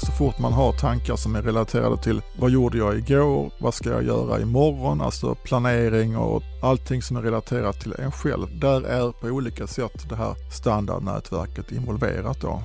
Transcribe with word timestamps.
Så 0.00 0.12
fort 0.12 0.38
man 0.38 0.52
har 0.52 0.72
tankar 0.72 1.16
som 1.16 1.36
är 1.36 1.42
relaterade 1.42 2.02
till 2.02 2.22
vad 2.38 2.50
gjorde 2.50 2.78
jag 2.78 2.98
igår, 2.98 3.52
vad 3.60 3.74
ska 3.74 3.90
jag 3.90 4.04
göra 4.04 4.40
imorgon, 4.40 5.00
alltså 5.00 5.34
planering 5.34 6.16
och 6.16 6.42
allting 6.62 7.02
som 7.02 7.16
är 7.16 7.22
relaterat 7.22 7.80
till 7.80 7.94
en 7.98 8.12
själv. 8.12 8.60
Där 8.60 8.82
är 8.82 9.12
på 9.12 9.26
olika 9.26 9.66
sätt 9.66 10.08
det 10.08 10.16
här 10.16 10.34
standardnätverket 10.52 11.72
involverat 11.72 12.40
då. 12.40 12.62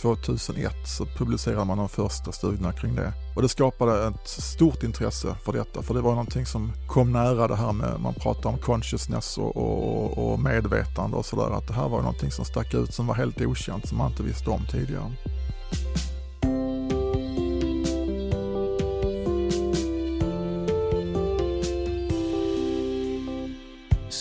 2001 0.00 0.72
så 0.86 1.06
publicerade 1.06 1.64
man 1.64 1.78
de 1.78 1.88
första 1.88 2.32
studierna 2.32 2.72
kring 2.72 2.94
det. 2.94 3.12
Och 3.36 3.42
det 3.42 3.48
skapade 3.48 4.06
ett 4.06 4.28
stort 4.28 4.82
intresse 4.82 5.36
för 5.44 5.52
detta, 5.52 5.82
för 5.82 5.94
det 5.94 6.00
var 6.00 6.10
någonting 6.10 6.46
som 6.46 6.72
kom 6.88 7.12
nära 7.12 7.48
det 7.48 7.56
här 7.56 7.72
med, 7.72 8.00
man 8.00 8.14
pratar 8.14 8.50
om 8.50 8.58
consciousness 8.58 9.38
och, 9.38 9.56
och, 9.56 10.32
och 10.32 10.40
medvetande 10.40 11.16
och 11.16 11.26
sådär, 11.26 11.56
att 11.56 11.68
det 11.68 11.74
här 11.74 11.88
var 11.88 11.98
någonting 11.98 12.30
som 12.30 12.44
stack 12.44 12.74
ut 12.74 12.94
som 12.94 13.06
var 13.06 13.14
helt 13.14 13.40
okänt, 13.40 13.88
som 13.88 13.98
man 13.98 14.10
inte 14.10 14.22
visste 14.22 14.50
om 14.50 14.66
tidigare. 14.70 15.12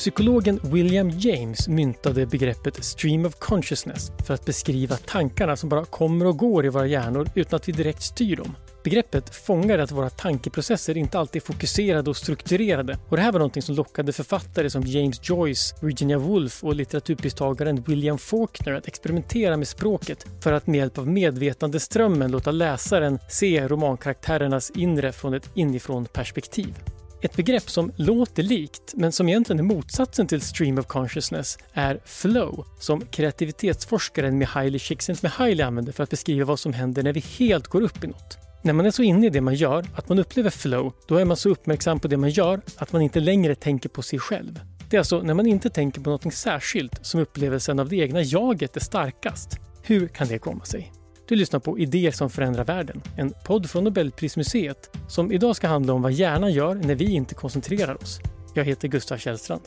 Psykologen 0.07 0.59
William 0.63 1.09
James 1.09 1.67
myntade 1.67 2.25
begreppet 2.25 2.83
stream 2.83 3.25
of 3.25 3.35
consciousness 3.39 4.11
för 4.25 4.33
att 4.33 4.45
beskriva 4.45 4.97
tankarna 4.97 5.55
som 5.55 5.69
bara 5.69 5.85
kommer 5.85 6.25
och 6.25 6.37
går 6.37 6.65
i 6.65 6.69
våra 6.69 6.87
hjärnor 6.87 7.29
utan 7.35 7.57
att 7.57 7.67
vi 7.67 7.71
direkt 7.71 8.01
styr 8.01 8.35
dem. 8.35 8.55
Begreppet 8.83 9.35
fångar 9.35 9.79
att 9.79 9.91
våra 9.91 10.09
tankeprocesser 10.09 10.97
inte 10.97 11.19
alltid 11.19 11.41
är 11.41 11.45
fokuserade 11.45 12.09
och 12.09 12.17
strukturerade. 12.17 12.97
Och 13.09 13.17
det 13.17 13.23
här 13.23 13.31
var 13.31 13.39
något 13.39 13.63
som 13.63 13.75
lockade 13.75 14.13
författare 14.13 14.69
som 14.69 14.83
James 14.83 15.29
Joyce, 15.29 15.75
Virginia 15.81 16.17
Woolf 16.17 16.63
och 16.63 16.75
litteraturpristagaren 16.75 17.81
William 17.81 18.17
Faulkner 18.17 18.73
att 18.73 18.87
experimentera 18.87 19.57
med 19.57 19.67
språket 19.67 20.25
för 20.43 20.53
att 20.53 20.67
med 20.67 20.77
hjälp 20.77 20.97
av 20.97 21.07
medvetandeströmmen 21.07 22.31
låta 22.31 22.51
läsaren 22.51 23.19
se 23.29 23.67
romankaraktärernas 23.67 24.71
inre 24.75 25.11
från 25.11 25.33
ett 25.33 25.49
inifrån 25.53 26.05
perspektiv. 26.05 26.75
Ett 27.21 27.35
begrepp 27.35 27.69
som 27.69 27.91
låter 27.95 28.43
likt, 28.43 28.93
men 28.95 29.11
som 29.11 29.29
egentligen 29.29 29.59
är 29.59 29.63
motsatsen 29.63 30.27
till 30.27 30.41
stream 30.41 30.77
of 30.77 30.87
consciousness, 30.87 31.57
är 31.73 31.99
flow, 32.05 32.65
som 32.79 33.01
kreativitetsforskaren 33.01 34.37
Mihaly 34.37 34.79
Csikszentmihalyi 34.79 35.61
använder 35.61 35.91
för 35.91 36.03
att 36.03 36.09
beskriva 36.09 36.45
vad 36.45 36.59
som 36.59 36.73
händer 36.73 37.03
när 37.03 37.13
vi 37.13 37.19
helt 37.19 37.67
går 37.67 37.81
upp 37.81 38.03
i 38.03 38.07
något. 38.07 38.37
När 38.61 38.73
man 38.73 38.85
är 38.85 38.91
så 38.91 39.03
inne 39.03 39.27
i 39.27 39.29
det 39.29 39.41
man 39.41 39.55
gör 39.55 39.85
att 39.95 40.09
man 40.09 40.19
upplever 40.19 40.49
flow, 40.49 40.93
då 41.07 41.15
är 41.15 41.25
man 41.25 41.37
så 41.37 41.49
uppmärksam 41.49 41.99
på 41.99 42.07
det 42.07 42.17
man 42.17 42.29
gör 42.29 42.61
att 42.77 42.93
man 42.93 43.01
inte 43.01 43.19
längre 43.19 43.55
tänker 43.55 43.89
på 43.89 44.01
sig 44.01 44.19
själv. 44.19 44.59
Det 44.89 44.97
är 44.97 44.99
alltså 44.99 45.21
när 45.21 45.33
man 45.33 45.47
inte 45.47 45.69
tänker 45.69 46.01
på 46.01 46.09
något 46.09 46.33
särskilt 46.33 47.05
som 47.05 47.19
upplevelsen 47.19 47.79
av 47.79 47.89
det 47.89 47.95
egna 47.95 48.21
jaget 48.21 48.75
är 48.75 48.81
starkast. 48.81 49.59
Hur 49.83 50.07
kan 50.07 50.27
det 50.27 50.39
komma 50.39 50.65
sig? 50.65 50.93
Du 51.27 51.35
lyssnar 51.35 51.59
på 51.59 51.79
Idéer 51.79 52.11
som 52.11 52.29
förändrar 52.29 52.65
världen, 52.65 53.01
en 53.17 53.33
podd 53.45 53.69
från 53.69 53.83
Nobelprismuseet 53.83 54.97
som 55.07 55.31
idag 55.31 55.55
ska 55.55 55.67
handla 55.67 55.93
om 55.93 56.01
vad 56.01 56.11
hjärnan 56.11 56.53
gör 56.53 56.75
när 56.75 56.95
vi 56.95 57.11
inte 57.11 57.35
koncentrerar 57.35 57.95
oss. 57.95 58.19
Jag 58.55 58.63
heter 58.63 58.87
Gustav 58.87 59.17
Källstrand. 59.17 59.61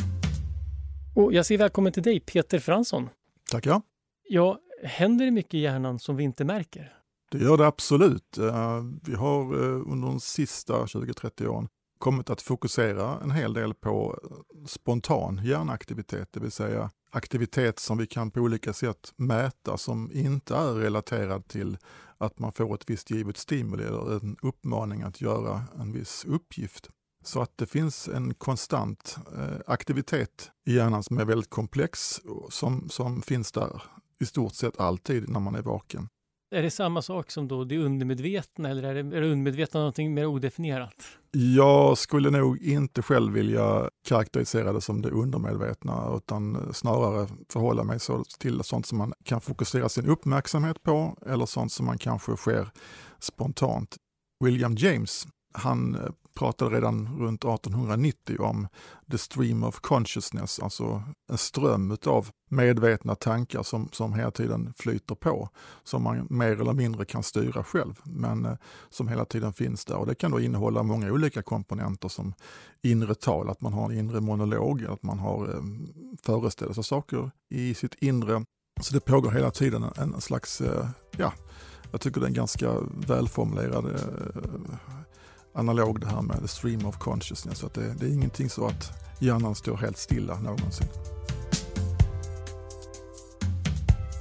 Och 1.17 1.33
jag 1.33 1.47
säger 1.47 1.59
välkommen 1.59 1.93
till 1.93 2.03
dig, 2.03 2.21
Peter 2.21 2.59
Fransson. 2.59 3.09
Tackar. 3.51 3.83
Ja, 4.29 4.59
händer 4.85 5.25
det 5.25 5.31
mycket 5.31 5.55
i 5.55 5.59
hjärnan 5.59 5.99
som 5.99 6.17
vi 6.17 6.25
inte 6.25 6.45
märker? 6.45 6.93
Det 7.31 7.39
gör 7.39 7.57
det 7.57 7.67
absolut. 7.67 8.39
Eh, 8.39 8.83
vi 9.07 9.15
har 9.15 9.41
eh, 9.41 9.93
under 9.93 10.09
de 10.09 10.21
sista 10.21 10.73
20-30 10.73 11.47
åren 11.47 11.69
kommit 12.01 12.31
att 12.31 12.43
fokusera 12.43 13.21
en 13.23 13.31
hel 13.31 13.53
del 13.53 13.75
på 13.75 14.19
spontan 14.67 15.41
hjärnaktivitet, 15.45 16.29
det 16.33 16.41
vill 16.41 16.51
säga 16.51 16.91
aktivitet 17.11 17.79
som 17.79 17.99
vi 17.99 18.07
kan 18.07 18.31
på 18.31 18.41
olika 18.41 18.73
sätt 18.73 19.13
mäta 19.17 19.77
som 19.77 20.11
inte 20.13 20.55
är 20.57 20.75
relaterad 20.75 21.49
till 21.49 21.79
att 22.19 22.39
man 22.39 22.53
får 22.53 22.75
ett 22.75 22.91
visst 22.91 23.11
givet 23.11 23.37
stimuli 23.37 23.85
eller 23.85 24.15
en 24.15 24.37
uppmaning 24.43 25.03
att 25.03 25.21
göra 25.21 25.63
en 25.79 25.93
viss 25.93 26.25
uppgift. 26.25 26.89
Så 27.25 27.43
att 27.43 27.59
det 27.59 27.67
finns 27.67 28.09
en 28.09 28.35
konstant 28.35 29.17
eh, 29.37 29.61
aktivitet 29.67 30.51
i 30.67 30.75
hjärnan 30.75 31.03
som 31.03 31.19
är 31.19 31.25
väldigt 31.25 31.51
komplex 31.51 32.21
som, 32.51 32.89
som 32.89 33.23
finns 33.23 33.53
där 33.53 33.83
i 34.21 34.27
stort 34.27 34.55
sett 34.55 34.81
alltid 34.81 35.29
när 35.29 35.41
man 35.41 35.55
är 35.55 35.63
vaken. 35.63 36.09
Är 36.53 36.63
det 36.63 36.71
samma 36.71 37.03
sak 37.03 37.31
som 37.31 37.49
då 37.49 37.65
det 37.65 37.79
undermedvetna 37.79 38.69
eller 38.69 38.83
är 38.83 38.95
det, 38.95 39.17
är 39.17 39.21
det 39.21 39.27
undermedvetna 39.27 39.81
någonting 39.81 40.15
mer 40.15 40.27
odefinierat? 40.27 40.95
Jag 41.33 41.99
skulle 41.99 42.31
nog 42.31 42.63
inte 42.63 43.03
själv 43.03 43.33
vilja 43.33 43.91
karaktärisera 44.09 44.73
det 44.73 44.81
som 44.81 45.03
det 45.03 45.11
undermedvetna 45.11 46.15
utan 46.17 46.75
snarare 46.75 47.29
förhålla 47.53 47.85
mig 47.85 48.01
så 48.01 48.25
till 48.39 48.63
sånt 48.63 48.87
som 48.87 48.99
man 48.99 49.13
kan 49.25 49.41
fokusera 49.41 49.89
sin 49.89 50.07
uppmärksamhet 50.07 50.83
på 50.83 51.17
eller 51.27 51.47
sånt 51.47 51.73
som 51.73 51.87
man 51.87 51.99
kanske 51.99 52.37
sker 52.37 52.69
spontant. 53.19 53.97
William 54.45 54.75
James, 54.75 55.27
han 55.53 55.95
eh, 55.95 56.11
pratade 56.41 56.77
redan 56.77 57.19
runt 57.19 57.45
1890 57.45 58.41
om 58.41 58.69
the 59.11 59.19
stream 59.19 59.65
of 59.65 59.81
consciousness, 59.81 60.61
alltså 60.61 61.03
en 61.31 61.39
ström 61.39 61.97
av 62.07 62.29
medvetna 62.51 63.15
tankar 63.15 63.63
som, 63.63 63.89
som 63.93 64.15
hela 64.15 64.31
tiden 64.31 64.75
flyter 64.77 65.15
på, 65.15 65.49
som 65.85 66.03
man 66.03 66.27
mer 66.31 66.61
eller 66.61 66.73
mindre 66.73 67.05
kan 67.05 67.23
styra 67.23 67.65
själv, 67.65 67.95
men 68.05 68.45
eh, 68.45 68.57
som 68.91 69.09
hela 69.09 69.25
tiden 69.25 69.53
finns 69.53 69.85
där. 69.85 69.97
Och 69.97 70.07
det 70.07 70.15
kan 70.15 70.31
då 70.31 70.41
innehålla 70.41 70.83
många 70.83 71.13
olika 71.13 71.43
komponenter 71.43 72.09
som 72.09 72.35
inre 72.83 73.15
tal, 73.15 73.51
att 73.51 73.61
man 73.61 73.73
har 73.73 73.91
en 73.91 73.99
inre 73.99 74.21
monolog, 74.21 74.85
att 74.85 75.03
man 75.03 75.19
har 75.19 75.49
eh, 76.29 76.73
saker 76.83 77.31
i 77.49 77.75
sitt 77.75 77.95
inre. 77.95 78.45
Så 78.81 78.95
det 78.95 79.01
pågår 79.01 79.31
hela 79.31 79.51
tiden 79.51 79.83
en, 79.83 80.15
en 80.15 80.21
slags, 80.21 80.61
eh, 80.61 80.87
ja, 81.17 81.33
jag 81.91 82.01
tycker 82.01 82.21
det 82.21 82.25
är 82.25 82.29
en 82.29 82.35
ganska 82.35 82.75
välformulerad 83.07 83.87
eh, 83.87 84.77
analog 85.53 86.01
det 86.01 86.07
här 86.07 86.23
med 86.23 86.41
the 86.41 86.49
stream 86.49 86.87
of 86.87 86.99
consciousness. 86.99 87.59
Så 87.59 87.67
att 87.67 87.75
det, 87.75 87.95
det 87.99 88.07
är 88.07 88.11
ingenting 88.11 88.51
så 88.51 88.67
att 88.67 88.93
hjärnan 89.19 89.55
står 89.55 89.77
helt 89.77 89.99
stilla 89.99 90.39
någonsin. 90.39 90.87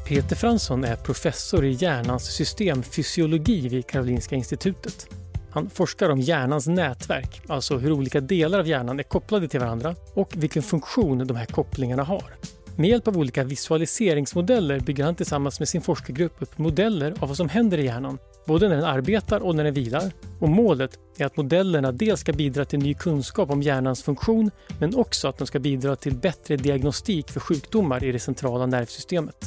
Peter 0.08 0.36
Fransson 0.36 0.84
är 0.84 0.96
professor 0.96 1.66
i 1.66 1.72
hjärnans 1.72 2.24
systemfysiologi 2.24 3.68
vid 3.68 3.88
Karolinska 3.88 4.36
institutet. 4.36 5.08
Han 5.52 5.70
forskar 5.70 6.10
om 6.10 6.20
hjärnans 6.20 6.68
nätverk, 6.68 7.42
alltså 7.48 7.78
hur 7.78 7.92
olika 7.92 8.22
delar 8.22 8.60
av 8.60 8.68
hjärnan 8.68 9.00
är 9.00 9.04
kopplade 9.04 9.48
till 9.48 9.60
varandra 9.60 9.96
och 10.14 10.34
vilken 10.36 10.64
funktion 10.64 11.28
de 11.28 11.38
här 11.38 11.46
kopplingarna 11.46 12.04
har. 12.04 12.36
Med 12.76 12.90
hjälp 12.90 13.08
av 13.08 13.18
olika 13.18 13.44
visualiseringsmodeller 13.44 14.80
bygger 14.80 15.04
han 15.04 15.16
tillsammans 15.16 15.60
med 15.60 15.70
sin 15.70 15.82
forskargrupp 15.82 16.42
upp 16.42 16.58
modeller 16.58 17.14
av 17.20 17.28
vad 17.28 17.38
som 17.38 17.50
händer 17.50 17.78
i 17.78 17.86
hjärnan 17.86 18.18
både 18.46 18.70
när 18.70 18.76
den 18.76 18.86
arbetar 18.86 19.40
och 19.40 19.56
när 19.56 19.64
den 19.64 19.74
vilar. 19.74 20.12
Och 20.40 20.50
målet 20.50 21.00
är 21.18 21.26
att 21.26 21.38
modellerna 21.38 21.92
dels 21.92 22.20
ska 22.20 22.34
bidra 22.34 22.66
till 22.66 22.80
ny 22.80 22.94
kunskap 22.94 23.50
om 23.50 23.62
hjärnans 23.62 24.04
funktion 24.04 24.52
men 24.80 24.96
också 24.96 25.28
att 25.28 25.38
de 25.38 25.48
ska 25.48 25.60
bidra 25.60 25.96
till 25.96 26.16
bättre 26.16 26.58
diagnostik 26.58 27.32
för 27.32 27.40
sjukdomar 27.40 28.04
i 28.04 28.12
det 28.12 28.20
centrala 28.20 28.66
nervsystemet. 28.66 29.46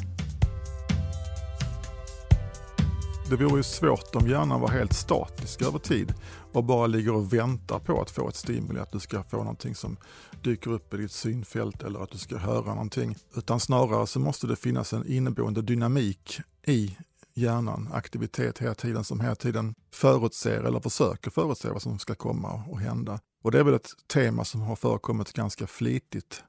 Det 3.31 3.37
vore 3.37 3.57
ju 3.57 3.63
svårt 3.63 4.17
om 4.17 4.29
hjärnan 4.29 4.61
var 4.61 4.69
helt 4.69 4.93
statisk 4.93 5.63
över 5.63 5.79
tid 5.79 6.15
och 6.53 6.65
bara 6.65 6.87
ligger 6.87 7.15
och 7.15 7.33
väntar 7.33 7.79
på 7.79 8.01
att 8.01 8.11
få 8.11 8.29
ett 8.29 8.37
stimuli, 8.37 8.81
att 8.81 8.93
du 8.93 9.01
ska 9.01 9.23
få 9.23 9.37
någonting 9.37 9.75
som 9.75 9.97
dyker 10.43 10.71
upp 10.71 10.95
i 10.95 10.97
ditt 10.97 11.13
synfält 11.13 11.83
eller 11.83 12.01
att 12.01 12.11
du 12.11 12.19
ska 12.19 12.37
höra 12.37 12.75
någonting. 12.75 13.17
Utan 13.37 13.61
snarare 13.61 14.07
så 14.07 14.21
måste 14.21 14.47
det 14.47 14.57
finnas 14.57 14.93
en 14.93 15.07
inneboende 15.07 15.63
dynamik 15.63 16.41
i 16.67 16.97
hjärnan 17.35 17.89
aktivitet 17.93 18.59
hela 18.59 18.75
tiden 18.75 19.05
som 19.05 19.21
hela 19.21 19.35
tiden 19.35 19.75
förutser 19.93 20.65
eller 20.65 20.81
försöker 20.81 21.31
förutse 21.31 21.69
vad 21.69 21.83
som 21.83 21.99
ska 21.99 22.15
komma 22.15 22.65
och 22.69 22.81
hända. 22.81 23.21
Och 23.43 23.51
det 23.51 23.59
är 23.59 23.65
väl 23.65 23.75
ett 23.75 23.91
tema 24.13 24.45
som 24.45 24.61
har 24.61 24.77
förekommit 24.77 25.33
ganska 25.33 25.67
flitigt 25.67 26.45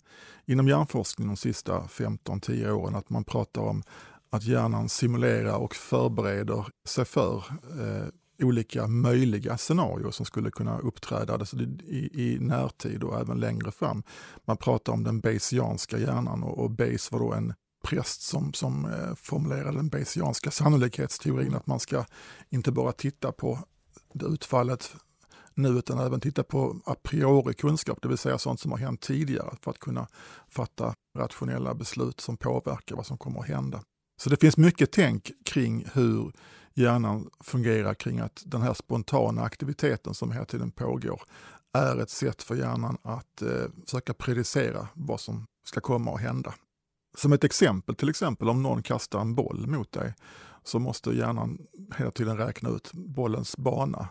inom 0.46 0.68
hjärnforskning 0.68 1.28
de 1.28 1.38
sista 1.38 1.80
15-10 1.82 2.72
åren, 2.72 2.96
att 2.96 3.10
man 3.10 3.24
pratar 3.24 3.62
om 3.62 3.84
att 4.30 4.44
hjärnan 4.44 4.90
simulerar 4.90 5.56
och 5.56 5.76
förbereder 5.76 6.66
sig 6.88 7.06
för 7.06 7.44
eh, 7.80 8.08
olika 8.42 8.88
möjliga 8.88 9.58
scenarier 9.58 10.12
som 10.12 10.26
skulle 10.26 10.52
kunna 10.52 10.80
uppträda 10.80 11.34
alltså 11.34 11.58
i, 11.58 12.10
i 12.14 12.38
närtid 12.40 13.04
och 13.04 13.20
även 13.20 13.40
längre 13.40 13.72
fram. 13.72 14.04
Man 14.46 14.58
pratar 14.58 14.94
om 14.94 15.04
den 15.04 15.20
Bayesianska 15.20 15.98
hjärnan 15.98 16.44
och, 16.44 16.58
och 16.60 16.72
Bayes 16.72 17.12
var 17.12 17.20
då 17.20 17.34
en 17.34 17.54
präst 17.84 18.22
som, 18.22 18.54
som 18.54 18.86
eh, 18.86 19.16
formulerade 19.16 19.78
den 19.78 19.90
Bayesianska 19.90 20.52
sannolikhetsteorin, 20.52 21.56
att 21.56 21.68
man 21.68 21.80
ska 21.80 22.06
inte 22.50 22.72
bara 22.72 22.92
titta 22.92 23.32
på 23.32 23.60
det 24.14 24.26
utfallet 24.26 24.96
nu 25.54 25.70
utan 25.70 26.00
även 26.00 26.20
titta 26.20 26.44
på 26.44 26.82
a 26.86 26.96
priori 27.04 27.54
kunskap, 27.54 28.00
det 28.02 28.08
vill 28.08 28.18
säga 28.18 28.38
sånt 28.38 28.60
som 28.60 28.72
har 28.72 28.80
hänt 28.80 29.02
tidigare 29.02 29.56
för 29.62 29.72
att 29.72 29.80
kunna 29.80 30.08
fatta 30.50 30.94
rationella 31.18 31.74
beslut 31.74 32.22
som 32.22 32.38
påverkar 32.38 32.96
vad 32.96 33.06
som 33.06 33.18
kommer 33.18 33.40
att 33.40 33.48
hända. 33.48 33.84
Så 34.22 34.30
det 34.30 34.42
finns 34.42 34.58
mycket 34.58 34.92
tänk 34.92 35.32
kring 35.46 35.86
hur 35.94 36.32
hjärnan 36.74 37.30
fungerar 37.40 37.94
kring 37.94 38.20
att 38.20 38.44
den 38.46 38.62
här 38.62 38.74
spontana 38.74 39.44
aktiviteten 39.44 40.14
som 40.14 40.32
hela 40.32 40.46
tiden 40.46 40.72
pågår 40.72 41.22
är 41.74 42.02
ett 42.02 42.10
sätt 42.10 42.44
för 42.44 42.56
hjärnan 42.56 42.98
att 43.02 43.42
eh, 43.42 43.66
försöka 43.86 44.14
predicera 44.14 44.88
vad 44.94 45.20
som 45.20 45.46
ska 45.66 45.82
komma 45.82 46.16
att 46.16 46.22
hända. 46.22 46.54
Som 47.14 47.34
ett 47.34 47.44
exempel, 47.44 47.96
till 47.96 48.10
exempel 48.10 48.50
om 48.50 48.64
någon 48.64 48.84
kastar 48.84 49.22
en 49.22 49.36
boll 49.36 49.68
mot 49.68 49.92
dig 49.92 50.14
så 50.64 50.80
måste 50.80 51.12
hjärnan 51.12 51.58
hela 51.98 52.12
tiden 52.12 52.38
räkna 52.38 52.70
ut 52.70 52.94
bollens 52.94 53.58
bana 53.58 54.08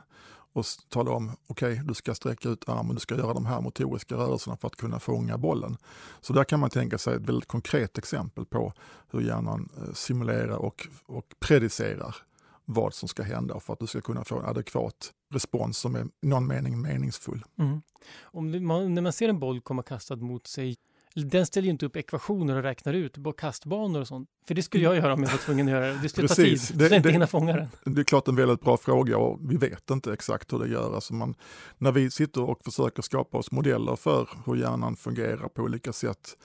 och 0.52 0.64
tala 0.88 1.10
om, 1.10 1.31
okej, 1.46 1.72
okay, 1.72 1.84
du 1.84 1.94
ska 1.94 2.14
sträcka 2.14 2.49
ut 2.49 2.69
armen, 2.69 2.94
du 2.94 3.00
ska 3.00 3.16
göra 3.16 3.34
de 3.34 3.46
här 3.46 3.60
motoriska 3.60 4.14
rörelserna 4.14 4.56
för 4.56 4.66
att 4.66 4.76
kunna 4.76 5.00
fånga 5.00 5.38
bollen. 5.38 5.76
Så 6.20 6.32
där 6.32 6.44
kan 6.44 6.60
man 6.60 6.70
tänka 6.70 6.99
sig 6.99 7.14
ett 7.14 7.22
väldigt 7.22 7.49
konkret 7.49 7.99
exempel 7.99 8.44
på 8.44 8.72
hur 9.10 9.20
hjärnan 9.20 9.69
eh, 9.76 9.93
simulerar 9.93 10.56
och, 10.56 10.88
och 11.06 11.34
predicerar 11.40 12.16
vad 12.64 12.94
som 12.94 13.08
ska 13.08 13.22
hända 13.22 13.60
för 13.60 13.72
att 13.72 13.78
du 13.78 13.87
ska 13.87 14.00
kunna 14.00 14.25
få 14.25 14.38
en 14.38 14.44
adekvat 14.44 15.12
respons 15.31 15.78
som 15.78 15.94
är 15.94 16.05
i 16.05 16.26
någon 16.26 16.46
mening 16.46 16.81
meningsfull. 16.81 17.44
Mm. 17.58 17.82
Om 18.22 18.66
man, 18.66 18.94
när 18.94 19.02
man 19.02 19.12
ser 19.12 19.28
en 19.28 19.38
boll 19.38 19.60
komma 19.60 19.82
kastad 19.82 20.16
mot 20.16 20.46
sig, 20.46 20.76
den 21.14 21.46
ställer 21.46 21.64
ju 21.64 21.70
inte 21.70 21.86
upp 21.86 21.96
ekvationer 21.96 22.56
och 22.56 22.62
räknar 22.62 22.92
ut 22.92 23.18
kastbanor 23.32 24.00
och 24.00 24.08
sånt. 24.08 24.28
För 24.46 24.54
det 24.54 24.62
skulle 24.62 24.84
jag 24.84 24.96
göra 24.96 25.14
om 25.14 25.22
jag 25.22 25.30
var 25.30 25.38
tvungen 25.38 25.68
att 25.68 25.72
göra 25.72 25.86
det. 25.86 25.98
Det 26.02 26.08
skulle 26.08 26.28
ta 26.28 26.34
tid, 26.34 26.60
det, 26.74 26.84
jag 26.84 26.96
inte 26.96 27.10
hinna 27.10 27.26
fånga 27.26 27.52
den. 27.52 27.94
Det 27.94 28.00
är 28.00 28.04
klart 28.04 28.28
en 28.28 28.36
väldigt 28.36 28.60
bra 28.60 28.76
fråga 28.76 29.18
och 29.18 29.40
vi 29.50 29.56
vet 29.56 29.90
inte 29.90 30.12
exakt 30.12 30.52
hur 30.52 30.58
det 30.58 30.68
gör. 30.68 30.94
Alltså 30.94 31.14
man, 31.14 31.34
när 31.78 31.92
vi 31.92 32.10
sitter 32.10 32.42
och 32.42 32.60
försöker 32.64 33.02
skapa 33.02 33.38
oss 33.38 33.50
modeller 33.50 33.96
för 33.96 34.28
hur 34.46 34.56
hjärnan 34.56 34.96
fungerar 34.96 35.48
på 35.48 35.62
olika 35.62 35.92
sätt 35.92 36.36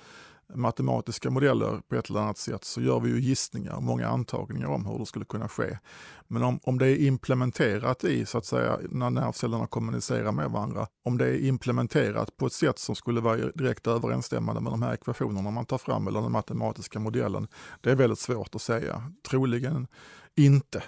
matematiska 0.54 1.30
modeller 1.30 1.82
på 1.88 1.96
ett 1.96 2.10
eller 2.10 2.20
annat 2.20 2.38
sätt 2.38 2.64
så 2.64 2.82
gör 2.82 3.00
vi 3.00 3.10
ju 3.10 3.20
gissningar 3.20 3.76
och 3.76 3.84
många 3.84 4.08
antagningar 4.08 4.68
om 4.68 4.86
hur 4.86 5.00
det 5.00 5.06
skulle 5.06 5.26
kunna 5.26 5.48
ske. 5.48 5.78
Men 6.28 6.44
om, 6.44 6.60
om 6.64 6.78
det 6.78 6.88
är 6.88 7.08
implementerat 7.08 8.04
i, 8.04 8.26
så 8.26 8.38
att 8.38 8.46
säga, 8.46 8.80
när 8.90 9.10
nervcellerna 9.10 9.68
kommunicerar 9.68 10.32
med 10.32 10.52
varandra, 10.52 10.88
om 11.06 11.18
det 11.18 11.26
är 11.26 11.46
implementerat 11.46 12.38
på 12.38 12.46
ett 12.46 12.54
sätt 12.54 12.80
som 12.80 12.96
skulle 12.96 13.22
vara 13.22 13.38
direkt 13.38 13.88
överensstämmande 13.88 14.62
med 14.62 14.74
de 14.74 14.82
här 14.82 14.94
ekvationerna 14.94 15.52
man 15.52 15.66
tar 15.66 15.78
fram 15.78 16.08
eller 16.08 16.22
den 16.22 16.32
matematiska 16.32 17.00
modellen, 17.00 17.48
det 17.82 17.92
är 17.92 17.96
väldigt 17.96 18.20
svårt 18.20 18.56
att 18.56 18.62
säga. 18.62 19.12
Troligen 19.30 19.88
inte. 20.36 20.84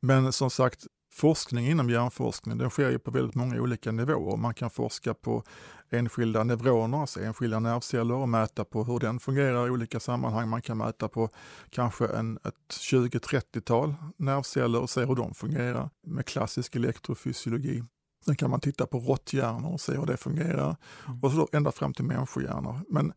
Men 0.00 0.32
som 0.32 0.50
sagt, 0.50 0.86
forskning 1.14 1.66
inom 1.66 1.90
hjärnforskning 1.90 2.58
den 2.58 2.70
sker 2.70 2.90
ju 2.90 2.98
på 2.98 3.10
väldigt 3.10 3.34
många 3.34 3.60
olika 3.60 3.92
nivåer. 3.92 4.36
Man 4.36 4.54
kan 4.54 4.70
forska 4.70 5.14
på 5.14 5.42
enskilda 5.90 6.44
neuroner, 6.44 7.00
alltså 7.00 7.20
enskilda 7.20 7.60
nervceller 7.60 8.14
och 8.14 8.28
mäta 8.28 8.64
på 8.64 8.84
hur 8.84 8.98
den 8.98 9.20
fungerar 9.20 9.66
i 9.66 9.70
olika 9.70 10.00
sammanhang. 10.00 10.48
Man 10.48 10.62
kan 10.62 10.78
mäta 10.78 11.08
på 11.08 11.28
kanske 11.70 12.06
en, 12.06 12.36
ett 12.44 12.54
20-30-tal 12.70 13.94
nervceller 14.16 14.80
och 14.80 14.90
se 14.90 15.04
hur 15.04 15.14
de 15.14 15.34
fungerar 15.34 15.90
med 16.06 16.26
klassisk 16.26 16.76
elektrofysiologi. 16.76 17.84
Sen 18.24 18.36
kan 18.36 18.50
man 18.50 18.60
titta 18.60 18.86
på 18.86 18.98
råtthjärnor 18.98 19.72
och 19.72 19.80
se 19.80 19.92
hur 19.92 20.06
det 20.06 20.16
fungerar 20.16 20.76
mm. 21.06 21.20
och 21.22 21.32
så 21.32 21.48
ända 21.52 21.72
fram 21.72 21.94
till 21.94 22.04
människohjärnor. 22.04 22.80
Men 22.88 23.12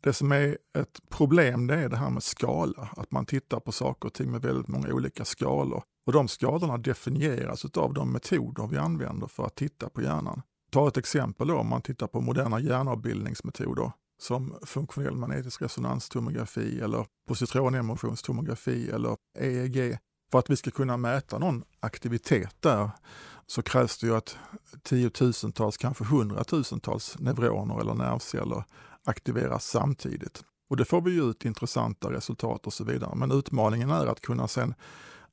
det 0.00 0.12
som 0.12 0.32
är 0.32 0.58
ett 0.78 1.00
problem 1.08 1.66
det 1.66 1.74
är 1.74 1.88
det 1.88 1.96
här 1.96 2.10
med 2.10 2.22
skala, 2.22 2.88
att 2.96 3.10
man 3.10 3.26
tittar 3.26 3.60
på 3.60 3.72
saker 3.72 4.06
och 4.06 4.14
ting 4.14 4.30
med 4.30 4.42
väldigt 4.42 4.68
många 4.68 4.88
olika 4.88 5.24
skalor. 5.24 5.82
Och 6.08 6.14
de 6.14 6.28
skadorna 6.28 6.78
definieras 6.78 7.64
av 7.64 7.94
de 7.94 8.12
metoder 8.12 8.66
vi 8.66 8.76
använder 8.76 9.26
för 9.26 9.46
att 9.46 9.54
titta 9.54 9.88
på 9.88 10.02
hjärnan. 10.02 10.42
Ta 10.70 10.88
ett 10.88 10.96
exempel 10.96 11.48
då, 11.48 11.56
om 11.56 11.68
man 11.68 11.82
tittar 11.82 12.06
på 12.06 12.20
moderna 12.20 12.60
hjärnavbildningsmetoder 12.60 13.92
som 14.20 14.54
funktionell 14.62 15.16
magnetisk 15.16 15.62
resonanstomografi 15.62 16.80
eller 16.80 17.06
positronemotionstomografi 17.28 18.90
eller 18.90 19.16
EEG. 19.38 19.98
För 20.32 20.38
att 20.38 20.50
vi 20.50 20.56
ska 20.56 20.70
kunna 20.70 20.96
mäta 20.96 21.38
någon 21.38 21.64
aktivitet 21.80 22.56
där 22.60 22.90
så 23.46 23.62
krävs 23.62 23.98
det 23.98 24.06
ju 24.06 24.16
att 24.16 24.36
tiotusentals, 24.82 25.76
kanske 25.76 26.04
hundratusentals 26.04 27.18
neuroner 27.18 27.80
eller 27.80 27.94
nervceller 27.94 28.64
aktiveras 29.04 29.66
samtidigt. 29.66 30.44
Och 30.70 30.76
det 30.76 30.84
får 30.84 31.00
vi 31.00 31.10
ju 31.10 31.30
ut 31.30 31.44
intressanta 31.44 32.12
resultat 32.12 32.66
och 32.66 32.72
så 32.72 32.84
vidare. 32.84 33.14
Men 33.14 33.32
utmaningen 33.32 33.90
är 33.90 34.06
att 34.06 34.20
kunna 34.20 34.48
sen 34.48 34.74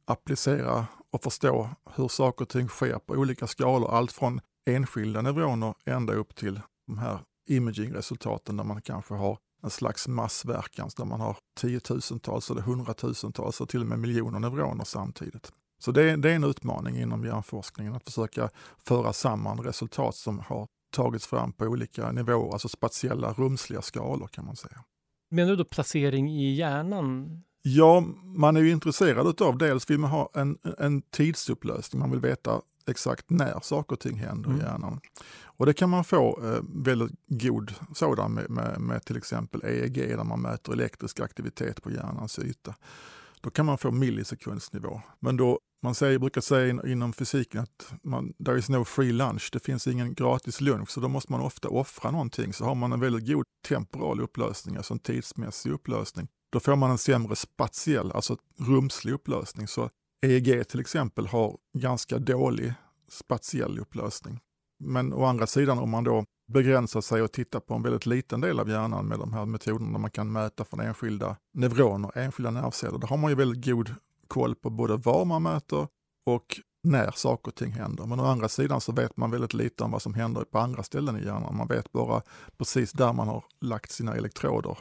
applicera 0.06 0.88
och 1.12 1.24
förstå 1.24 1.70
hur 1.96 2.08
saker 2.08 2.46
och 2.46 2.50
ting 2.50 2.68
sker 2.68 3.00
på 3.00 3.14
olika 3.14 3.48
skalor. 3.48 3.92
Allt 3.92 4.12
från 4.12 4.42
enskilda 4.70 5.22
neuroner 5.22 5.74
ända 5.86 6.14
upp 6.14 6.36
till 6.36 6.62
de 6.88 6.98
här 6.98 7.20
imagingresultaten 7.50 8.58
där 8.58 8.64
man 8.64 8.82
kanske 8.82 9.14
har 9.14 9.38
en 9.64 9.70
slags 9.70 10.08
massverkan 10.08 10.90
där 10.98 11.06
man 11.06 11.22
har 11.22 11.38
tiotusentals 11.60 12.50
eller 12.50 12.62
hundratusentals 12.62 13.62
och 13.62 13.70
till 13.70 13.82
och 13.82 13.88
med 13.88 14.00
miljoner 14.00 14.40
neuroner 14.40 14.84
samtidigt. 14.84 15.52
Så 15.80 15.92
det, 15.92 16.16
det 16.16 16.32
är 16.32 16.36
en 16.36 16.44
utmaning 16.44 16.98
inom 16.98 17.26
hjärnforskningen 17.26 17.96
att 17.96 18.04
försöka 18.04 18.50
föra 18.88 19.14
samman 19.14 19.60
resultat 19.60 20.16
som 20.16 20.40
har 20.40 20.68
tagits 20.96 21.28
fram 21.28 21.54
på 21.54 21.66
olika 21.66 22.12
nivåer, 22.12 22.54
alltså 22.54 22.70
spatiella 22.70 23.34
rumsliga 23.34 23.82
skalor 23.82 24.28
kan 24.28 24.46
man 24.46 24.56
säga. 24.56 24.84
Menar 25.32 25.52
du 25.52 25.56
då 25.56 25.66
placering 25.66 26.30
i 26.30 26.54
hjärnan? 26.54 27.44
Ja, 27.68 28.04
man 28.24 28.58
är 28.58 28.62
ju 28.62 28.72
intresserad 28.72 29.42
av 29.42 29.58
dels 29.58 29.90
vill 29.90 30.00
man 30.00 30.10
ha 30.10 30.30
en, 30.34 30.58
en 30.78 31.02
tidsupplösning, 31.02 32.00
man 32.00 32.12
vill 32.12 32.20
veta 32.20 32.62
exakt 32.88 33.30
när 33.30 33.60
saker 33.60 33.94
och 33.94 34.00
ting 34.00 34.18
händer 34.18 34.50
mm. 34.50 34.62
i 34.62 34.64
hjärnan. 34.64 35.00
Och 35.44 35.66
det 35.66 35.74
kan 35.74 35.90
man 35.90 36.04
få 36.04 36.40
eh, 36.44 36.62
väldigt 36.84 37.12
god 37.28 37.74
sådan 37.96 38.34
med, 38.34 38.50
med, 38.50 38.82
med, 38.82 39.06
till 39.06 39.18
exempel 39.18 39.64
EEG 39.64 40.18
där 40.18 40.24
man 40.24 40.42
mäter 40.42 40.74
elektrisk 40.74 41.20
aktivitet 41.20 41.84
på 41.84 41.92
hjärnans 41.92 42.40
yta. 42.40 42.76
Då 43.42 43.50
kan 43.50 43.66
man 43.66 43.78
få 43.78 43.92
millisekundsnivå. 43.92 45.02
Men 45.20 45.38
då, 45.38 45.60
man 45.84 45.96
säger, 45.96 46.20
brukar 46.20 46.42
säga 46.42 46.82
inom 46.88 47.14
fysiken 47.14 47.62
att 47.62 47.94
man, 48.04 48.34
there 48.46 48.60
is 48.60 48.70
no 48.70 48.86
free 48.86 49.12
lunch, 49.12 49.50
det 49.54 49.60
finns 49.60 49.88
ingen 49.88 50.14
gratis 50.14 50.62
lunch, 50.62 50.90
så 50.90 51.00
då 51.00 51.08
måste 51.08 51.32
man 51.32 51.42
ofta 51.42 51.70
offra 51.70 52.12
någonting. 52.12 52.54
Så 52.54 52.66
har 52.66 52.76
man 52.76 52.94
en 52.94 53.00
väldigt 53.00 53.28
god 53.28 53.46
temporal 53.68 54.22
upplösning, 54.22 54.76
alltså 54.76 54.94
en 54.94 55.00
tidsmässig 55.00 55.72
upplösning, 55.72 56.28
då 56.56 56.60
får 56.60 56.76
man 56.76 56.92
en 56.92 56.98
sämre 56.98 57.36
spatiell, 57.36 58.12
alltså 58.12 58.38
rumslig 58.58 59.14
upplösning. 59.14 59.68
Så 59.68 59.90
EEG 60.26 60.68
till 60.68 60.80
exempel 60.80 61.28
har 61.28 61.58
ganska 61.78 62.20
dålig 62.20 62.74
spatiell 63.10 63.80
upplösning. 63.80 64.40
Men 64.80 65.14
å 65.14 65.26
andra 65.26 65.48
sidan 65.48 65.80
om 65.80 65.90
man 65.90 66.04
då 66.04 66.26
begränsar 66.54 67.02
sig 67.02 67.22
och 67.22 67.32
tittar 67.32 67.60
på 67.60 67.74
en 67.74 67.82
väldigt 67.82 68.06
liten 68.06 68.42
del 68.42 68.60
av 68.60 68.70
hjärnan 68.70 69.06
med 69.06 69.20
de 69.20 69.34
här 69.34 69.46
metoderna 69.46 69.98
man 69.98 70.12
kan 70.12 70.32
mäta 70.32 70.66
från 70.66 70.80
enskilda 70.80 71.36
neuroner, 71.54 72.18
enskilda 72.18 72.52
nervceller, 72.52 72.98
då 72.98 73.08
har 73.08 73.18
man 73.18 73.32
ju 73.32 73.36
väldigt 73.36 73.66
god 73.66 73.96
koll 74.28 74.56
på 74.56 74.70
både 74.70 74.98
var 74.98 75.26
man 75.26 75.44
mäter 75.44 75.88
och 76.26 76.60
när 76.84 77.12
saker 77.12 77.52
och 77.52 77.56
ting 77.56 77.72
händer. 77.72 78.06
Men 78.06 78.20
å 78.20 78.26
andra 78.26 78.50
sidan 78.50 78.82
så 78.82 78.92
vet 78.92 79.18
man 79.18 79.32
väldigt 79.32 79.54
lite 79.54 79.84
om 79.84 79.92
vad 79.92 80.02
som 80.02 80.14
händer 80.14 80.44
på 80.44 80.60
andra 80.60 80.84
ställen 80.84 81.18
i 81.18 81.26
hjärnan. 81.26 81.58
Man 81.58 81.68
vet 81.68 81.92
bara 81.92 82.22
precis 82.58 82.92
där 82.92 83.14
man 83.14 83.28
har 83.28 83.44
lagt 83.62 83.92
sina 83.92 84.16
elektroder 84.16 84.78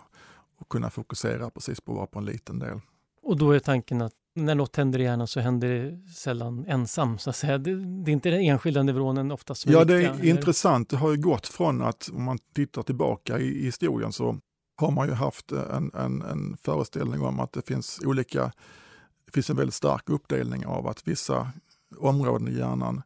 och 0.65 0.69
kunna 0.71 0.91
fokusera 0.91 1.51
precis 1.51 1.81
på 1.81 1.95
bara 1.95 2.07
på 2.07 2.19
en 2.19 2.25
liten 2.25 2.59
del. 2.59 2.81
Och 3.23 3.37
då 3.37 3.53
är 3.53 3.59
tanken 3.59 4.03
att 4.03 4.13
när 4.35 4.55
något 4.55 4.77
händer 4.77 4.99
i 4.99 5.03
hjärnan 5.03 5.27
så 5.27 5.41
händer 5.41 5.69
det 5.69 6.13
sällan 6.13 6.65
ensam, 6.69 7.19
så 7.19 7.31
att 7.31 7.37
säga. 7.37 7.59
Det, 7.59 7.75
det 8.05 8.11
är 8.11 8.13
inte 8.13 8.31
den 8.31 8.41
enskilda 8.41 8.83
neuronen 8.83 9.33
oftast 9.33 9.61
som 9.61 9.73
Ja, 9.73 9.85
det 9.85 9.95
är 9.95 9.99
eller? 9.99 10.25
intressant. 10.25 10.89
Det 10.89 10.97
har 10.97 11.11
ju 11.11 11.17
gått 11.17 11.47
från 11.47 11.83
att, 11.83 12.11
om 12.15 12.25
man 12.25 12.39
tittar 12.55 12.83
tillbaka 12.83 13.39
i, 13.39 13.61
i 13.61 13.65
historien, 13.65 14.13
så 14.13 14.39
har 14.77 14.91
man 14.91 15.09
ju 15.09 15.15
haft 15.15 15.53
en, 15.53 15.91
en, 15.95 16.23
en 16.23 16.57
föreställning 16.63 17.23
om 17.23 17.41
att 17.41 17.53
det 17.53 17.67
finns 17.67 18.01
olika, 18.05 18.53
det 19.27 19.33
finns 19.35 19.51
en 19.51 19.57
väldigt 19.57 19.75
stark 19.75 20.11
uppdelning 20.11 20.67
av 20.67 20.87
att 20.87 21.09
vissa 21.09 21.51
områden 21.99 22.49
i 22.49 22.59
hjärnan 22.59 23.03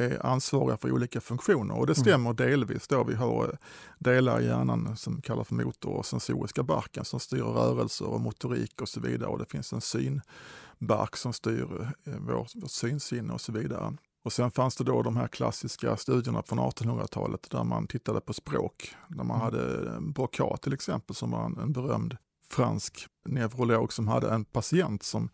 är 0.00 0.26
ansvariga 0.26 0.76
för 0.76 0.92
olika 0.92 1.20
funktioner 1.20 1.74
och 1.74 1.86
det 1.86 1.96
mm. 1.96 2.04
stämmer 2.04 2.30
mm. 2.30 2.36
delvis. 2.36 2.88
Då 2.88 3.04
vi 3.04 3.14
har 3.14 3.44
eh, 3.44 3.58
delar 3.98 4.40
i 4.40 4.46
hjärnan 4.46 4.96
som 4.96 5.22
kallas 5.22 5.48
för 5.48 5.54
motor 5.54 5.90
och 5.90 6.06
sensoriska 6.06 6.62
barken 6.62 7.04
som 7.04 7.20
styr 7.20 7.42
rörelser 7.42 8.06
och 8.06 8.20
motorik 8.20 8.80
och 8.80 8.88
så 8.88 9.00
vidare 9.00 9.30
och 9.30 9.38
det 9.38 9.50
finns 9.50 9.72
en 9.72 9.80
synbark 9.80 11.16
som 11.16 11.32
styr 11.32 11.92
eh, 12.04 12.14
vårt, 12.14 12.54
vårt 12.54 12.70
synsinne 12.70 13.32
och 13.32 13.40
så 13.40 13.52
vidare. 13.52 13.96
Och 14.24 14.32
sen 14.32 14.50
fanns 14.50 14.76
det 14.76 14.84
då 14.84 15.02
de 15.02 15.16
här 15.16 15.28
klassiska 15.28 15.96
studierna 15.96 16.42
från 16.42 16.58
1800-talet 16.58 17.50
där 17.50 17.64
man 17.64 17.86
tittade 17.86 18.20
på 18.20 18.32
språk. 18.32 18.94
Där 19.08 19.24
man 19.24 19.40
mm. 19.40 19.40
hade 19.40 19.90
Broca 20.00 20.56
till 20.56 20.72
exempel 20.72 21.16
som 21.16 21.30
var 21.30 21.44
en, 21.44 21.58
en 21.58 21.72
berömd 21.72 22.16
fransk 22.50 23.06
neurolog 23.24 23.92
som 23.92 24.08
hade 24.08 24.30
en 24.30 24.44
patient 24.44 25.02
som 25.02 25.30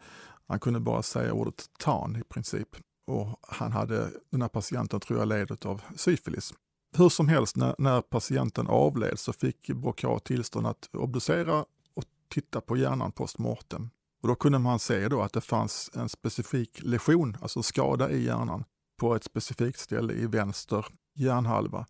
han 0.49 0.61
kunde 0.61 0.81
bara 0.81 1.03
säga 1.03 1.33
ordet 1.33 1.65
tan 1.79 2.17
i 2.17 2.23
princip 2.25 2.69
och 3.07 3.39
han 3.43 3.73
hade, 3.73 4.11
den 4.31 4.43
här 4.43 4.49
patienten 4.49 5.01
tror 5.01 5.19
jag 5.19 5.29
led 5.29 5.67
av 5.67 5.83
syfilis. 5.97 6.55
Hur 6.97 7.09
som 7.09 7.29
helst, 7.29 7.57
när, 7.57 7.75
när 7.79 8.01
patienten 8.01 8.67
avled 8.67 9.19
så 9.19 9.33
fick 9.33 9.71
Broca 9.71 10.19
tillstånd 10.19 10.67
att 10.67 10.89
obducera 10.93 11.65
och 11.95 12.05
titta 12.29 12.61
på 12.61 12.77
hjärnan 12.77 13.13
post 13.13 13.39
mortem. 13.39 13.91
Och 14.23 14.29
då 14.29 14.35
kunde 14.35 14.59
man 14.59 14.79
se 14.79 15.09
då 15.09 15.23
att 15.23 15.33
det 15.33 15.41
fanns 15.41 15.91
en 15.95 16.09
specifik 16.09 16.83
lesion, 16.83 17.37
alltså 17.41 17.63
skada 17.63 18.11
i 18.11 18.25
hjärnan, 18.25 18.65
på 19.01 19.15
ett 19.15 19.25
specifikt 19.25 19.79
ställe 19.79 20.13
i 20.13 20.27
vänster 20.27 20.87
hjärnhalva. 21.15 21.87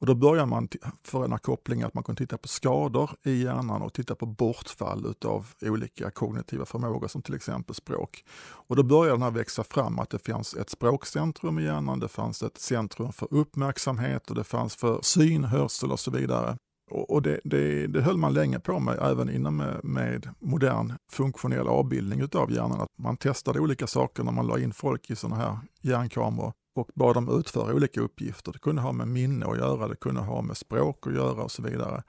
Och 0.00 0.06
då 0.06 0.14
börjar 0.14 0.46
man 0.46 0.68
förena 1.04 1.38
kopplingar 1.38 1.86
att 1.86 1.94
man 1.94 2.04
kan 2.04 2.16
titta 2.16 2.38
på 2.38 2.48
skador 2.48 3.10
i 3.24 3.42
hjärnan 3.42 3.82
och 3.82 3.92
titta 3.92 4.14
på 4.14 4.26
bortfall 4.26 5.14
av 5.24 5.46
olika 5.62 6.10
kognitiva 6.10 6.64
förmågor 6.64 7.08
som 7.08 7.22
till 7.22 7.34
exempel 7.34 7.74
språk. 7.74 8.24
Och 8.40 8.76
då 8.76 8.82
börjar 8.82 9.12
den 9.12 9.22
här 9.22 9.30
växa 9.30 9.64
fram 9.64 9.98
att 9.98 10.10
det 10.10 10.26
fanns 10.26 10.54
ett 10.54 10.70
språkcentrum 10.70 11.58
i 11.58 11.64
hjärnan, 11.64 12.00
det 12.00 12.08
fanns 12.08 12.42
ett 12.42 12.58
centrum 12.58 13.12
för 13.12 13.28
uppmärksamhet 13.34 14.30
och 14.30 14.34
det 14.34 14.44
fanns 14.44 14.76
för 14.76 15.02
syn, 15.02 15.44
hörsel 15.44 15.92
och 15.92 16.00
så 16.00 16.10
vidare. 16.10 16.56
Och 16.90 17.22
det, 17.22 17.40
det, 17.44 17.86
det 17.86 18.00
höll 18.00 18.16
man 18.16 18.34
länge 18.34 18.60
på 18.60 18.78
med, 18.78 18.98
även 19.02 19.30
inom 19.30 19.56
med, 19.56 19.80
med 19.84 20.28
modern 20.38 20.92
funktionell 21.12 21.68
avbildning 21.68 22.20
utav 22.20 22.52
hjärnan. 22.52 22.80
Att 22.80 22.98
man 22.98 23.16
testade 23.16 23.60
olika 23.60 23.86
saker 23.86 24.22
när 24.24 24.32
man 24.32 24.46
la 24.46 24.58
in 24.58 24.72
folk 24.72 25.10
i 25.10 25.16
sådana 25.16 25.36
här 25.36 25.58
hjärnkameror 25.82 26.52
och 26.78 26.90
bad 26.94 27.14
dem 27.14 27.38
utföra 27.38 27.74
olika 27.74 28.00
uppgifter. 28.00 28.52
Det 28.52 28.58
kunde 28.58 28.82
ha 28.82 28.92
med 28.92 29.08
minne 29.08 29.46
att 29.46 29.58
göra, 29.58 29.88
det 29.88 29.96
kunde 29.96 30.20
ha 30.20 30.42
med 30.42 30.56
språk 30.56 31.06
att 31.06 31.14
göra 31.14 31.42
och 31.42 31.50
så 31.50 31.62
vidare. 31.62 32.02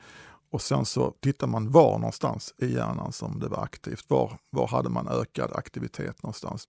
Och 0.51 0.61
sen 0.61 0.85
så 0.85 1.11
tittar 1.11 1.47
man 1.47 1.71
var 1.71 1.97
någonstans 1.97 2.53
i 2.57 2.73
hjärnan 2.73 3.11
som 3.11 3.39
det 3.39 3.47
var 3.47 3.63
aktivt. 3.63 4.05
Var, 4.09 4.39
var 4.49 4.67
hade 4.67 4.89
man 4.89 5.07
ökad 5.07 5.51
aktivitet 5.53 6.23
någonstans? 6.23 6.63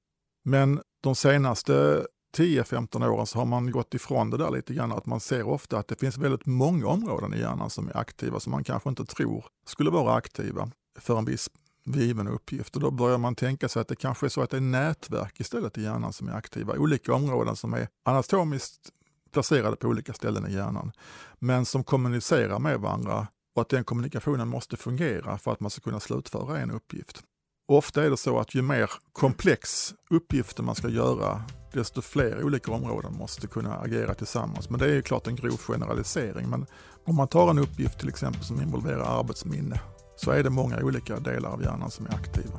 Men 0.45 0.81
de 1.03 1.15
senaste 1.15 2.07
10-15 2.37 3.09
åren 3.09 3.27
så 3.27 3.39
har 3.39 3.47
man 3.47 3.71
gått 3.71 3.95
ifrån 3.95 4.31
det 4.31 4.37
där 4.37 4.51
lite 4.51 4.75
grann, 4.75 4.93
att 4.93 5.07
man 5.07 5.21
ser 5.21 5.43
ofta 5.43 5.79
att 5.79 5.89
det 5.89 6.01
finns 6.01 6.19
väldigt 6.19 6.47
många 6.47 6.87
områden 6.87 7.35
i 7.35 7.39
hjärnan 7.39 7.71
som 7.71 7.89
är 7.89 7.97
aktiva 7.97 8.41
som 8.41 8.51
man 8.51 8.65
kanske 8.65 8.89
inte 8.89 9.05
tror 9.05 9.45
skulle 9.67 9.91
vara 9.91 10.15
aktiva 10.15 10.71
för 10.99 11.19
en 11.19 11.25
viss 11.25 11.51
given 11.85 12.29
uppgift. 12.29 12.77
Och 12.77 12.83
då 12.83 12.91
börjar 12.91 13.19
man 13.19 13.35
tänka 13.35 13.69
sig 13.69 13.83
att 13.83 13.89
det 13.89 13.97
kanske 13.97 14.27
är 14.27 14.29
så 14.29 14.43
att 14.43 14.51
det 14.51 14.57
är 14.57 14.61
nätverk 14.61 15.41
istället 15.41 15.79
i 15.79 15.83
hjärnan 15.83 16.13
som 16.13 16.29
är 16.29 16.33
aktiva. 16.33 16.75
Olika 16.75 17.15
områden 17.15 17.57
som 17.57 17.75
är 17.75 17.89
anatomiskt 18.03 18.91
placerade 19.33 19.77
på 19.77 19.89
olika 19.89 20.13
ställen 20.13 20.47
i 20.47 20.55
hjärnan, 20.55 20.93
men 21.39 21.67
som 21.67 21.85
kommunicerar 21.85 22.59
med 22.59 22.81
varandra 22.81 23.27
och 23.55 23.63
att 23.63 23.69
den 23.69 23.85
kommunikationen 23.85 24.49
måste 24.49 24.77
fungera 24.77 25.39
för 25.39 25.53
att 25.53 25.61
man 25.61 25.71
ska 25.71 25.81
kunna 25.81 26.01
slutföra 26.01 26.59
en 26.59 26.71
uppgift. 26.71 27.23
ofta 27.69 28.05
är 28.05 28.11
det 28.11 28.17
så 28.17 28.39
att 28.39 28.55
ju 28.55 28.63
mer 28.63 28.91
komplex 29.13 29.95
uppgifter 30.11 30.63
man 30.63 30.75
ska 30.75 30.89
göra, 30.89 31.43
desto 31.73 32.03
fler 32.03 32.45
olika 32.45 32.73
områden 32.73 33.15
måste 33.15 33.47
kunna 33.47 33.77
agera 33.77 34.15
tillsammans. 34.15 34.71
Men 34.71 34.81
det 34.81 34.87
är 34.87 34.93
ju 34.93 35.03
klart 35.03 35.27
en 35.27 35.37
grov 35.37 35.59
generalisering. 35.59 36.51
Men 36.51 36.67
om 37.05 37.17
man 37.17 37.29
tar 37.29 37.51
en 37.51 37.59
uppgift 37.59 37.99
till 37.99 38.09
exempel 38.09 38.45
som 38.45 38.61
involverar 38.61 39.19
arbetsminne 39.19 39.81
så 40.25 40.31
är 40.31 40.43
det 40.43 40.51
många 40.51 40.79
olika 40.83 41.19
delar 41.19 41.51
av 41.51 41.63
hjärnan 41.63 41.91
som 41.91 42.07
är 42.07 42.15
aktiva. 42.15 42.59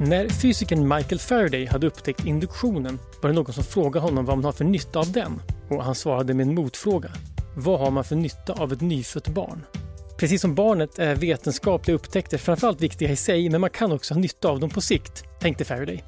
När 0.00 0.28
fysikern 0.28 0.88
Michael 0.88 1.18
Faraday 1.18 1.66
hade 1.66 1.86
upptäckt 1.86 2.26
induktionen 2.26 2.98
var 3.22 3.30
det 3.30 3.36
någon 3.36 3.52
som 3.52 3.64
frågade 3.64 4.06
honom 4.06 4.24
vad 4.24 4.36
man 4.36 4.44
har 4.44 4.52
för 4.52 4.64
nytta 4.64 4.98
av 4.98 5.12
den 5.12 5.42
och 5.68 5.84
han 5.84 5.94
svarade 5.94 6.34
med 6.34 6.46
en 6.46 6.54
motfråga. 6.54 7.10
Vad 7.56 7.80
har 7.80 7.90
man 7.90 8.04
för 8.04 8.16
nytta 8.16 8.52
av 8.52 8.72
ett 8.72 8.80
nyfött 8.80 9.28
barn? 9.28 9.64
Precis 10.18 10.40
som 10.40 10.54
barnet 10.54 10.98
är 10.98 11.14
vetenskapliga 11.14 11.94
upptäckter 11.94 12.38
framförallt 12.38 12.80
viktiga 12.80 13.10
i 13.10 13.16
sig, 13.16 13.50
men 13.50 13.60
man 13.60 13.70
kan 13.70 13.92
också 13.92 14.14
ha 14.14 14.20
nytta 14.20 14.48
av 14.48 14.60
dem 14.60 14.70
på 14.70 14.80
sikt, 14.80 15.24
tänkte 15.40 15.64
Faraday. 15.64 16.04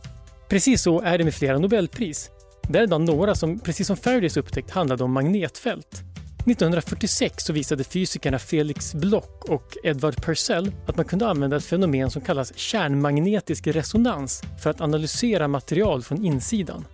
Precis 0.48 0.82
så 0.82 1.00
är 1.00 1.18
det 1.18 1.24
med 1.24 1.34
flera 1.34 1.58
Nobelpris. 1.58 2.30
Däribland 2.68 3.04
några 3.04 3.34
som, 3.34 3.58
precis 3.58 3.86
som 3.86 3.96
Faradays 3.96 4.36
upptäckt, 4.36 4.70
handlade 4.70 5.04
om 5.04 5.12
magnetfält. 5.12 6.11
1946 6.46 7.44
så 7.44 7.52
visade 7.52 7.84
fysikerna 7.84 8.38
Felix 8.38 8.94
Bloch 8.94 9.50
och 9.50 9.76
Edward 9.82 10.22
Purcell 10.22 10.72
att 10.86 10.96
man 10.96 11.04
kunde 11.04 11.28
använda 11.28 11.56
ett 11.56 11.64
fenomen 11.64 12.10
som 12.10 12.22
kallas 12.22 12.56
kärnmagnetisk 12.56 13.66
resonans 13.66 14.42
för 14.62 14.70
att 14.70 14.80
analysera 14.80 15.48
material 15.48 16.02
från 16.02 16.24
insidan. 16.24 16.84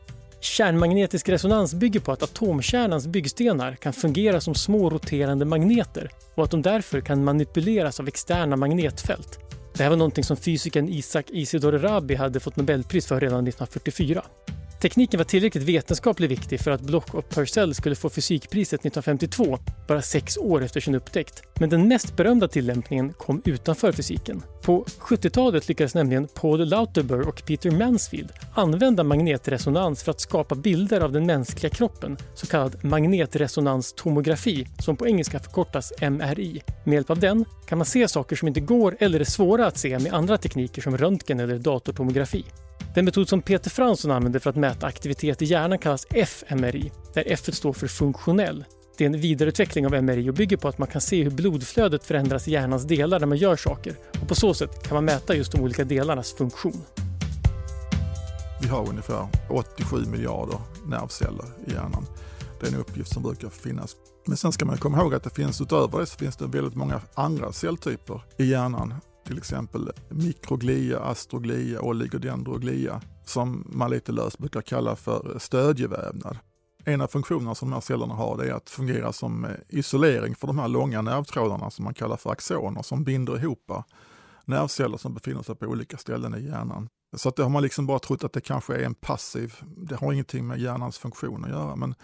Kärnmagnetisk 0.40 1.28
resonans 1.28 1.74
bygger 1.74 2.00
på 2.00 2.12
att 2.12 2.22
atomkärnans 2.22 3.06
byggstenar 3.06 3.74
kan 3.74 3.92
fungera 3.92 4.40
som 4.40 4.54
små 4.54 4.90
roterande 4.90 5.44
magneter 5.44 6.10
och 6.34 6.44
att 6.44 6.50
de 6.50 6.62
därför 6.62 7.00
kan 7.00 7.24
manipuleras 7.24 8.00
av 8.00 8.08
externa 8.08 8.56
magnetfält. 8.56 9.38
Det 9.74 9.82
här 9.82 9.90
var 9.90 9.96
någonting 9.96 10.24
som 10.24 10.36
fysikern 10.36 10.88
Isaac 10.88 11.24
Isidore 11.28 11.78
Rabi 11.78 12.14
hade 12.14 12.40
fått 12.40 12.56
Nobelpris 12.56 13.06
för 13.06 13.20
redan 13.20 13.46
1944. 13.48 14.22
Tekniken 14.80 15.18
var 15.18 15.24
tillräckligt 15.24 15.64
vetenskapligt 15.64 16.30
viktig 16.30 16.60
för 16.60 16.70
att 16.70 16.80
Bloch 16.80 17.14
och 17.14 17.30
Purcell 17.30 17.74
skulle 17.74 17.94
få 17.94 18.10
fysikpriset 18.10 18.80
1952, 18.80 19.58
bara 19.88 20.02
sex 20.02 20.38
år 20.38 20.62
efter 20.64 20.80
sin 20.80 20.94
upptäckt. 20.94 21.42
Men 21.60 21.70
den 21.70 21.88
mest 21.88 22.16
berömda 22.16 22.48
tillämpningen 22.48 23.12
kom 23.12 23.42
utanför 23.44 23.92
fysiken. 23.92 24.42
På 24.62 24.84
70-talet 24.84 25.68
lyckades 25.68 25.94
nämligen 25.94 26.28
Paul 26.34 26.68
Lauterbur 26.68 27.28
och 27.28 27.42
Peter 27.46 27.70
Mansfield 27.70 28.32
använda 28.54 29.04
magnetresonans 29.04 30.02
för 30.02 30.10
att 30.10 30.20
skapa 30.20 30.54
bilder 30.54 31.00
av 31.00 31.12
den 31.12 31.26
mänskliga 31.26 31.70
kroppen, 31.70 32.16
så 32.34 32.46
kallad 32.46 32.84
magnetresonanstomografi, 32.84 34.66
som 34.78 34.96
på 34.96 35.06
engelska 35.06 35.38
förkortas 35.38 35.92
MRI. 36.00 36.62
Med 36.84 36.94
hjälp 36.94 37.10
av 37.10 37.18
den 37.18 37.44
kan 37.68 37.78
man 37.78 37.86
se 37.86 38.08
saker 38.08 38.36
som 38.36 38.48
inte 38.48 38.60
går 38.60 38.96
eller 39.00 39.20
är 39.20 39.24
svåra 39.24 39.66
att 39.66 39.78
se 39.78 39.98
med 39.98 40.14
andra 40.14 40.38
tekniker 40.38 40.82
som 40.82 40.98
röntgen 40.98 41.40
eller 41.40 41.58
datortomografi. 41.58 42.44
Den 42.98 43.04
metod 43.04 43.28
som 43.28 43.42
Peter 43.42 43.70
Fransson 43.70 44.10
använder 44.10 44.40
för 44.40 44.50
att 44.50 44.56
mäta 44.56 44.86
aktivitet 44.86 45.42
i 45.42 45.44
hjärnan 45.44 45.78
kallas 45.78 46.06
fMRI, 46.10 46.92
där 47.14 47.24
F 47.26 47.40
står 47.52 47.72
för 47.72 47.86
funktionell. 47.86 48.64
Det 48.96 49.04
är 49.04 49.06
en 49.06 49.20
vidareutveckling 49.20 49.86
av 49.86 50.04
MRI 50.04 50.30
och 50.30 50.34
bygger 50.34 50.56
på 50.56 50.68
att 50.68 50.78
man 50.78 50.88
kan 50.88 51.00
se 51.00 51.22
hur 51.22 51.30
blodflödet 51.30 52.04
förändras 52.04 52.48
i 52.48 52.50
hjärnans 52.50 52.84
delar 52.84 53.20
när 53.20 53.26
man 53.26 53.38
gör 53.38 53.56
saker 53.56 53.94
och 54.22 54.28
på 54.28 54.34
så 54.34 54.54
sätt 54.54 54.82
kan 54.82 54.94
man 54.94 55.04
mäta 55.04 55.34
just 55.34 55.52
de 55.52 55.60
olika 55.60 55.84
delarnas 55.84 56.32
funktion. 56.32 56.84
Vi 58.62 58.68
har 58.68 58.88
ungefär 58.88 59.26
87 59.50 59.96
miljarder 60.04 60.58
nervceller 60.86 61.44
i 61.66 61.72
hjärnan. 61.72 62.06
Det 62.60 62.66
är 62.66 62.72
en 62.72 62.80
uppgift 62.80 63.12
som 63.12 63.22
brukar 63.22 63.48
finnas. 63.48 63.96
Men 64.26 64.36
sen 64.36 64.52
ska 64.52 64.64
man 64.64 64.78
komma 64.78 64.98
ihåg 64.98 65.14
att 65.14 65.22
det 65.22 65.34
finns 65.34 65.60
utöver 65.60 66.00
det 66.00 66.06
så 66.06 66.18
finns 66.18 66.36
det 66.36 66.46
väldigt 66.46 66.74
många 66.74 67.00
andra 67.14 67.52
celltyper 67.52 68.22
i 68.38 68.44
hjärnan 68.44 68.94
till 69.28 69.38
exempel 69.38 69.92
mikroglia, 70.08 71.00
astroglia, 71.00 71.80
oligodendroglia 71.80 73.00
som 73.24 73.64
man 73.66 73.90
lite 73.90 74.12
löst 74.12 74.38
brukar 74.38 74.60
kalla 74.60 74.96
för 74.96 75.38
stödjevävnad. 75.38 76.38
En 76.84 77.00
av 77.00 77.06
funktionerna 77.06 77.54
som 77.54 77.70
de 77.70 77.74
här 77.74 77.80
cellerna 77.80 78.14
har 78.14 78.44
är 78.44 78.52
att 78.52 78.70
fungera 78.70 79.12
som 79.12 79.44
eh, 79.44 79.50
isolering 79.68 80.34
för 80.34 80.46
de 80.46 80.58
här 80.58 80.68
långa 80.68 81.02
nervtrådarna 81.02 81.70
som 81.70 81.84
man 81.84 81.94
kallar 81.94 82.16
för 82.16 82.30
axoner 82.30 82.82
som 82.82 83.04
binder 83.04 83.38
ihop 83.38 83.72
nervceller 84.44 84.96
som 84.96 85.14
befinner 85.14 85.42
sig 85.42 85.54
på 85.54 85.66
olika 85.66 85.96
ställen 85.96 86.34
i 86.34 86.44
hjärnan. 86.44 86.88
Så 87.16 87.28
att 87.28 87.36
det 87.36 87.42
har 87.42 87.50
man 87.50 87.62
liksom 87.62 87.86
bara 87.86 87.98
trott 87.98 88.24
att 88.24 88.32
det 88.32 88.40
kanske 88.40 88.74
är 88.74 88.82
en 88.82 88.94
passiv, 88.94 89.54
det 89.76 89.96
har 89.96 90.12
ingenting 90.12 90.46
med 90.46 90.60
hjärnans 90.60 90.98
funktion 90.98 91.44
att 91.44 91.50
göra. 91.50 91.76
Men 91.76 91.94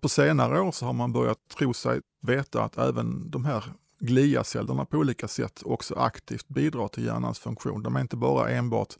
på 0.00 0.08
senare 0.08 0.60
år 0.60 0.72
så 0.72 0.86
har 0.86 0.92
man 0.92 1.12
börjat 1.12 1.38
tro 1.58 1.74
sig 1.74 2.00
veta 2.22 2.64
att 2.64 2.78
även 2.78 3.30
de 3.30 3.44
här 3.44 3.64
gliacellerna 4.06 4.84
på 4.84 4.98
olika 4.98 5.28
sätt 5.28 5.62
också 5.64 5.94
aktivt 5.94 6.48
bidrar 6.48 6.88
till 6.88 7.04
hjärnans 7.04 7.38
funktion. 7.38 7.82
De 7.82 7.96
är 7.96 8.00
inte 8.00 8.16
bara 8.16 8.50
enbart 8.50 8.94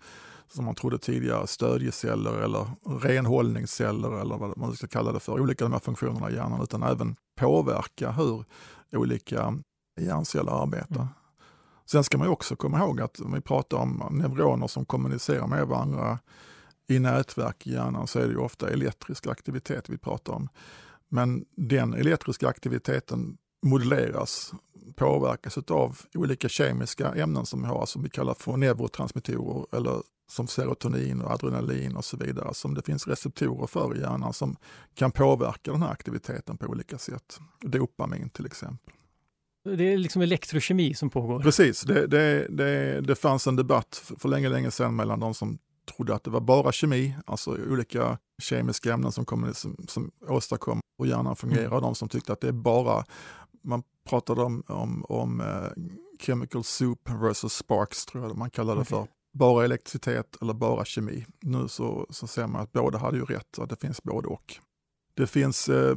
som 0.48 0.64
man 0.64 0.74
trodde 0.74 0.98
tidigare, 0.98 1.46
stödjeceller 1.46 2.32
eller 2.32 2.66
renhållningsceller 3.02 4.20
eller 4.20 4.36
vad 4.36 4.58
man 4.58 4.76
ska 4.76 4.86
kalla 4.86 5.12
det 5.12 5.20
för, 5.20 5.40
olika 5.40 5.64
de 5.64 5.72
här 5.72 5.80
funktionerna 5.80 6.30
i 6.30 6.34
hjärnan, 6.34 6.62
utan 6.62 6.82
även 6.82 7.16
påverka 7.36 8.10
hur 8.10 8.44
olika 8.92 9.58
hjärnceller 10.00 10.62
arbetar. 10.62 10.96
Mm. 10.96 11.08
Sen 11.86 12.04
ska 12.04 12.18
man 12.18 12.28
också 12.28 12.56
komma 12.56 12.78
ihåg 12.78 13.00
att 13.00 13.20
om 13.20 13.32
vi 13.32 13.40
pratar 13.40 13.76
om 13.76 14.02
neuroner 14.10 14.66
som 14.66 14.84
kommunicerar 14.84 15.46
med 15.46 15.66
varandra 15.66 16.18
i 16.88 16.98
nätverk 16.98 17.66
i 17.66 17.72
hjärnan 17.72 18.06
så 18.06 18.18
är 18.18 18.26
det 18.26 18.32
ju 18.32 18.38
ofta 18.38 18.70
elektrisk 18.70 19.26
aktivitet 19.26 19.88
vi 19.88 19.98
pratar 19.98 20.32
om. 20.32 20.48
Men 21.08 21.44
den 21.56 21.94
elektriska 21.94 22.48
aktiviteten 22.48 23.36
modelleras 23.64 24.52
påverkas 24.96 25.58
av 25.58 26.00
olika 26.14 26.48
kemiska 26.48 27.14
ämnen 27.14 27.46
som 27.46 27.62
vi 27.62 27.68
har, 27.68 27.86
som 27.86 28.02
vi 28.02 28.08
kallar 28.08 28.34
för 28.34 28.56
neurotransmittorer 28.56 29.76
eller 29.76 30.02
som 30.28 30.46
serotonin 30.46 31.20
och 31.20 31.30
adrenalin 31.30 31.96
och 31.96 32.04
så 32.04 32.16
vidare, 32.16 32.54
som 32.54 32.74
det 32.74 32.82
finns 32.82 33.06
receptorer 33.06 33.66
för 33.66 33.96
i 33.96 34.00
hjärnan 34.00 34.32
som 34.32 34.56
kan 34.94 35.10
påverka 35.10 35.72
den 35.72 35.82
här 35.82 35.90
aktiviteten 35.90 36.56
på 36.56 36.66
olika 36.66 36.98
sätt. 36.98 37.38
Dopamin 37.60 38.30
till 38.30 38.46
exempel. 38.46 38.94
Det 39.76 39.92
är 39.92 39.98
liksom 39.98 40.22
elektrokemi 40.22 40.94
som 40.94 41.10
pågår? 41.10 41.40
Precis, 41.40 41.82
det, 41.82 42.06
det, 42.06 42.46
det, 42.48 43.00
det 43.00 43.14
fanns 43.14 43.46
en 43.46 43.56
debatt 43.56 44.12
för 44.18 44.28
länge, 44.28 44.48
länge 44.48 44.70
sedan 44.70 44.96
mellan 44.96 45.20
de 45.20 45.34
som 45.34 45.58
trodde 45.96 46.14
att 46.14 46.24
det 46.24 46.30
var 46.30 46.40
bara 46.40 46.72
kemi, 46.72 47.16
alltså 47.26 47.58
olika 47.70 48.18
kemiska 48.42 48.92
ämnen 48.92 49.12
som, 49.12 49.24
kom, 49.24 49.54
som, 49.54 49.76
som 49.88 50.10
åstadkom 50.28 50.80
hur 50.98 51.06
hjärnan 51.06 51.36
fungerar, 51.36 51.64
mm. 51.64 51.72
och 51.72 51.80
de 51.80 51.94
som 51.94 52.08
tyckte 52.08 52.32
att 52.32 52.40
det 52.40 52.48
är 52.48 52.52
bara 52.52 53.04
man 53.64 53.82
pratade 54.08 54.42
om, 54.42 54.62
om, 54.66 55.04
om 55.08 55.40
uh, 55.40 55.68
chemical 56.20 56.64
soup 56.64 57.10
versus 57.10 57.52
sparks, 57.52 58.06
tror 58.06 58.24
jag 58.24 58.36
man 58.36 58.50
kallade 58.50 58.78
det 58.78 58.82
okay. 58.82 58.98
för. 58.98 59.08
Bara 59.32 59.64
elektricitet 59.64 60.36
eller 60.42 60.52
bara 60.52 60.84
kemi. 60.84 61.26
Nu 61.40 61.68
så, 61.68 62.06
så 62.10 62.26
ser 62.26 62.46
man 62.46 62.60
att 62.60 62.72
båda 62.72 62.98
hade 62.98 63.16
ju 63.16 63.24
rätt, 63.24 63.58
och 63.58 63.68
det 63.68 63.76
finns 63.76 64.02
både 64.02 64.28
och. 64.28 64.54
Det 65.16 65.26
finns 65.26 65.68
eh, 65.68 65.96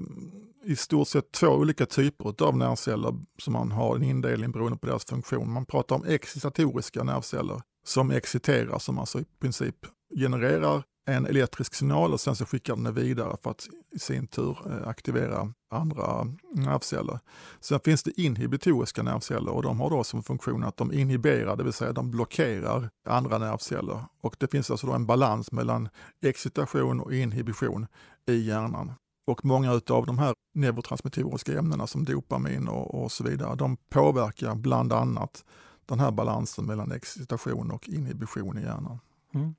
i 0.64 0.76
stort 0.76 1.08
sett 1.08 1.32
två 1.32 1.48
olika 1.48 1.86
typer 1.86 2.44
av 2.44 2.58
nervceller 2.58 3.14
som 3.40 3.54
man 3.54 3.72
har 3.72 3.96
en 3.96 4.04
indelning 4.04 4.52
beroende 4.52 4.78
på 4.78 4.86
deras 4.86 5.06
funktion. 5.06 5.52
Man 5.52 5.66
pratar 5.66 5.96
om 5.96 6.06
excitatoriska 6.06 7.04
nervceller 7.04 7.62
som 7.86 8.12
exciterar, 8.12 8.80
som 8.80 9.00
alltså 9.00 9.20
i 9.20 9.26
princip 9.42 9.76
genererar 10.20 10.84
en 11.08 11.26
elektrisk 11.26 11.74
signal 11.74 12.14
och 12.14 12.20
sen 12.20 12.36
så 12.36 12.46
skickar 12.46 12.76
den 12.76 12.84
det 12.84 12.92
vidare 12.92 13.38
för 13.44 13.52
att 13.52 13.68
i 13.92 14.00
sin 14.00 14.28
tur 14.28 14.58
eh, 14.66 14.88
aktivera 14.88 15.54
andra 15.70 16.28
nervceller. 16.54 17.20
Sen 17.60 17.80
finns 17.80 18.04
det 18.04 18.22
inhibitoriska 18.22 19.04
nervceller 19.04 19.52
och 19.52 19.64
de 19.64 19.80
har 19.80 19.90
då 19.90 20.04
som 20.04 20.24
funktion 20.24 20.64
att 20.64 20.78
de 20.78 20.94
inhiberar, 20.94 21.56
det 21.56 21.64
vill 21.64 21.74
säga 21.74 21.94
de 21.94 22.12
blockerar 22.12 22.90
andra 23.10 23.38
nervceller. 23.38 24.04
Och 24.22 24.36
det 24.40 24.52
finns 24.52 24.72
alltså 24.72 24.88
då 24.88 24.94
en 24.94 25.06
balans 25.06 25.52
mellan 25.52 25.90
excitation 26.22 27.00
och 27.00 27.14
inhibition 27.14 27.88
i 28.26 28.36
hjärnan. 28.36 28.94
Och 29.28 29.46
många 29.46 29.72
av 29.72 30.06
de 30.06 30.20
här 30.20 30.34
neurotransmittoriska 30.54 31.60
ämnena 31.60 31.88
som 31.88 32.06
dopamin 32.06 32.68
och, 32.68 33.04
och 33.04 33.12
så 33.12 33.24
vidare, 33.24 33.56
de 33.56 33.78
påverkar 33.90 34.56
bland 34.56 34.94
annat 34.94 35.46
den 35.86 36.00
här 36.00 36.12
balansen 36.12 36.66
mellan 36.66 36.92
excitation 36.92 37.72
och 37.72 37.90
inhibition 37.90 38.58
i 38.58 38.62
hjärnan. 38.62 39.00
Mm. 39.34 39.56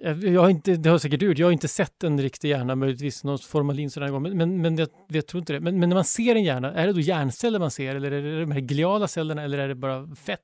Jag 0.00 0.40
har 0.40 0.48
inte, 0.48 0.76
det 0.76 0.90
har 0.90 0.98
säkert 0.98 1.20
du 1.20 1.32
jag 1.32 1.46
har 1.46 1.52
inte 1.52 1.68
sett 1.68 2.04
en 2.04 2.20
riktig 2.20 2.48
hjärna, 2.48 2.74
möjligtvis 2.74 3.24
något 3.24 3.44
formalin 3.44 3.90
sådär 3.90 4.08
gång, 4.08 4.22
men, 4.22 4.36
men, 4.36 4.62
men 4.62 4.76
jag, 4.76 4.88
jag 5.08 5.26
tror 5.26 5.40
inte 5.40 5.52
det. 5.52 5.60
Men, 5.60 5.80
men, 5.80 5.88
när 5.88 5.96
man 5.96 6.04
ser 6.04 6.34
en 6.34 6.44
hjärna, 6.44 6.74
är 6.74 6.86
det 6.86 6.92
då 6.92 7.00
hjärnceller 7.00 7.58
man 7.58 7.70
ser 7.70 7.94
eller 7.94 8.10
är 8.10 8.22
det 8.22 8.40
de 8.40 8.50
här 8.50 8.60
gliala 8.60 9.08
cellerna 9.08 9.42
eller 9.42 9.58
är 9.58 9.68
det 9.68 9.74
bara 9.74 10.14
fett? 10.16 10.40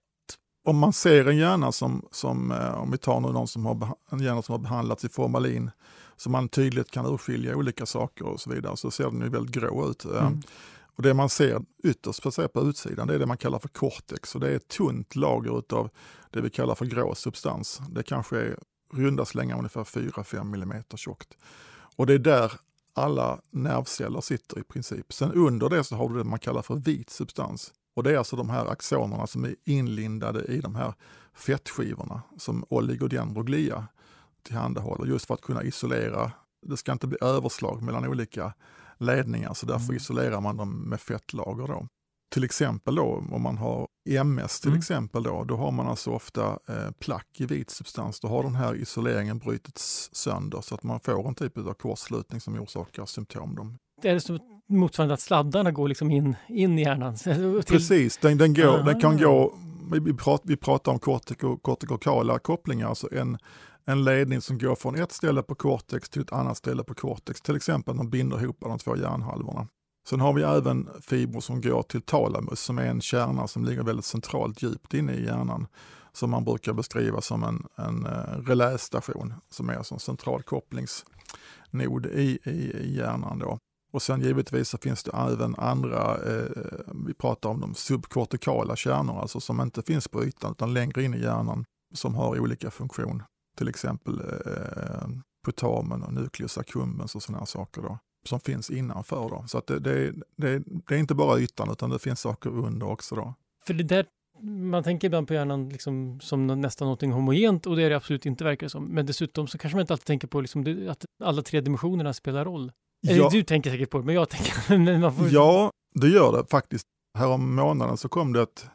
Om 0.66 0.78
man 0.78 0.92
ser 0.92 1.28
en 1.28 1.36
hjärna 1.36 1.72
som, 1.72 2.08
som 2.10 2.50
eh, 2.50 2.74
om 2.74 2.90
vi 2.90 2.98
tar 2.98 3.20
någon 3.20 3.48
som 3.48 3.66
har, 3.66 3.94
en 4.10 4.20
hjärna 4.20 4.42
som 4.42 4.52
har 4.52 4.58
behandlats 4.58 5.04
i 5.04 5.08
formalin, 5.08 5.70
så 6.16 6.30
man 6.30 6.48
tydligt 6.48 6.90
kan 6.90 7.06
urskilja 7.06 7.56
olika 7.56 7.86
saker 7.86 8.24
och 8.24 8.40
så 8.40 8.50
vidare, 8.50 8.76
så 8.76 8.90
ser 8.90 9.04
den 9.04 9.20
ju 9.20 9.28
väldigt 9.28 9.54
grå 9.54 9.90
ut. 9.90 10.04
Eh. 10.04 10.26
Mm. 10.26 10.42
Och 10.96 11.02
det 11.02 11.14
man 11.14 11.28
ser 11.28 11.62
ytterst 11.84 12.22
på, 12.22 12.48
på 12.48 12.60
utsidan, 12.60 13.06
det 13.06 13.14
är 13.14 13.18
det 13.18 13.26
man 13.26 13.36
kallar 13.36 13.58
för 13.58 13.68
cortex 13.68 14.34
och 14.34 14.40
det 14.40 14.50
är 14.50 14.56
ett 14.56 14.68
tunt 14.68 15.16
lager 15.16 15.62
av 15.72 15.90
det 16.30 16.40
vi 16.40 16.50
kallar 16.50 16.74
för 16.74 16.86
grå 16.86 17.14
substans. 17.14 17.80
Det 17.88 18.02
kanske 18.02 18.38
är 18.38 18.58
runda 18.92 19.24
slängar 19.24 19.58
ungefär 19.58 19.84
4-5 19.84 20.62
mm 20.62 20.82
tjockt. 20.94 21.36
Och 21.96 22.06
det 22.06 22.14
är 22.14 22.18
där 22.18 22.52
alla 22.94 23.40
nervceller 23.50 24.20
sitter 24.20 24.58
i 24.58 24.62
princip. 24.62 25.12
Sen 25.12 25.32
under 25.32 25.68
det 25.68 25.84
så 25.84 25.96
har 25.96 26.08
du 26.08 26.18
det 26.18 26.24
man 26.24 26.38
kallar 26.38 26.62
för 26.62 26.74
vit 26.74 27.10
substans. 27.10 27.72
Och 27.94 28.02
det 28.02 28.12
är 28.12 28.18
alltså 28.18 28.36
de 28.36 28.50
här 28.50 28.66
axonerna 28.66 29.26
som 29.26 29.44
är 29.44 29.54
inlindade 29.64 30.44
i 30.44 30.60
de 30.60 30.74
här 30.74 30.94
fettskivorna 31.34 32.22
som 32.38 32.64
oligodendroglia 32.68 33.86
tillhandahåller 34.42 35.06
just 35.06 35.26
för 35.26 35.34
att 35.34 35.40
kunna 35.40 35.62
isolera. 35.62 36.32
Det 36.66 36.76
ska 36.76 36.92
inte 36.92 37.06
bli 37.06 37.18
överslag 37.20 37.82
mellan 37.82 38.08
olika 38.08 38.52
ledningar 38.98 39.54
så 39.54 39.66
därför 39.66 39.84
mm. 39.84 39.96
isolerar 39.96 40.40
man 40.40 40.56
dem 40.56 40.88
med 40.88 41.00
fettlager. 41.00 41.66
Då. 41.66 41.88
Till 42.34 42.44
exempel 42.44 42.94
då 42.94 43.24
om 43.30 43.42
man 43.42 43.58
har 43.58 43.88
MS 44.08 44.60
till 44.60 44.68
mm. 44.68 44.78
exempel 44.78 45.22
då, 45.22 45.44
då 45.44 45.56
har 45.56 45.70
man 45.70 45.86
alltså 45.86 46.10
ofta 46.10 46.58
eh, 46.68 46.90
plack 46.98 47.26
i 47.36 47.46
vit 47.46 47.70
substans. 47.70 48.20
Då 48.20 48.28
har 48.28 48.42
den 48.42 48.54
här 48.54 48.74
isoleringen 48.74 49.38
brutits 49.38 50.10
sönder 50.12 50.60
så 50.60 50.74
att 50.74 50.82
man 50.82 51.00
får 51.00 51.28
en 51.28 51.34
typ 51.34 51.58
av 51.58 51.74
kortslutning 51.74 52.40
som 52.40 52.60
orsakar 52.60 53.06
symptom. 53.06 53.54
Då. 53.54 53.66
Det 54.02 54.08
är 54.08 54.18
så 54.18 54.38
motsvarande 54.66 55.14
att 55.14 55.20
sladdarna 55.20 55.72
går 55.72 55.88
liksom 55.88 56.10
in, 56.10 56.36
in 56.48 56.78
i 56.78 56.82
hjärnan? 56.82 57.16
Precis, 57.66 58.16
den, 58.16 58.38
den, 58.38 58.54
går, 58.54 58.82
den 58.82 59.00
kan 59.00 59.18
gå, 59.18 59.54
vi, 59.92 60.14
pratar, 60.14 60.48
vi 60.48 60.56
pratar 60.56 60.92
om 60.92 60.98
kortiko, 60.98 61.56
kortikala 61.56 62.38
kopplingar, 62.38 62.88
alltså 62.88 63.14
en, 63.14 63.38
en 63.84 64.04
ledning 64.04 64.40
som 64.40 64.58
går 64.58 64.74
från 64.74 64.96
ett 64.96 65.12
ställe 65.12 65.42
på 65.42 65.54
cortex 65.54 66.10
till 66.10 66.22
ett 66.22 66.32
annat 66.32 66.56
ställe 66.56 66.84
på 66.84 66.94
cortex, 66.94 67.40
till 67.40 67.56
exempel 67.56 67.96
de 67.96 68.10
binder 68.10 68.42
ihop 68.42 68.56
de 68.60 68.78
två 68.78 68.96
hjärnhalvorna. 68.96 69.68
Sen 70.08 70.20
har 70.20 70.32
vi 70.32 70.42
även 70.42 70.88
fibrer 71.00 71.40
som 71.40 71.60
går 71.60 71.82
till 71.82 72.02
talamus 72.02 72.60
som 72.60 72.78
är 72.78 72.86
en 72.86 73.00
kärna 73.00 73.46
som 73.46 73.64
ligger 73.64 73.82
väldigt 73.82 74.04
centralt 74.04 74.62
djupt 74.62 74.94
inne 74.94 75.12
i 75.12 75.24
hjärnan 75.24 75.66
som 76.12 76.30
man 76.30 76.44
brukar 76.44 76.72
beskriva 76.72 77.20
som 77.20 77.44
en, 77.44 77.66
en 77.76 78.06
eh, 78.06 78.38
relästation 78.46 79.34
som 79.50 79.68
är 79.68 79.74
alltså 79.74 79.94
en 79.94 80.00
central 80.00 80.42
kopplingsnod 80.42 82.06
i, 82.06 82.38
i, 82.44 82.50
i 82.50 82.96
hjärnan. 82.96 83.38
Då. 83.38 83.58
Och 83.92 84.02
sen 84.02 84.20
givetvis 84.20 84.68
så 84.68 84.78
finns 84.78 85.02
det 85.02 85.10
även 85.14 85.54
andra, 85.54 86.16
eh, 86.16 86.50
vi 87.06 87.14
pratar 87.14 87.48
om 87.48 87.60
de 87.60 87.74
subkortikala 87.74 88.76
kärnor, 88.76 89.20
alltså 89.20 89.40
som 89.40 89.60
inte 89.60 89.82
finns 89.82 90.08
på 90.08 90.24
ytan 90.24 90.52
utan 90.52 90.74
längre 90.74 91.04
in 91.04 91.14
i 91.14 91.20
hjärnan 91.20 91.64
som 91.94 92.14
har 92.14 92.40
olika 92.40 92.70
funktion. 92.70 93.22
Till 93.56 93.68
exempel 93.68 94.20
eh, 94.20 94.54
eh 94.84 95.08
putamen 95.44 96.02
och 96.02 96.12
nucleus 96.12 96.58
accumbens 96.58 97.14
och 97.14 97.22
sådana 97.22 97.46
saker. 97.46 97.82
Då 97.82 97.98
som 98.28 98.40
finns 98.40 98.70
innanför. 98.70 99.28
Då. 99.30 99.44
Så 99.46 99.58
att 99.58 99.66
det, 99.66 99.78
det, 99.78 100.12
det, 100.36 100.62
det, 100.88 100.94
är 100.94 100.98
inte 100.98 101.14
bara 101.14 101.38
ytan 101.38 101.70
utan 101.70 101.90
det 101.90 101.98
finns 101.98 102.20
saker 102.20 102.50
under 102.50 102.88
också. 102.88 103.14
Då. 103.14 103.34
För 103.66 103.74
det 103.74 103.84
där, 103.84 104.06
man 104.42 104.82
tänker 104.82 105.06
ibland 105.06 105.28
på 105.28 105.34
hjärnan 105.34 105.68
liksom 105.68 106.20
som 106.20 106.46
nästan 106.46 106.86
någonting 106.86 107.12
homogent 107.12 107.66
och 107.66 107.76
det 107.76 107.82
är 107.82 107.90
det 107.90 107.96
absolut 107.96 108.26
inte 108.26 108.44
verkar 108.44 108.68
som. 108.68 108.84
Men 108.84 109.06
dessutom 109.06 109.46
så 109.46 109.58
kanske 109.58 109.76
man 109.76 109.80
inte 109.80 109.92
alltid 109.92 110.06
tänker 110.06 110.28
på 110.28 110.40
liksom 110.40 110.88
att 110.90 111.04
alla 111.24 111.42
tre 111.42 111.60
dimensionerna 111.60 112.12
spelar 112.12 112.44
roll. 112.44 112.72
Ja. 113.00 113.28
du 113.32 113.42
tänker 113.42 113.70
säkert 113.70 113.90
på 113.90 113.98
det, 113.98 114.04
men 114.04 114.14
jag 114.14 114.28
tänker... 114.28 114.78
men 114.98 115.14
får... 115.14 115.28
Ja, 115.28 115.70
det 115.94 116.08
gör 116.08 116.32
det 116.32 116.44
faktiskt. 116.50 116.86
Härom 117.18 117.54
månaden 117.54 117.96
så 117.96 118.08
kom 118.08 118.32
det 118.32 118.42
ett, 118.42 118.66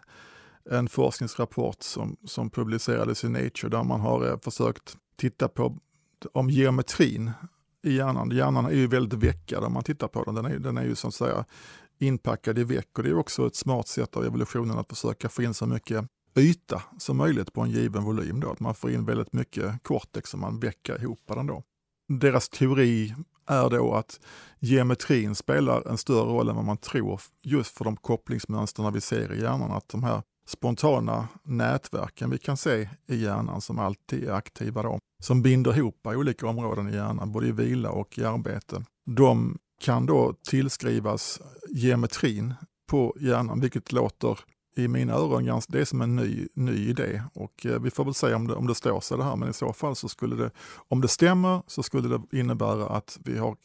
en 0.70 0.90
forskningsrapport 0.90 1.84
som, 1.84 2.18
som 2.26 2.50
publicerades 2.50 3.24
i 3.24 3.30
Nature 3.30 3.70
där 3.70 3.84
man 3.84 4.02
har 4.02 4.28
eh, 4.28 4.40
försökt 4.40 4.98
titta 5.16 5.48
på 5.48 5.78
om 6.34 6.50
geometrin 6.50 7.32
i 7.84 7.94
hjärnan. 7.94 8.32
Hjärnan 8.32 8.66
är 8.66 8.72
ju 8.72 8.88
väldigt 8.88 9.20
veckad 9.20 9.64
om 9.64 9.74
man 9.74 9.84
tittar 9.84 10.08
på 10.08 10.24
den. 10.24 10.36
Den 10.36 10.46
är, 10.46 10.60
den 10.60 10.78
är 10.78 10.86
ju 10.86 10.96
så 10.96 11.08
att 11.08 11.14
säga 11.14 11.46
inpackad 12.00 12.60
i 12.60 12.64
veck 12.64 12.98
och 12.98 13.04
det 13.04 13.10
är 13.10 13.18
också 13.18 13.48
ett 13.48 13.56
smart 13.56 13.88
sätt 13.88 14.18
av 14.18 14.26
evolutionen 14.26 14.78
att 14.78 14.90
försöka 14.90 15.30
få 15.30 15.44
in 15.44 15.54
så 15.54 15.66
mycket 15.66 16.06
yta 16.38 16.84
som 16.98 17.18
möjligt 17.18 17.54
på 17.54 17.62
en 17.62 17.70
given 17.70 18.04
volym. 18.04 18.40
Då. 18.40 18.52
Att 18.52 18.60
man 18.60 18.76
får 18.76 18.92
in 18.92 19.06
väldigt 19.06 19.34
mycket 19.34 19.84
cortex 19.84 20.30
som 20.30 20.40
man 20.40 20.60
veckar 20.60 21.02
ihop 21.02 21.20
den 21.28 21.48
då. 21.48 21.64
Deras 22.08 22.50
teori 22.50 23.16
är 23.48 23.70
då 23.70 23.94
att 23.94 24.20
geometrin 24.60 25.36
spelar 25.36 25.88
en 25.88 25.98
större 25.98 26.30
roll 26.30 26.50
än 26.50 26.56
vad 26.56 26.66
man 26.66 26.78
tror 26.78 27.22
just 27.44 27.78
för 27.78 27.86
de 27.86 27.96
kopplingsmönsterna 27.96 28.92
vi 28.92 29.02
ser 29.02 29.34
i 29.34 29.42
hjärnan. 29.42 29.72
Att 29.72 29.90
de 29.90 30.04
här 30.04 30.22
spontana 30.50 31.28
nätverken 31.44 32.30
vi 32.30 32.38
kan 32.38 32.58
se 32.58 32.90
i 33.08 33.16
hjärnan 33.16 33.62
som 33.62 33.80
alltid 33.80 34.24
är 34.24 34.32
aktiva 34.32 34.84
då, 34.84 35.00
som 35.24 35.42
binder 35.42 35.78
ihop 35.78 36.08
olika 36.08 36.48
områden 36.48 36.90
i 36.90 36.96
hjärnan, 36.96 37.32
både 37.32 37.48
i 37.48 37.52
vila 37.52 37.90
och 37.92 38.18
i 38.18 38.24
arbete. 38.24 38.84
De 39.06 39.58
kan 39.82 40.06
då 40.06 40.34
tillskrivas 40.50 41.42
geometrin 41.70 42.54
på 42.90 43.16
hjärnan, 43.20 43.60
vilket 43.60 43.92
låter 43.92 44.40
i 44.84 44.88
mina 44.88 45.14
öron 45.14 45.46
ganska, 45.46 45.74
det 45.74 45.82
är 45.82 45.86
som 45.86 46.02
en 46.02 46.16
ny, 46.16 46.48
ny 46.54 46.90
idé 46.90 47.24
och 47.34 47.66
eh, 47.66 47.80
vi 47.80 47.92
får 47.92 48.06
väl 48.06 48.14
se 48.14 48.34
om 48.34 48.48
det, 48.48 48.54
om 48.54 48.68
det 48.68 48.76
står 48.76 49.02
sig 49.02 49.18
det 49.18 49.24
här, 49.24 49.36
men 49.36 49.50
i 49.50 49.54
så 49.54 49.74
fall 49.74 49.96
så 49.96 50.10
skulle 50.10 50.36
det, 50.36 50.52
om 50.88 51.02
det 51.02 51.08
stämmer 51.08 51.62
så 51.68 51.84
skulle 51.84 52.08
det 52.08 52.38
innebära 52.38 52.90
att 52.90 53.20
vi 53.24 53.38
har 53.38 53.56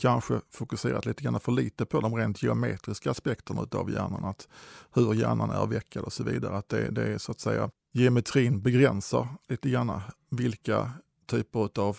kanske 0.00 0.40
fokuserat 0.50 1.06
lite 1.06 1.22
grann 1.22 1.40
för 1.40 1.52
lite 1.52 1.86
på 1.86 2.00
de 2.00 2.14
rent 2.16 2.42
geometriska 2.42 3.10
aspekterna 3.10 3.66
av 3.72 3.90
hjärnan, 3.90 4.24
att 4.24 4.48
hur 4.92 5.14
hjärnan 5.14 5.50
är 5.50 5.66
veckad 5.66 6.04
och 6.04 6.12
så 6.12 6.24
vidare. 6.24 6.56
Att 6.56 6.68
det, 6.68 6.90
det 6.90 7.02
är 7.02 7.18
så 7.18 7.32
att 7.32 7.40
säga, 7.40 7.70
geometrin 7.92 8.62
begränsar 8.62 9.28
lite 9.48 9.70
grann 9.70 10.00
vilka 10.30 10.90
typer 11.26 11.80
av 11.80 11.98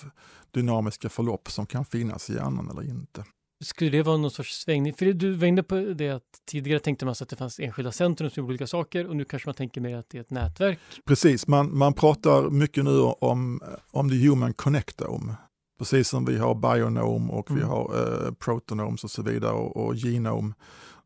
dynamiska 0.51 1.09
förlopp 1.09 1.51
som 1.51 1.65
kan 1.65 1.85
finnas 1.85 2.29
i 2.29 2.33
hjärnan 2.33 2.69
eller 2.69 2.89
inte. 2.89 3.25
Skulle 3.61 3.89
det 3.89 4.03
vara 4.03 4.17
någon 4.17 4.31
sorts 4.31 4.61
svängning? 4.61 4.93
För 4.93 5.05
du 5.05 5.31
var 5.31 5.47
inne 5.47 5.63
på 5.63 5.75
det 5.75 6.09
att 6.09 6.23
tidigare 6.45 6.79
tänkte 6.79 7.05
man 7.05 7.15
sig 7.15 7.25
att 7.25 7.29
det 7.29 7.35
fanns 7.35 7.59
enskilda 7.59 7.91
centrum 7.91 8.29
som 8.29 8.41
gjorde 8.41 8.49
olika 8.49 8.67
saker 8.67 9.07
och 9.07 9.15
nu 9.15 9.25
kanske 9.25 9.47
man 9.47 9.55
tänker 9.55 9.81
mer 9.81 9.97
att 9.97 10.09
det 10.09 10.17
är 10.17 10.21
ett 10.21 10.29
nätverk. 10.29 10.79
Precis, 11.05 11.47
man, 11.47 11.77
man 11.77 11.93
pratar 11.93 12.49
mycket 12.49 12.83
nu 12.83 12.99
om, 12.99 13.61
om 13.91 14.09
the 14.09 14.27
human 14.27 14.53
connectome. 14.53 15.35
Precis 15.79 16.09
som 16.09 16.25
vi 16.25 16.37
har 16.37 16.55
bionome 16.55 17.33
och 17.33 17.51
mm. 17.51 17.61
vi 17.61 17.67
har 17.67 18.25
eh, 18.25 18.31
protonomes 18.33 19.03
och 19.03 19.11
så 19.11 19.21
vidare 19.21 19.53
och, 19.53 19.77
och 19.77 19.95
genome. 19.95 20.53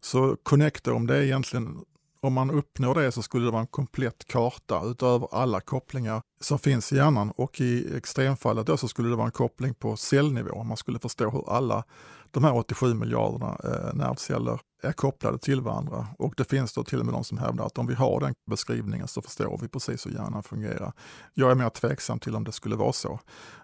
Så 0.02 0.38
connectome 0.44 1.08
det 1.08 1.18
är 1.18 1.22
egentligen 1.22 1.80
om 2.26 2.34
man 2.34 2.52
uppnår 2.52 2.96
det 2.96 3.12
så 3.12 3.22
skulle 3.22 3.46
det 3.46 3.52
vara 3.52 3.62
en 3.62 3.68
komplett 3.68 4.26
karta 4.28 4.82
utöver 4.86 5.28
alla 5.32 5.62
kopplingar 5.62 6.22
som 6.42 6.60
finns 6.60 6.94
i 6.94 6.96
hjärnan 6.96 7.32
och 7.32 7.62
i 7.62 7.98
extremfallet 7.98 8.68
då 8.68 8.78
så 8.78 8.88
skulle 8.88 9.10
det 9.10 9.16
vara 9.16 9.26
en 9.26 9.32
koppling 9.32 9.74
på 9.74 9.98
cellnivå. 9.98 10.64
Man 10.64 10.78
skulle 10.78 11.00
förstå 11.00 11.30
hur 11.30 11.50
alla 11.50 11.84
de 12.32 12.44
här 12.44 12.56
87 12.56 12.94
miljarderna 12.94 13.58
eh, 13.64 13.94
nervceller 13.94 14.60
är 14.84 14.92
kopplade 14.92 15.38
till 15.38 15.62
varandra. 15.62 16.08
Och 16.18 16.34
det 16.38 16.50
finns 16.50 16.74
då 16.74 16.84
till 16.84 17.00
och 17.00 17.06
med 17.06 17.14
de 17.16 17.24
som 17.24 17.38
hävdar 17.38 17.66
att 17.66 17.78
om 17.78 17.88
vi 17.88 17.94
har 17.94 18.20
den 18.20 18.34
beskrivningen 18.52 19.08
så 19.08 19.22
förstår 19.22 19.60
vi 19.62 19.68
precis 19.68 20.06
hur 20.06 20.12
hjärnan 20.12 20.44
fungerar. 20.44 20.94
Jag 21.34 21.52
är 21.52 21.56
mer 21.56 21.70
tveksam 21.70 22.20
till 22.20 22.36
om 22.36 22.44
det 22.44 22.52
skulle 22.52 22.76
vara 22.76 22.94
så. 22.94 23.20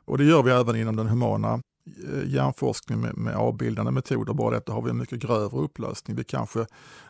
Och 0.05 0.17
det 0.17 0.23
gör 0.23 0.43
vi 0.43 0.51
även 0.51 0.75
inom 0.75 0.95
den 0.95 1.07
humana 1.07 1.59
Eh, 1.85 2.29
hjärnforskning 2.29 3.01
med, 3.01 3.17
med 3.17 3.35
avbildande 3.35 3.91
metoder, 3.91 4.33
bara 4.33 4.59
det 4.59 4.71
har 4.71 4.81
vi 4.81 4.89
en 4.89 4.97
mycket 4.97 5.19
grövre 5.19 5.59
upplösning. 5.59 6.17
Vi 6.17 6.23
kanske 6.23 6.65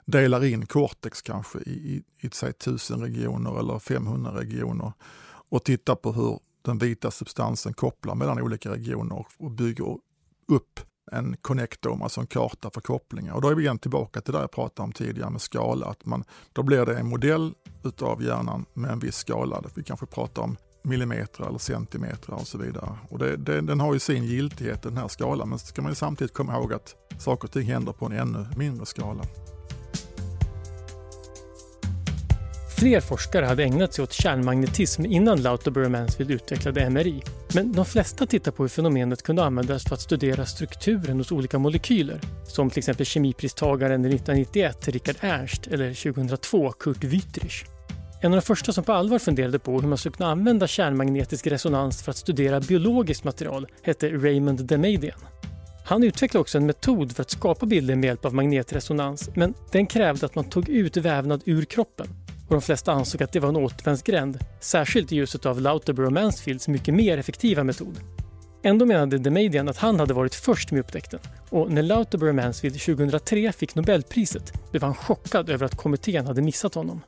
delar 0.05 0.43
in 0.43 0.65
cortex 0.65 1.21
kanske 1.21 1.59
i, 1.59 1.71
i, 1.71 2.03
i 2.19 2.29
säg 2.31 2.49
1000 2.49 3.01
regioner 3.01 3.59
eller 3.59 3.79
500 3.79 4.39
regioner 4.39 4.93
och 5.49 5.63
tittar 5.63 5.95
på 5.95 6.11
hur 6.11 6.39
den 6.61 6.77
vita 6.77 7.11
substansen 7.11 7.73
kopplar 7.73 8.15
mellan 8.15 8.41
olika 8.41 8.71
regioner 8.71 9.25
och 9.37 9.51
bygger 9.51 9.97
upp 10.47 10.79
en 11.11 11.37
connectome, 11.41 12.03
alltså 12.03 12.21
en 12.21 12.27
karta 12.27 12.69
för 12.73 12.81
kopplingar. 12.81 13.33
Och 13.33 13.41
då 13.41 13.49
är 13.49 13.55
vi 13.55 13.63
igen 13.63 13.79
tillbaka 13.79 14.21
till 14.21 14.33
det 14.33 14.39
jag 14.39 14.51
pratade 14.51 14.85
om 14.85 14.91
tidigare 14.91 15.29
med 15.29 15.41
skala. 15.41 15.85
Att 15.85 16.05
man, 16.05 16.23
då 16.53 16.63
blir 16.63 16.85
det 16.85 16.99
en 16.99 17.09
modell 17.09 17.53
utav 17.83 18.23
hjärnan 18.23 18.65
med 18.73 18.91
en 18.91 18.99
viss 18.99 19.15
skala. 19.15 19.63
Vi 19.75 19.83
kanske 19.83 20.05
pratar 20.05 20.41
om 20.41 20.57
millimeter 20.83 21.47
eller 21.47 21.59
centimeter 21.59 22.33
och 22.33 22.47
så 22.47 22.57
vidare. 22.57 22.97
Och 23.09 23.19
det, 23.19 23.37
det, 23.37 23.61
den 23.61 23.79
har 23.79 23.93
ju 23.93 23.99
sin 23.99 24.23
giltighet 24.23 24.81
den 24.81 24.97
här 24.97 25.07
skalan 25.07 25.49
men 25.49 25.59
ska 25.59 25.81
man 25.81 25.91
ju 25.91 25.95
samtidigt 25.95 26.33
komma 26.33 26.53
ihåg 26.53 26.73
att 26.73 26.95
saker 27.19 27.47
och 27.47 27.51
ting 27.51 27.67
händer 27.67 27.91
på 27.91 28.05
en 28.05 28.11
ännu 28.11 28.45
mindre 28.55 28.85
skala. 28.85 29.23
Fler 32.81 32.99
forskare 32.99 33.45
hade 33.45 33.63
ägnat 33.63 33.93
sig 33.93 34.03
åt 34.03 34.13
kärnmagnetism 34.13 35.05
innan 35.05 35.41
Lauterbur 35.41 35.85
och 35.85 35.91
Mansfield 35.91 36.31
utvecklade 36.31 36.89
MRI. 36.89 37.23
Men 37.53 37.71
de 37.71 37.85
flesta 37.85 38.25
tittar 38.25 38.51
på 38.51 38.63
hur 38.63 38.67
fenomenet 38.67 39.23
kunde 39.23 39.43
användas 39.43 39.83
för 39.83 39.95
att 39.95 40.01
studera 40.01 40.45
strukturen 40.45 41.17
hos 41.17 41.31
olika 41.31 41.59
molekyler. 41.59 42.21
Som 42.47 42.69
till 42.69 42.79
exempel 42.79 43.05
kemipristagaren 43.05 44.05
1991 44.05 44.87
Richard 44.87 45.15
Ernst 45.19 45.67
eller 45.67 46.13
2002 46.13 46.71
Kurt 46.71 47.03
Wüthrich. 47.03 47.65
En 48.23 48.33
av 48.33 48.37
de 48.37 48.41
första 48.41 48.73
som 48.73 48.83
på 48.83 48.93
allvar 48.93 49.19
funderade 49.19 49.59
på 49.59 49.81
hur 49.81 49.87
man 49.87 49.97
skulle 49.97 50.15
kunna 50.15 50.31
använda 50.31 50.67
kärnmagnetisk 50.67 51.47
resonans 51.47 52.03
för 52.03 52.11
att 52.11 52.17
studera 52.17 52.59
biologiskt 52.59 53.23
material 53.23 53.67
hette 53.81 54.09
Raymond 54.09 54.65
Demadian. 54.65 55.19
Han 55.85 56.03
utvecklade 56.03 56.41
också 56.41 56.57
en 56.57 56.65
metod 56.65 57.15
för 57.15 57.21
att 57.21 57.29
skapa 57.29 57.65
bilder 57.65 57.95
med 57.95 58.07
hjälp 58.07 58.25
av 58.25 58.33
magnetresonans 58.33 59.29
men 59.35 59.53
den 59.71 59.87
krävde 59.87 60.25
att 60.25 60.35
man 60.35 60.49
tog 60.49 60.69
ut 60.69 60.97
vävnad 60.97 61.41
ur 61.45 61.65
kroppen. 61.65 62.07
Och 62.47 62.55
de 62.55 62.61
flesta 62.61 62.91
ansåg 62.91 63.23
att 63.23 63.31
det 63.31 63.39
var 63.39 63.49
en 63.49 63.55
återvändsgränd, 63.55 64.39
särskilt 64.59 65.11
i 65.11 65.15
ljuset 65.15 65.45
av 65.45 65.61
Lauterbur 65.61 66.05
och 66.05 66.13
Mansfields 66.13 66.67
mycket 66.67 66.93
mer 66.93 67.17
effektiva 67.17 67.63
metod. 67.63 67.99
Ändå 68.63 68.85
menade 68.85 69.17
Demadian 69.17 69.69
att 69.69 69.77
han 69.77 69.99
hade 69.99 70.13
varit 70.13 70.35
först 70.35 70.71
med 70.71 70.79
upptäckten 70.79 71.19
och 71.49 71.71
när 71.71 71.83
Lauterbur 71.83 72.27
och 72.27 72.35
Mansfield 72.35 72.81
2003 72.81 73.51
fick 73.51 73.75
Nobelpriset 73.75 74.71
blev 74.71 74.83
han 74.83 74.95
chockad 74.95 75.49
över 75.49 75.65
att 75.65 75.77
kommittén 75.77 76.27
hade 76.27 76.41
missat 76.41 76.75
honom. 76.75 77.01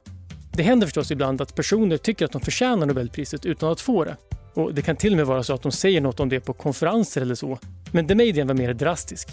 Det 0.56 0.63
händer 0.63 0.88
förstås 0.88 1.12
ibland 1.12 1.42
att 1.42 1.56
personer 1.56 1.98
tycker 1.98 2.26
att 2.26 2.32
de 2.32 2.42
förtjänar 2.42 2.86
Nobelpriset 2.86 3.46
utan 3.46 3.72
att 3.72 3.82
få 3.82 4.04
det. 4.04 4.18
Och 4.54 4.74
Det 4.74 4.82
kan 4.82 4.96
till 4.96 5.13
och 5.13 5.18
med 5.18 5.26
vara 5.26 5.44
så 5.44 5.54
att 5.54 5.62
de 5.62 5.72
säger 5.72 6.02
något 6.02 6.20
om 6.20 6.30
det 6.30 6.39
på 6.39 6.54
konferenser 6.54 7.22
eller 7.22 7.36
så. 7.36 7.60
Men 7.92 8.08
Demadian 8.08 8.48
var 8.48 8.56
mer 8.56 8.74
drastisk. 8.74 9.28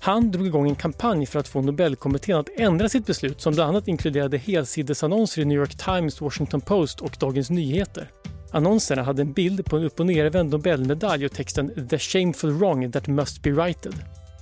Han 0.00 0.30
drog 0.30 0.46
igång 0.46 0.68
en 0.68 0.74
kampanj 0.74 1.26
för 1.26 1.38
att 1.38 1.48
få 1.48 1.62
Nobelkommittén 1.62 2.36
att 2.36 2.48
ändra 2.56 2.88
sitt 2.88 3.06
beslut 3.06 3.40
som 3.40 3.54
bland 3.54 3.70
annat 3.70 3.88
inkluderade 3.88 4.38
helsidesannonser 4.38 5.42
i 5.42 5.44
New 5.44 5.58
York 5.58 5.76
Times, 5.76 6.20
Washington 6.20 6.60
Post 6.60 7.00
och 7.00 7.16
Dagens 7.20 7.50
Nyheter. 7.50 8.10
Annonserna 8.50 9.02
hade 9.02 9.22
en 9.22 9.32
bild 9.32 9.64
på 9.64 9.76
en 9.76 9.84
upp 9.84 10.00
och 10.00 10.06
nervänd 10.06 10.50
Nobelmedalj 10.50 11.26
och 11.26 11.32
texten 11.32 11.88
“The 11.88 11.98
shameful 11.98 12.52
wrong 12.52 12.92
that 12.92 13.06
must 13.06 13.42
be 13.42 13.50
righted”. 13.50 13.94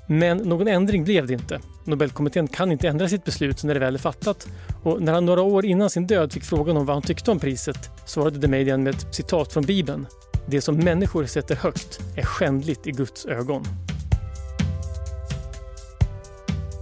Men 0.06 0.38
någon 0.38 0.68
ändring 0.68 1.04
blev 1.04 1.26
det 1.26 1.32
inte. 1.32 1.60
Nobelkommittén 1.84 2.48
kan 2.48 2.72
inte 2.72 2.88
ändra 2.88 3.08
sitt 3.08 3.24
beslut 3.24 3.64
när 3.64 3.74
det 3.74 3.80
väl 3.80 3.94
är 3.94 3.98
fattat 3.98 4.46
och 4.82 5.02
när 5.02 5.12
han 5.12 5.26
några 5.26 5.42
år 5.42 5.64
innan 5.64 5.90
sin 5.90 6.06
död 6.06 6.32
fick 6.32 6.44
frågan 6.44 6.76
om 6.76 6.86
vad 6.86 6.96
han 6.96 7.02
tyckte 7.02 7.30
om 7.30 7.38
priset 7.38 7.90
svarade 8.06 8.38
Demadian 8.38 8.82
med 8.82 8.94
ett 8.94 9.14
citat 9.14 9.52
från 9.52 9.64
Bibeln. 9.64 10.06
Det 10.46 10.60
som 10.60 10.76
människor 10.76 11.26
sätter 11.26 11.56
högt 11.56 12.00
är 12.16 12.22
skändligt 12.22 12.86
i 12.86 12.90
Guds 12.90 13.26
ögon. 13.26 13.64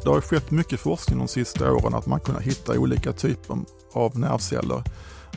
Det 0.04 0.10
har 0.10 0.20
skett 0.20 0.50
mycket 0.50 0.80
forskning 0.80 1.18
de 1.18 1.28
sista 1.28 1.72
åren 1.72 1.94
att 1.94 2.06
man 2.06 2.20
kunnat 2.20 2.42
hitta 2.42 2.78
olika 2.78 3.12
typer 3.12 3.56
av 3.92 4.18
nervceller 4.18 4.82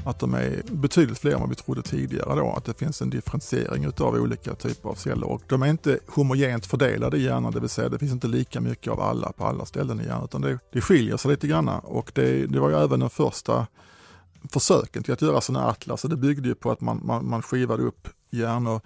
att 0.06 0.20
de 0.20 0.34
är 0.34 0.62
betydligt 0.72 1.20
fler 1.20 1.34
än 1.34 1.40
vad 1.40 1.50
vi 1.50 1.56
trodde 1.56 1.82
tidigare 1.82 2.36
då, 2.36 2.54
att 2.58 2.66
det 2.66 2.80
finns 2.80 3.02
en 3.02 3.10
differentiering 3.10 3.86
utav 3.86 4.14
olika 4.14 4.56
typer 4.56 4.90
av 4.90 4.96
celler 4.96 5.28
och 5.28 5.42
de 5.48 5.64
är 5.64 5.68
inte 5.68 6.00
homogent 6.08 6.66
fördelade 6.66 7.18
i 7.18 7.24
hjärnan, 7.24 7.54
det 7.54 7.60
vill 7.60 7.70
säga 7.70 7.90
det 7.90 8.00
finns 8.00 8.12
inte 8.12 8.28
lika 8.28 8.62
mycket 8.62 8.94
av 8.94 9.02
alla 9.02 9.32
på 9.32 9.46
alla 9.46 9.66
ställen 9.66 10.02
i 10.02 10.04
hjärnan, 10.04 10.24
utan 10.24 10.42
det, 10.42 10.60
det 10.72 10.82
skiljer 10.82 11.18
sig 11.18 11.32
lite 11.32 11.48
grann 11.48 11.70
och 11.70 12.12
det, 12.16 12.48
det 12.48 12.60
var 12.60 12.70
ju 12.70 12.76
även 12.76 13.00
den 13.00 13.10
första 13.10 13.68
försöken 14.50 15.04
till 15.04 15.14
att 15.14 15.22
göra 15.22 15.42
sådana 15.42 15.68
atlas 15.68 16.04
och 16.04 16.10
det 16.10 16.18
byggde 16.18 16.48
ju 16.48 16.56
på 16.56 16.72
att 16.72 16.82
man, 16.82 17.02
man, 17.04 17.30
man 17.30 17.42
skivade 17.42 17.84
upp 17.84 18.08
hjärnor 18.32 18.82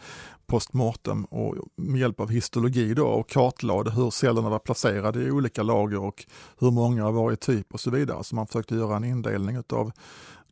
postmortem 0.49 1.25
och 1.25 1.55
med 1.75 2.01
hjälp 2.01 2.19
av 2.19 2.29
histologi 2.29 2.93
då 2.93 3.07
och 3.07 3.29
kartlade 3.29 3.91
hur 3.91 4.09
cellerna 4.09 4.49
var 4.49 4.59
placerade 4.59 5.23
i 5.23 5.31
olika 5.31 5.63
lager 5.63 5.99
och 5.99 6.25
hur 6.59 6.71
många 6.71 7.07
av 7.07 7.13
varje 7.13 7.37
typ 7.37 7.73
och 7.73 7.79
så 7.79 7.91
vidare. 7.91 8.23
Så 8.23 8.35
man 8.35 8.47
försökte 8.47 8.75
göra 8.75 8.95
en 8.95 9.03
indelning 9.03 9.55
utav 9.55 9.91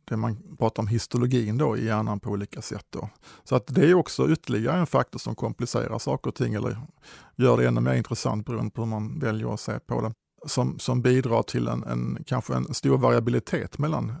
det 0.08 0.16
man 0.16 0.56
pratar 0.58 0.82
om 0.82 0.86
histologin 0.86 1.58
då 1.58 1.76
i 1.76 1.86
hjärnan 1.86 2.20
på 2.20 2.30
olika 2.30 2.62
sätt. 2.62 2.86
Då. 2.90 3.08
Så 3.44 3.56
att 3.56 3.66
det 3.66 3.90
är 3.90 3.94
också 3.94 4.30
ytterligare 4.30 4.78
en 4.78 4.86
faktor 4.86 5.18
som 5.18 5.34
komplicerar 5.34 5.98
saker 5.98 6.28
och 6.28 6.34
ting 6.34 6.54
eller 6.54 6.78
gör 7.36 7.56
det 7.56 7.66
ännu 7.68 7.80
mer 7.80 7.94
intressant 7.94 8.46
beroende 8.46 8.70
på 8.70 8.82
hur 8.82 8.88
man 8.88 9.18
väljer 9.18 9.54
att 9.54 9.60
se 9.60 9.78
på 9.78 10.00
det. 10.00 10.12
Som, 10.46 10.78
som 10.78 11.02
bidrar 11.02 11.42
till 11.42 11.68
en, 11.68 11.84
en, 11.84 12.24
kanske 12.26 12.54
en 12.54 12.74
stor 12.74 12.98
variabilitet 12.98 13.78
mellan 13.78 14.12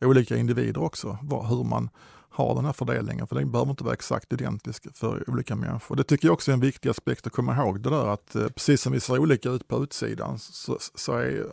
olika 0.00 0.36
individer 0.36 0.82
också, 0.82 1.18
var, 1.22 1.46
hur 1.46 1.64
man 1.64 1.90
har 2.34 2.54
den 2.54 2.64
här 2.64 2.72
fördelningen, 2.72 3.26
för 3.26 3.36
den 3.36 3.52
behöver 3.52 3.70
inte 3.70 3.84
vara 3.84 3.94
exakt 3.94 4.32
identisk 4.32 4.86
för 4.94 5.30
olika 5.30 5.56
människor. 5.56 5.96
Det 5.96 6.04
tycker 6.04 6.28
jag 6.28 6.32
också 6.32 6.50
är 6.50 6.52
en 6.52 6.60
viktig 6.60 6.88
aspekt 6.88 7.26
att 7.26 7.32
komma 7.32 7.56
ihåg, 7.56 7.80
det 7.80 7.90
där 7.90 8.06
att 8.06 8.34
eh, 8.34 8.48
precis 8.48 8.82
som 8.82 8.92
vi 8.92 9.00
ser 9.00 9.18
olika 9.18 9.48
ut 9.48 9.68
på 9.68 9.82
utsidan 9.82 10.38
så, 10.38 10.78
så 10.94 11.12
är 11.12 11.40
eh, 11.40 11.46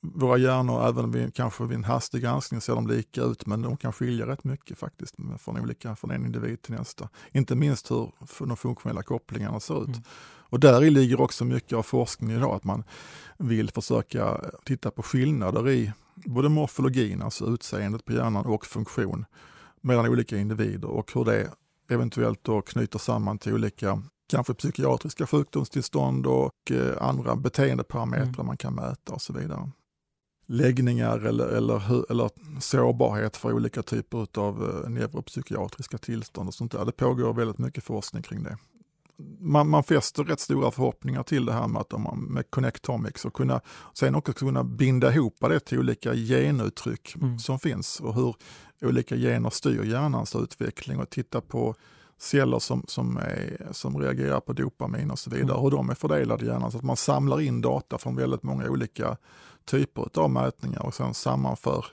våra 0.00 0.38
hjärnor, 0.38 0.88
även 0.88 1.10
vid, 1.10 1.34
kanske 1.34 1.64
vid 1.64 1.76
en 1.76 1.84
hastig 1.84 2.22
granskning, 2.22 2.60
ser 2.60 2.74
de 2.74 2.86
lika 2.86 3.22
ut, 3.22 3.46
men 3.46 3.62
de 3.62 3.76
kan 3.76 3.92
skilja 3.92 4.26
rätt 4.26 4.44
mycket 4.44 4.78
faktiskt 4.78 5.14
från, 5.38 5.60
olika, 5.60 5.96
från 5.96 6.10
en 6.10 6.26
individ 6.26 6.62
till 6.62 6.74
nästa. 6.74 7.08
Inte 7.32 7.54
minst 7.54 7.90
hur 7.90 8.12
de 8.38 8.56
funktionella 8.56 9.02
kopplingarna 9.02 9.60
ser 9.60 9.82
ut. 9.82 9.88
Mm. 9.88 10.02
Och 10.50 10.60
där 10.60 10.80
ligger 10.80 11.20
också 11.20 11.44
mycket 11.44 11.78
av 11.78 11.82
forskningen 11.82 12.36
idag, 12.36 12.54
att 12.54 12.64
man 12.64 12.84
vill 13.38 13.70
försöka 13.70 14.40
titta 14.64 14.90
på 14.90 15.02
skillnader 15.02 15.68
i 15.68 15.92
både 16.14 16.48
morfologin, 16.48 17.22
alltså 17.22 17.46
utseendet 17.46 18.04
på 18.04 18.12
hjärnan 18.12 18.46
och 18.46 18.66
funktion 18.66 19.24
mellan 19.80 20.08
olika 20.08 20.36
individer 20.36 20.88
och 20.88 21.14
hur 21.14 21.24
det 21.24 21.50
eventuellt 21.90 22.44
då 22.44 22.62
knyter 22.62 22.98
samman 22.98 23.38
till 23.38 23.54
olika 23.54 24.02
kanske 24.28 24.54
psykiatriska 24.54 25.26
sjukdomstillstånd 25.26 26.26
och 26.26 26.52
eh, 26.70 27.02
andra 27.02 27.36
beteendeparametrar 27.36 28.34
mm. 28.34 28.46
man 28.46 28.56
kan 28.56 28.74
mäta 28.74 29.12
och 29.12 29.22
så 29.22 29.32
vidare 29.32 29.70
läggningar 30.48 31.18
eller, 31.18 31.46
eller, 31.46 32.10
eller 32.10 32.30
sårbarhet 32.60 33.36
för 33.36 33.52
olika 33.52 33.82
typer 33.82 34.26
av 34.40 34.82
eh, 34.84 34.90
neuropsykiatriska 34.90 35.98
tillstånd 35.98 36.48
och 36.48 36.54
sånt 36.54 36.72
där. 36.72 36.84
Det 36.84 36.92
pågår 36.92 37.34
väldigt 37.34 37.58
mycket 37.58 37.84
forskning 37.84 38.22
kring 38.22 38.42
det. 38.42 38.56
Man, 39.40 39.68
man 39.68 39.84
fäster 39.84 40.24
rätt 40.24 40.40
stora 40.40 40.70
förhoppningar 40.70 41.22
till 41.22 41.46
det 41.46 41.52
här 41.52 41.68
med, 41.68 41.80
att 41.80 42.00
man, 42.00 42.20
med 42.20 42.50
Connectomics 42.50 43.24
och 43.24 43.34
kunna, 43.34 43.60
sen 43.94 44.14
också 44.14 44.32
kunna 44.32 44.64
binda 44.64 45.14
ihop 45.14 45.36
det 45.40 45.60
till 45.60 45.78
olika 45.78 46.14
genuttryck 46.14 47.14
mm. 47.16 47.38
som 47.38 47.58
finns 47.58 48.00
och 48.00 48.14
hur 48.14 48.34
olika 48.82 49.16
gener 49.16 49.50
styr 49.50 49.84
hjärnans 49.84 50.36
utveckling 50.36 50.98
och 50.98 51.10
titta 51.10 51.40
på 51.40 51.74
celler 52.18 52.58
som, 52.58 52.84
som, 52.88 53.16
är, 53.16 53.68
som 53.72 53.98
reagerar 53.98 54.40
på 54.40 54.52
dopamin 54.52 55.10
och 55.10 55.18
så 55.18 55.30
vidare, 55.30 55.58
mm. 55.58 55.62
hur 55.62 55.70
de 55.70 55.90
är 55.90 55.94
fördelade 55.94 56.44
i 56.44 56.48
hjärnan 56.48 56.72
så 56.72 56.78
att 56.78 56.84
man 56.84 56.96
samlar 56.96 57.40
in 57.40 57.60
data 57.60 57.98
från 57.98 58.16
väldigt 58.16 58.42
många 58.42 58.70
olika 58.70 59.16
typer 59.68 60.20
av 60.20 60.30
mätningar 60.30 60.86
och 60.86 60.94
sen 60.94 61.14
sammanför 61.14 61.84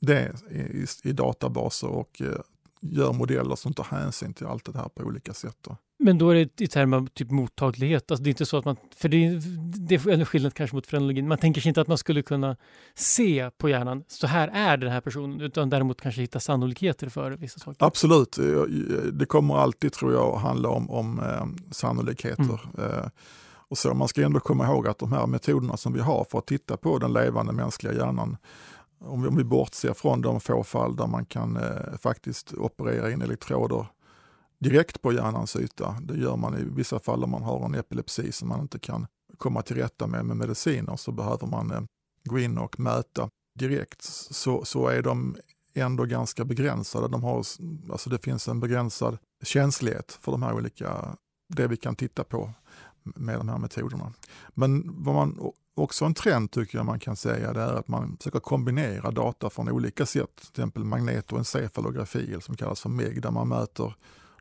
det 0.00 0.32
i, 0.50 1.08
i 1.08 1.12
databaser 1.12 1.88
och 1.88 2.22
eh, 2.22 2.40
gör 2.80 3.12
modeller 3.12 3.56
som 3.56 3.74
tar 3.74 3.84
hänsyn 3.84 4.34
till 4.34 4.46
allt 4.46 4.72
det 4.72 4.78
här 4.78 4.88
på 4.88 5.02
olika 5.02 5.34
sätt. 5.34 5.56
Då. 5.60 5.76
Men 5.98 6.18
då 6.18 6.30
är 6.30 6.34
det 6.34 6.60
i 6.60 6.66
termer 6.66 6.96
av 6.96 7.06
typ 7.06 7.30
mottaglighet, 7.30 8.10
alltså 8.10 8.22
det 8.22 8.28
är 8.28 8.30
inte 8.30 8.46
så 8.46 8.56
att 8.56 8.64
man, 8.64 8.76
för 8.96 9.08
det, 9.08 9.40
det 9.88 9.94
är 9.94 10.08
en 10.08 10.26
skillnad 10.26 10.54
kanske 10.54 10.76
mot 10.76 10.86
frenologin, 10.86 11.28
man 11.28 11.38
tänker 11.38 11.60
sig 11.60 11.68
inte 11.68 11.80
att 11.80 11.88
man 11.88 11.98
skulle 11.98 12.22
kunna 12.22 12.56
se 12.94 13.50
på 13.58 13.68
hjärnan, 13.68 14.04
så 14.08 14.26
här 14.26 14.48
är 14.48 14.76
den 14.76 14.92
här 14.92 15.00
personen, 15.00 15.40
utan 15.40 15.70
däremot 15.70 16.00
kanske 16.00 16.20
hitta 16.20 16.40
sannolikheter 16.40 17.08
för 17.08 17.30
vissa 17.30 17.58
saker. 17.58 17.86
Absolut, 17.86 18.38
det 19.12 19.26
kommer 19.26 19.56
alltid 19.56 19.92
tror 19.92 20.12
jag 20.12 20.34
att 20.34 20.42
handla 20.42 20.68
om, 20.68 20.90
om 20.90 21.18
eh, 21.18 21.72
sannolikheter. 21.72 22.60
Mm. 22.78 22.90
Eh, 22.90 23.06
och 23.74 23.78
så 23.78 23.94
man 23.94 24.08
ska 24.08 24.22
ändå 24.22 24.40
komma 24.40 24.66
ihåg 24.66 24.88
att 24.88 24.98
de 24.98 25.12
här 25.12 25.26
metoderna 25.26 25.76
som 25.76 25.92
vi 25.92 26.00
har 26.00 26.26
för 26.30 26.38
att 26.38 26.46
titta 26.46 26.76
på 26.76 26.98
den 26.98 27.12
levande 27.12 27.52
mänskliga 27.52 27.92
hjärnan, 27.92 28.36
om 28.98 29.22
vi, 29.22 29.28
om 29.28 29.36
vi 29.36 29.44
bortser 29.44 29.92
från 29.92 30.20
de 30.20 30.40
få 30.40 30.64
fall 30.64 30.96
där 30.96 31.06
man 31.06 31.26
kan 31.26 31.56
eh, 31.56 31.96
faktiskt 32.00 32.52
operera 32.52 33.10
in 33.10 33.22
elektroder 33.22 33.86
direkt 34.58 35.02
på 35.02 35.12
hjärnans 35.12 35.56
yta. 35.56 35.96
Det 36.02 36.16
gör 36.16 36.36
man 36.36 36.58
i 36.58 36.64
vissa 36.64 36.98
fall 36.98 37.24
om 37.24 37.30
man 37.30 37.42
har 37.42 37.64
en 37.64 37.74
epilepsi 37.74 38.32
som 38.32 38.48
man 38.48 38.60
inte 38.60 38.78
kan 38.78 39.06
komma 39.38 39.62
till 39.62 39.76
rätta 39.76 40.06
med 40.06 40.24
med 40.24 40.36
mediciner 40.36 40.96
så 40.96 41.12
behöver 41.12 41.46
man 41.46 41.70
eh, 41.70 41.80
gå 42.24 42.38
in 42.38 42.58
och 42.58 42.80
mäta 42.80 43.28
direkt. 43.58 44.02
Så, 44.30 44.64
så 44.64 44.88
är 44.88 45.02
de 45.02 45.36
ändå 45.74 46.04
ganska 46.04 46.44
begränsade. 46.44 47.08
De 47.08 47.24
har, 47.24 47.36
alltså 47.92 48.10
det 48.10 48.24
finns 48.24 48.48
en 48.48 48.60
begränsad 48.60 49.18
känslighet 49.42 50.18
för 50.20 50.32
de 50.32 50.42
här 50.42 50.54
olika, 50.54 51.16
det 51.54 51.66
vi 51.66 51.76
kan 51.76 51.96
titta 51.96 52.24
på 52.24 52.54
med 53.04 53.38
de 53.38 53.48
här 53.48 53.58
metoderna. 53.58 54.12
Men 54.54 55.02
vad 55.04 55.14
man 55.14 55.52
också 55.74 56.04
en 56.04 56.14
trend 56.14 56.50
tycker 56.50 56.78
jag 56.78 56.86
man 56.86 57.00
kan 57.00 57.16
säga 57.16 57.52
det 57.52 57.60
är 57.60 57.74
att 57.74 57.88
man 57.88 58.16
försöker 58.16 58.40
kombinera 58.40 59.10
data 59.10 59.50
från 59.50 59.68
olika 59.68 60.06
sätt, 60.06 60.36
till 60.36 60.50
exempel 60.50 60.84
magnetoencefalografi 60.84 62.36
som 62.40 62.56
kallas 62.56 62.80
för 62.80 62.88
MEG, 62.88 63.22
där 63.22 63.30
man 63.30 63.48
mäter 63.48 63.94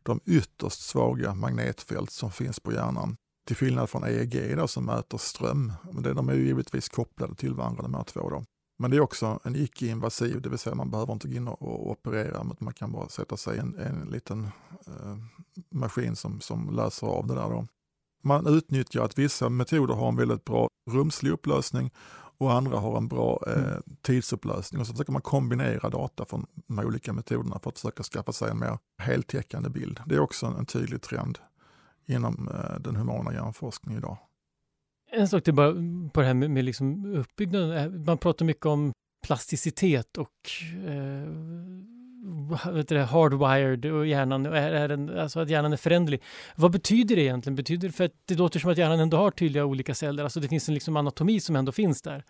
de 0.03 0.19
ytterst 0.25 0.81
svaga 0.81 1.33
magnetfält 1.33 2.11
som 2.11 2.31
finns 2.31 2.59
på 2.59 2.73
hjärnan. 2.73 3.17
Till 3.47 3.55
skillnad 3.55 3.89
från 3.89 4.03
EEG 4.03 4.57
då, 4.57 4.67
som 4.67 4.85
mäter 4.85 5.17
ström. 5.17 5.73
De 5.91 6.29
är 6.29 6.33
ju 6.33 6.45
givetvis 6.45 6.89
kopplade 6.89 7.35
till 7.35 7.53
varandra 7.53 7.83
de 7.83 7.93
här 7.93 8.03
två. 8.03 8.29
Då. 8.29 8.43
Men 8.79 8.91
det 8.91 8.97
är 8.97 9.01
också 9.01 9.39
en 9.43 9.55
icke-invasiv, 9.55 10.41
det 10.41 10.49
vill 10.49 10.59
säga 10.59 10.75
man 10.75 10.91
behöver 10.91 11.13
inte 11.13 11.27
gå 11.27 11.33
in 11.33 11.47
och, 11.47 11.91
operera, 11.91 12.43
men 12.43 12.55
man 12.59 12.73
kan 12.73 12.91
bara 12.91 13.09
sätta 13.09 13.37
sig 13.37 13.59
en, 13.59 13.75
en 13.75 14.09
liten 14.11 14.43
eh, 14.87 15.17
maskin 15.71 16.15
som, 16.15 16.41
som 16.41 16.69
löser 16.75 17.07
av 17.07 17.27
det 17.27 17.35
där. 17.35 17.49
Då. 17.49 17.67
Man 18.23 18.47
utnyttjar 18.47 19.03
att 19.03 19.17
vissa 19.17 19.49
metoder 19.49 19.93
har 19.93 20.07
en 20.07 20.15
väldigt 20.15 20.45
bra 20.45 20.67
rumslig 20.91 21.31
upplösning 21.31 21.91
och 22.37 22.53
andra 22.53 22.77
har 22.79 22.97
en 22.97 23.07
bra 23.07 23.43
eh, 23.47 23.63
Mm. 23.63 23.81
tidsupplösning. 24.01 24.81
Och 24.81 24.87
så 24.87 24.93
försöker 24.93 25.11
man 25.11 25.21
kombinera 25.21 25.89
data 25.89 26.25
från 26.25 26.45
de 26.67 26.77
här 26.77 26.85
olika 26.85 27.13
metoderna 27.13 27.59
för 27.59 27.69
att 27.69 27.79
försöka 27.79 28.03
skaffa 28.03 28.31
sig 28.31 28.51
en 28.51 28.59
mer 28.59 28.77
heltäckande 28.97 29.69
bild. 29.69 29.99
Det 30.05 30.15
är 30.15 30.19
också 30.19 30.45
en, 30.45 30.55
en 30.55 30.65
tydlig 30.65 31.01
trend 31.01 31.39
inom 32.05 32.49
eh, 32.53 32.79
den 32.79 32.95
humana 32.95 33.33
hjärnforskningen 33.33 33.99
idag. 33.99 34.17
En 35.11 35.27
sak 35.27 35.43
till 35.43 35.53
bara 35.53 35.73
på 36.13 36.19
det 36.21 36.25
här 36.27 36.33
med, 36.33 36.51
med 36.51 36.65
liksom 36.65 37.05
uppbyggnaden. 37.15 38.03
Man 38.03 38.17
pratar 38.17 38.45
mycket 38.45 38.65
om 38.65 38.91
plasticitet 39.27 40.17
och 40.17 40.29
eh, 40.87 41.27
vet 42.71 42.87
du, 42.87 42.99
hardwired 42.99 43.85
och 43.85 44.07
hjärnan, 44.07 44.45
är, 44.45 44.71
är 44.71 44.87
den, 44.87 45.19
alltså 45.19 45.39
att 45.39 45.49
hjärnan 45.49 45.73
är 45.73 45.77
föränderlig. 45.77 46.21
Vad 46.55 46.71
betyder 46.71 47.15
det 47.15 47.21
egentligen? 47.21 47.55
Betyder 47.55 47.87
det 47.87 47.93
för 47.93 48.03
att 48.03 48.11
det 48.25 48.35
låter 48.35 48.59
som 48.59 48.71
att 48.71 48.77
hjärnan 48.77 48.99
ändå 48.99 49.17
har 49.17 49.31
tydliga 49.31 49.65
olika 49.65 49.95
celler, 49.95 50.23
alltså 50.23 50.39
det 50.39 50.47
finns 50.47 50.67
en 50.67 50.73
liksom 50.73 50.97
anatomi 50.97 51.39
som 51.39 51.55
ändå 51.55 51.71
finns 51.71 52.01
där. 52.01 52.23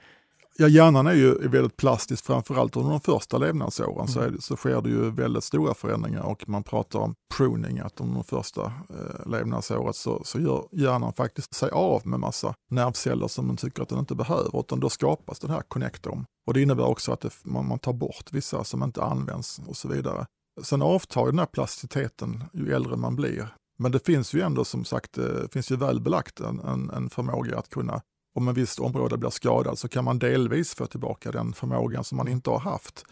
Ja, 0.58 0.68
hjärnan 0.68 1.08
är 1.08 1.14
ju 1.14 1.48
väldigt 1.48 1.78
plastisk, 1.78 2.26
framförallt 2.26 2.76
under 2.76 2.92
de 2.92 3.00
första 3.00 3.38
levnadsåren 3.38 4.08
så, 4.08 4.20
är 4.20 4.30
det, 4.30 4.42
så 4.42 4.56
sker 4.56 4.82
det 4.82 4.90
ju 4.90 5.12
väldigt 5.12 5.44
stora 5.44 5.74
förändringar 5.74 6.22
och 6.22 6.50
man 6.50 6.64
pratar 6.64 7.00
om 7.00 7.16
pruning, 7.38 7.80
att 7.80 8.02
under 8.02 8.14
de 8.14 8.24
första 8.24 8.66
eh, 8.66 9.32
levnadsåret 9.32 9.96
så, 9.96 10.22
så 10.26 10.40
gör 10.40 10.68
hjärnan 10.72 11.14
faktiskt 11.14 11.54
sig 11.54 11.70
av 11.70 12.08
med 12.08 12.20
massa 12.20 12.54
nervceller 12.70 13.28
som 13.28 13.48
man 13.48 13.58
tycker 13.58 13.84
att 13.84 13.90
den 13.90 14.00
inte 14.00 14.16
behöver, 14.16 14.60
utan 14.60 14.80
då 14.80 14.90
skapas 14.90 15.40
den 15.40 15.50
här 15.50 15.62
connectorn. 15.62 16.26
Och 16.48 16.54
det 16.54 16.62
innebär 16.62 16.86
också 16.86 17.12
att 17.12 17.22
det, 17.22 17.34
man, 17.44 17.68
man 17.68 17.80
tar 17.80 17.94
bort 17.94 18.30
vissa 18.32 18.64
som 18.64 18.84
inte 18.84 19.04
används 19.04 19.62
och 19.68 19.78
så 19.78 19.88
vidare. 19.88 20.26
Sen 20.62 20.82
avtar 20.82 21.26
den 21.26 21.40
här 21.40 21.46
plasticiteten 21.46 22.44
ju 22.54 22.74
äldre 22.74 22.96
man 22.96 23.16
blir. 23.16 23.48
Men 23.80 23.92
det 23.92 24.06
finns 24.06 24.34
ju 24.34 24.42
ändå 24.42 24.66
som 24.66 24.86
sagt, 24.86 25.14
det 25.14 25.54
finns 25.54 25.72
ju 25.72 25.76
väl 25.76 26.02
belagt 26.02 26.40
en, 26.40 26.60
en, 26.60 26.90
en 26.90 27.10
förmåga 27.10 27.58
att 27.60 27.70
kunna 27.70 28.02
om 28.34 28.48
en 28.48 28.54
visst 28.54 28.80
område 28.80 29.18
blir 29.18 29.30
skadad 29.30 29.80
så 29.80 29.88
kan 29.88 30.04
man 30.04 30.20
delvis 30.20 30.76
få 30.76 30.86
tillbaka 30.86 31.32
den 31.32 31.54
förmågan 31.54 32.04
som 32.04 32.18
man 32.18 32.28
inte 32.28 32.50
har 32.50 32.60
haft. 32.60 33.06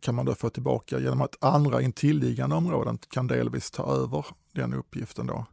Kan 0.00 0.14
man 0.14 0.24
då 0.24 0.34
få 0.34 0.50
tillbaka 0.50 0.98
genom 0.98 1.20
att 1.20 1.44
andra 1.44 1.82
intilliggande 1.82 2.56
områden 2.56 2.98
kan 3.08 3.26
delvis 3.26 3.70
ta 3.70 3.96
över 3.96 4.26
den 4.52 4.74
uppgiften. 4.74 5.26
Då. 5.26 5.46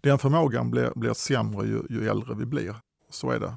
Den 0.00 0.18
förmågan 0.18 0.70
blir, 0.70 0.92
blir 0.94 1.14
sämre 1.14 1.66
ju, 1.66 1.82
ju 1.90 2.08
äldre 2.08 2.34
vi 2.34 2.46
blir. 2.46 2.76
Så 3.10 3.30
är 3.30 3.40
det. 3.40 3.54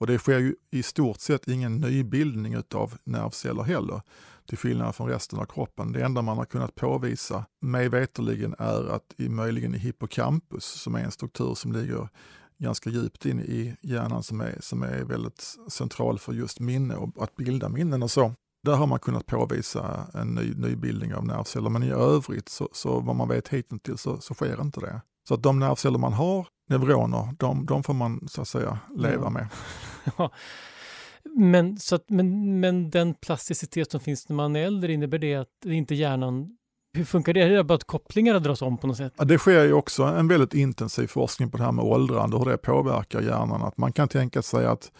Och 0.00 0.06
det 0.06 0.18
sker 0.18 0.38
ju 0.38 0.54
i 0.70 0.82
stort 0.82 1.20
sett 1.20 1.48
ingen 1.48 1.76
nybildning 1.76 2.56
av 2.74 2.94
nervceller 3.04 3.62
heller, 3.62 4.02
till 4.46 4.58
skillnad 4.58 4.94
från 4.94 5.08
resten 5.08 5.38
av 5.38 5.44
kroppen. 5.44 5.92
Det 5.92 6.02
enda 6.02 6.22
man 6.22 6.38
har 6.38 6.44
kunnat 6.44 6.74
påvisa, 6.74 7.44
mig 7.60 7.88
veterligen, 7.88 8.54
är 8.58 8.94
att 8.94 9.14
i, 9.16 9.28
möjligen 9.28 9.74
i 9.74 9.78
hippocampus, 9.78 10.64
som 10.64 10.94
är 10.94 11.00
en 11.00 11.10
struktur 11.10 11.54
som 11.54 11.72
ligger 11.72 12.08
ganska 12.60 12.90
djupt 12.90 13.26
in 13.26 13.40
i 13.40 13.76
hjärnan 13.82 14.22
som 14.22 14.40
är, 14.40 14.56
som 14.60 14.82
är 14.82 15.04
väldigt 15.04 15.56
central 15.68 16.18
för 16.18 16.32
just 16.32 16.60
minne 16.60 16.94
och 16.94 17.22
att 17.22 17.36
bilda 17.36 17.68
minnen 17.68 18.02
och 18.02 18.10
så. 18.10 18.32
Där 18.62 18.74
har 18.74 18.86
man 18.86 18.98
kunnat 18.98 19.26
påvisa 19.26 20.06
en 20.14 20.34
ny, 20.34 20.54
nybildning 20.54 21.14
av 21.14 21.26
nervceller, 21.26 21.70
men 21.70 21.82
i 21.82 21.90
övrigt, 21.90 22.48
så, 22.48 22.68
så 22.72 23.00
vad 23.00 23.16
man 23.16 23.28
vet 23.28 23.48
hittills, 23.48 24.02
så, 24.02 24.20
så 24.20 24.34
sker 24.34 24.60
inte 24.60 24.80
det. 24.80 25.00
Så 25.28 25.34
att 25.34 25.42
de 25.42 25.58
nervceller 25.58 25.98
man 25.98 26.12
har, 26.12 26.46
neuroner, 26.68 27.34
de, 27.38 27.66
de 27.66 27.82
får 27.82 27.94
man 27.94 28.28
så 28.28 28.42
att 28.42 28.48
säga 28.48 28.78
leva 28.96 29.24
Ja. 29.24 29.30
med. 29.30 29.48
Ja. 30.18 30.30
Men, 31.36 31.78
så 31.78 31.94
att, 31.94 32.10
men, 32.10 32.60
men 32.60 32.90
den 32.90 33.14
plasticitet 33.14 33.90
som 33.90 34.00
finns 34.00 34.28
när 34.28 34.36
man 34.36 34.56
är 34.56 34.66
äldre, 34.66 34.92
innebär 34.92 35.18
det 35.18 35.34
att 35.34 35.48
det 35.62 35.74
inte 35.74 35.94
hjärnan... 35.94 36.56
Hur 36.92 37.04
funkar 37.04 37.32
det? 37.34 37.40
Är 37.42 37.48
det 37.50 37.64
bara 37.64 37.74
att 37.74 37.84
kopplingarna 37.84 38.38
dras 38.38 38.62
om 38.62 38.78
på 38.78 38.86
något 38.86 38.96
sätt? 38.96 39.12
Ja, 39.16 39.24
Det 39.24 39.38
sker 39.38 39.64
ju 39.64 39.72
också 39.72 40.02
en 40.02 40.28
väldigt 40.28 40.54
intensiv 40.54 41.06
forskning 41.06 41.50
på 41.50 41.56
det 41.56 41.62
här 41.64 41.72
med 41.72 41.84
åldrande 41.84 42.36
och 42.36 42.44
hur 42.44 42.50
det 42.50 42.58
påverkar 42.58 43.20
hjärnan. 43.20 43.62
Att 43.62 43.78
man 43.78 43.92
kan 43.92 44.08
tänka 44.08 44.42
sig 44.42 44.66
att 44.66 44.92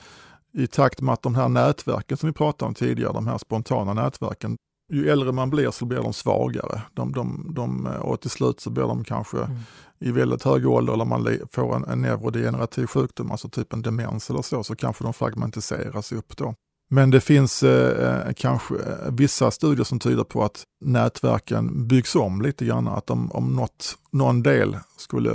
i 0.52 0.66
takt 0.66 1.00
med 1.00 1.12
att 1.12 1.22
de 1.22 1.34
här 1.34 1.48
nätverken 1.48 2.16
som 2.16 2.26
vi 2.26 2.32
pratade 2.32 2.68
om 2.68 2.74
tidigare, 2.74 3.12
de 3.12 3.26
här 3.26 3.38
spontana 3.38 3.94
nätverken, 3.94 4.56
ju 4.92 5.10
äldre 5.10 5.32
man 5.32 5.50
blir 5.50 5.70
så 5.70 5.84
blir 5.84 5.98
de 5.98 6.12
svagare. 6.12 6.82
De, 6.94 7.12
de, 7.12 7.46
de, 7.54 7.86
och 7.86 8.20
till 8.20 8.30
slut 8.30 8.60
så 8.60 8.70
blir 8.70 8.84
de 8.84 9.04
kanske 9.04 9.36
Mm. 9.38 9.58
i 10.00 10.10
väldigt 10.12 10.42
hög 10.42 10.66
ålder, 10.68 10.92
eller 10.92 11.04
man 11.04 11.38
får 11.52 11.76
en, 11.76 11.84
en 11.84 12.02
neurodegenerativ 12.02 12.86
sjukdom, 12.86 13.30
alltså 13.30 13.48
typ 13.48 13.72
en 13.72 13.82
demens 13.82 14.30
eller 14.30 14.42
så, 14.42 14.62
så 14.64 14.76
kanske 14.76 15.04
de 15.04 15.12
fragmentiseras 15.12 16.12
upp 16.12 16.36
då. 16.36 16.54
Men 16.92 17.10
det 17.10 17.20
finns 17.20 17.62
eh, 17.62 18.08
eh, 18.08 18.32
kanske 18.36 18.74
eh, 18.74 19.10
vissa 19.10 19.50
studier 19.50 19.84
som 19.84 19.98
tyder 19.98 20.24
på 20.24 20.44
att 20.44 20.64
nätverken 20.80 21.88
byggs 21.88 22.16
om 22.16 22.42
lite 22.42 22.64
grann, 22.64 22.88
att 22.88 23.10
om, 23.10 23.32
om 23.32 23.56
något, 23.56 23.98
någon 24.10 24.42
del 24.42 24.78
skulle 24.96 25.32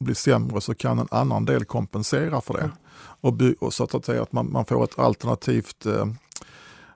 bli 0.00 0.14
sämre 0.14 0.60
så 0.60 0.74
kan 0.74 0.98
en 0.98 1.08
annan 1.10 1.44
del 1.44 1.64
kompensera 1.64 2.40
för 2.40 2.54
det. 2.54 2.60
Mm. 2.60 2.76
Och, 3.20 3.32
by, 3.32 3.54
och 3.60 3.74
så 3.74 3.84
att 3.84 4.04
säga 4.04 4.22
att 4.22 4.32
man, 4.32 4.52
man 4.52 4.64
får 4.64 4.84
ett 4.84 4.98
alternativt 4.98 5.86
eh, 5.86 6.06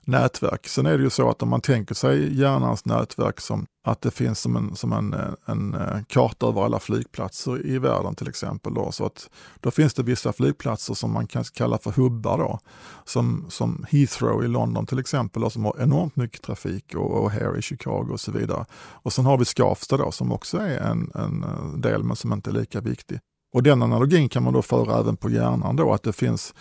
nätverk. 0.09 0.67
Sen 0.67 0.87
är 0.87 0.99
det 0.99 1.05
ju 1.05 1.11
så 1.11 1.31
att 1.31 1.43
om 1.43 1.49
man 1.49 1.61
tänker 1.61 1.95
sig 1.95 2.41
hjärnans 2.41 2.85
nätverk 2.85 3.41
som 3.41 3.67
att 3.87 4.03
det 4.03 4.11
finns 4.11 4.41
som 4.41 4.57
en, 4.57 4.77
som 4.77 4.93
en, 4.93 5.15
en 5.47 5.75
eh, 5.75 6.03
karta 6.07 6.47
över 6.47 6.65
alla 6.65 6.79
flygplatser 6.79 7.67
i 7.67 7.79
världen 7.79 8.15
till 8.15 8.29
exempel. 8.29 8.75
Då, 8.75 8.93
så 8.93 9.07
att 9.07 9.31
då 9.61 9.71
finns 9.71 9.95
det 9.95 10.03
vissa 10.03 10.33
flygplatser 10.33 10.95
som 10.95 11.13
man 11.13 11.27
kan 11.27 11.45
kalla 11.45 11.79
för 11.79 11.91
hubbar 11.91 12.39
då, 12.39 12.61
som, 13.05 13.47
som 13.49 13.87
Heathrow 13.91 14.45
i 14.45 14.49
London 14.49 14.87
till 14.87 14.99
exempel, 14.99 15.43
då, 15.43 15.51
som 15.51 15.65
har 15.65 15.77
enormt 15.81 16.17
mycket 16.17 16.43
trafik 16.43 16.95
och, 16.95 17.23
och 17.23 17.31
här 17.31 17.59
i 17.59 17.63
Chicago 17.63 18.09
och 18.13 18.21
så 18.21 18.33
vidare. 18.33 18.65
Och 19.03 19.13
sen 19.13 19.25
har 19.25 19.39
vi 19.39 19.45
Skavsta 19.45 19.97
då, 19.97 20.11
som 20.11 20.33
också 20.33 20.59
är 20.59 20.79
en, 20.79 21.11
en 21.15 21.45
eh, 21.45 21.79
del 21.79 22.03
men 22.03 22.17
som 22.17 22.33
inte 22.33 22.51
är 22.51 22.55
lika 22.55 22.81
viktig. 22.81 23.19
Och 23.55 23.63
den 23.63 23.83
analogin 23.83 24.29
kan 24.29 24.43
man 24.43 24.53
då 24.53 24.63
föra 24.63 25.01
även 25.01 25.17
på 25.17 25.31
hjärnan 25.31 25.77
då, 25.77 25.93
att 25.93 26.03
det 26.03 26.13
finns 26.13 26.55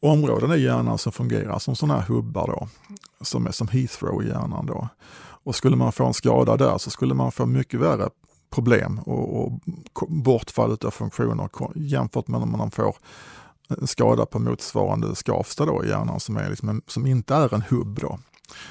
områden 0.00 0.52
i 0.52 0.58
hjärnan 0.58 0.98
som 0.98 1.12
fungerar 1.12 1.58
som 1.58 1.76
sådana 1.76 2.00
här 2.00 2.06
hubbar 2.06 2.46
då, 2.46 2.68
som 3.20 3.46
är 3.46 3.50
som 3.50 3.68
Heathrow 3.68 4.24
i 4.24 4.28
hjärnan 4.28 4.66
då. 4.66 4.88
Och 5.18 5.54
skulle 5.54 5.76
man 5.76 5.92
få 5.92 6.06
en 6.06 6.14
skada 6.14 6.56
där 6.56 6.78
så 6.78 6.90
skulle 6.90 7.14
man 7.14 7.32
få 7.32 7.46
mycket 7.46 7.80
värre 7.80 8.08
problem 8.50 8.98
och, 8.98 9.44
och 9.44 9.60
bortfall 10.08 10.78
av 10.84 10.90
funktioner 10.90 11.48
jämfört 11.74 12.28
med 12.28 12.42
om 12.42 12.50
man 12.50 12.70
får 12.70 12.96
en 13.68 13.86
skada 13.86 14.26
på 14.26 14.38
motsvarande 14.38 15.14
Skavsta 15.14 15.64
då 15.64 15.84
i 15.84 15.88
hjärnan 15.88 16.20
som, 16.20 16.36
är 16.36 16.50
liksom 16.50 16.68
en, 16.68 16.82
som 16.86 17.06
inte 17.06 17.34
är 17.34 17.54
en 17.54 17.62
hubb. 17.62 17.98
Då. 18.00 18.18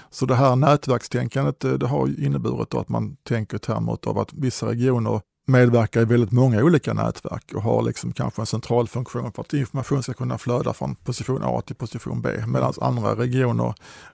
Så 0.09 0.25
det 0.25 0.35
här 0.35 0.55
nätverkstänkandet 0.55 1.63
eh, 1.63 1.71
det, 1.71 1.87
har 1.87 2.23
inneburit 2.23 2.69
då 2.69 2.79
att 2.79 2.89
man 2.89 3.15
tänker 3.15 3.57
i 3.57 3.59
termer 3.59 3.97
av 4.05 4.17
att 4.19 4.33
vissa 4.33 4.67
regioner 4.67 5.21
medverkar 5.45 6.01
i 6.01 6.05
väldigt 6.05 6.31
många 6.31 6.63
olika 6.63 6.93
nätverk 6.93 7.53
och 7.53 7.61
har 7.61 7.81
liksom 7.83 8.13
kanske 8.13 8.41
en 8.41 8.45
central 8.45 8.87
funktion 8.87 9.31
för 9.31 9.41
att 9.41 9.53
information 9.53 10.03
ska 10.03 10.13
kunna 10.13 10.37
flöda 10.37 10.73
från 10.73 10.95
position 10.95 11.41
A 11.43 11.61
till 11.65 11.75
position 11.75 12.21
B 12.21 12.29
medan 12.47 12.73
andra 12.81 13.15
regioner 13.15 13.73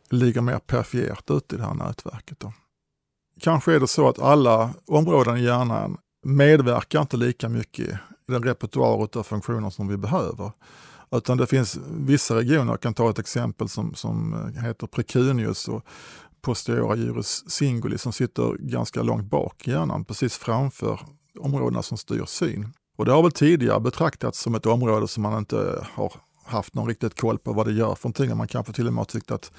ligger 0.09 0.41
mer 0.41 0.59
perifert 0.59 1.31
ute 1.31 1.55
i 1.55 1.57
det 1.57 1.65
här 1.65 1.73
nätverket. 1.73 2.39
Då. 2.39 2.53
Kanske 3.39 3.73
är 3.73 3.79
det 3.79 3.87
så 3.87 4.09
att 4.09 4.19
alla 4.19 4.73
områden 4.87 5.37
i 5.37 5.43
hjärnan 5.43 5.97
medverkar 6.25 7.01
inte 7.01 7.17
lika 7.17 7.49
mycket 7.49 7.87
i 7.87 8.31
den 8.31 8.43
repertoar 8.43 9.09
av 9.17 9.23
funktioner 9.23 9.69
som 9.69 9.87
vi 9.87 9.97
behöver. 9.97 10.51
Utan 11.11 11.37
det 11.37 11.47
finns 11.47 11.79
vissa 11.91 12.35
regioner, 12.35 12.73
jag 12.73 12.81
kan 12.81 12.93
ta 12.93 13.09
ett 13.09 13.19
exempel 13.19 13.69
som, 13.69 13.93
som 13.93 14.35
heter 14.63 14.87
precunius 14.87 15.67
och 15.67 15.85
posteriora 16.41 16.95
gyrus 16.95 17.49
singuli 17.49 17.97
som 17.97 18.13
sitter 18.13 18.57
ganska 18.59 19.01
långt 19.01 19.29
bak 19.29 19.67
i 19.67 19.71
hjärnan, 19.71 20.05
precis 20.05 20.37
framför 20.37 20.99
områdena 21.39 21.81
som 21.81 21.97
styr 21.97 22.25
syn. 22.25 22.73
Och 22.97 23.05
det 23.05 23.11
har 23.11 23.21
väl 23.23 23.31
tidigare 23.31 23.79
betraktats 23.79 24.39
som 24.39 24.55
ett 24.55 24.65
område 24.65 25.07
som 25.07 25.23
man 25.23 25.37
inte 25.37 25.85
har 25.93 26.13
haft 26.45 26.73
någon 26.75 26.87
riktigt 26.87 27.21
koll 27.21 27.37
på 27.39 27.53
vad 27.53 27.67
det 27.67 27.73
gör 27.73 27.95
för 27.95 28.09
någonting. 28.09 28.37
Man 28.37 28.47
kanske 28.47 28.73
till 28.73 28.87
och 28.87 28.93
med 28.93 28.99
har 28.99 29.05
tyckt 29.05 29.31
att 29.31 29.51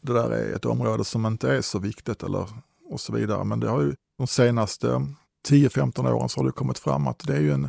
det 0.00 0.12
där 0.12 0.30
är 0.30 0.54
ett 0.56 0.64
område 0.64 1.04
som 1.04 1.26
inte 1.26 1.52
är 1.56 1.60
så 1.60 1.78
viktigt 1.78 2.22
eller 2.22 2.46
och 2.90 3.00
så 3.00 3.12
vidare. 3.12 3.44
Men 3.44 3.60
det 3.60 3.68
har 3.68 3.80
ju 3.82 3.94
de 4.18 4.26
senaste 4.26 5.06
10-15 5.48 6.12
åren 6.12 6.28
så 6.28 6.40
har 6.40 6.46
det 6.46 6.52
kommit 6.52 6.78
fram 6.78 7.06
att 7.06 7.18
det 7.18 7.36
är 7.36 7.40
ju 7.40 7.52
en, 7.52 7.68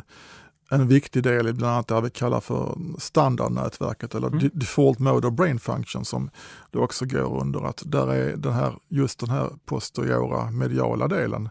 en 0.70 0.88
viktig 0.88 1.22
del 1.22 1.48
i 1.48 1.52
bland 1.52 1.72
annat 1.72 1.88
det 1.88 2.00
vi 2.00 2.10
kallar 2.10 2.40
för 2.40 2.76
standardnätverket 2.98 4.14
eller 4.14 4.26
Mm. 4.28 4.38
de- 4.38 4.48
default 4.48 4.98
mode 4.98 5.26
of 5.28 5.34
brain 5.34 5.58
function 5.58 6.04
som 6.04 6.30
det 6.70 6.78
också 6.78 7.06
går 7.06 7.40
under. 7.40 7.60
Att 7.66 7.82
där 7.86 8.12
är 8.14 8.36
den 8.36 8.52
här, 8.52 8.74
just 8.88 9.18
den 9.20 9.30
här 9.30 9.50
posteriora 9.66 10.50
mediala 10.50 11.08
delen 11.08 11.48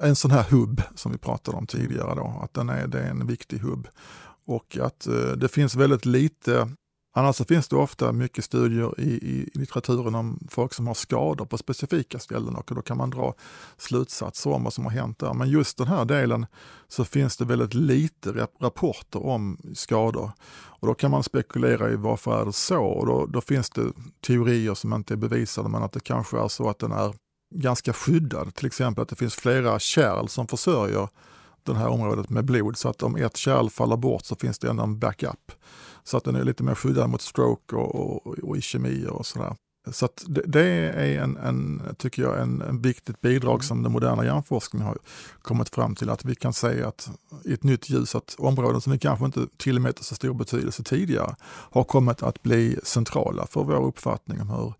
en 0.00 0.16
sån 0.16 0.30
här 0.30 0.44
hubb 0.50 0.82
som 0.94 1.12
vi 1.12 1.18
pratade 1.18 1.56
om 1.56 1.66
tidigare. 1.66 2.14
Då, 2.14 2.40
att 2.42 2.54
den 2.54 2.68
är, 2.68 2.86
det 2.86 3.00
är 3.00 3.10
en 3.10 3.26
viktig 3.26 3.58
hubb. 3.58 3.88
Och 4.46 4.78
att 4.80 5.06
eh, 5.06 5.14
det 5.14 5.48
finns 5.48 5.74
väldigt 5.74 6.06
lite 6.06 6.68
Annars 7.18 7.36
så 7.36 7.44
finns 7.44 7.68
det 7.68 7.76
ofta 7.76 8.12
mycket 8.12 8.44
studier 8.44 9.00
i, 9.00 9.10
i 9.10 9.50
litteraturen 9.54 10.14
om 10.14 10.46
folk 10.50 10.74
som 10.74 10.86
har 10.86 10.94
skador 10.94 11.44
på 11.44 11.58
specifika 11.58 12.18
ställen 12.18 12.56
och 12.56 12.72
då 12.74 12.82
kan 12.82 12.96
man 12.96 13.10
dra 13.10 13.34
slutsatser 13.76 14.50
om 14.50 14.64
vad 14.64 14.72
som 14.72 14.84
har 14.84 14.92
hänt 14.92 15.18
där. 15.18 15.34
Men 15.34 15.50
just 15.50 15.78
den 15.78 15.86
här 15.86 16.04
delen 16.04 16.46
så 16.88 17.04
finns 17.04 17.36
det 17.36 17.44
väldigt 17.44 17.74
lite 17.74 18.48
rapporter 18.60 19.26
om 19.26 19.58
skador. 19.74 20.30
Och 20.80 20.86
då 20.86 20.94
kan 20.94 21.10
man 21.10 21.22
spekulera 21.22 21.90
i 21.90 21.96
varför 21.96 22.40
är 22.40 22.44
det 22.44 22.52
så 22.52 22.84
och 22.84 23.06
då, 23.06 23.26
då 23.26 23.40
finns 23.40 23.70
det 23.70 23.92
teorier 24.26 24.74
som 24.74 24.92
inte 24.92 25.14
är 25.14 25.18
bevisade 25.18 25.68
men 25.68 25.82
att 25.82 25.92
det 25.92 26.00
kanske 26.00 26.38
är 26.38 26.48
så 26.48 26.68
att 26.68 26.78
den 26.78 26.92
är 26.92 27.14
ganska 27.54 27.92
skyddad. 27.92 28.54
Till 28.54 28.66
exempel 28.66 29.02
att 29.02 29.08
det 29.08 29.16
finns 29.16 29.34
flera 29.34 29.78
kärl 29.78 30.28
som 30.28 30.48
försörjer 30.48 31.08
det 31.62 31.74
här 31.74 31.88
området 31.88 32.30
med 32.30 32.44
blod 32.44 32.76
så 32.76 32.88
att 32.88 33.02
om 33.02 33.16
ett 33.16 33.36
kärl 33.36 33.70
faller 33.70 33.96
bort 33.96 34.24
så 34.24 34.36
finns 34.36 34.58
det 34.58 34.70
ändå 34.70 34.82
en 34.82 34.98
backup. 34.98 35.52
Så 36.04 36.16
att 36.16 36.24
den 36.24 36.36
är 36.36 36.44
lite 36.44 36.62
mer 36.62 36.74
skyddad 36.74 37.10
mot 37.10 37.22
stroke 37.22 37.76
och, 37.76 38.26
och, 38.26 38.38
och 38.38 38.56
ischemi 38.56 39.06
och 39.10 39.26
sådär. 39.26 39.56
Så 39.92 40.08
det, 40.26 40.42
det, 40.46 40.62
är 40.64 41.22
en, 41.22 41.36
en, 41.36 41.82
tycker 41.98 42.22
jag, 42.22 42.40
en, 42.40 42.62
en 42.62 42.82
viktigt 42.82 43.20
bidrag 43.20 43.54
mm. 43.54 43.62
som 43.62 43.82
den 43.82 43.92
moderna 43.92 44.24
hjärnforskningen 44.24 44.86
har 44.86 44.98
kommit 45.42 45.68
fram 45.68 45.94
till, 45.94 46.10
att 46.10 46.24
vi 46.24 46.34
kan 46.34 46.52
säga 46.52 46.88
att 46.88 47.10
i 47.44 47.52
ett 47.52 47.64
nytt 47.64 47.90
ljus 47.90 48.14
att 48.14 48.36
områden 48.38 48.80
som 48.80 48.92
vi 48.92 48.98
kanske 48.98 49.24
inte 49.24 49.46
tillmätte 49.56 50.04
så 50.04 50.14
stor 50.14 50.34
betydelse 50.34 50.82
tidigare 50.82 51.36
har 51.46 51.84
kommit 51.84 52.22
att 52.22 52.42
bli 52.42 52.78
centrala 52.82 53.46
för 53.46 53.64
vår 53.64 53.86
uppfattning 53.86 54.40
om 54.40 54.50
hur, 54.50 54.74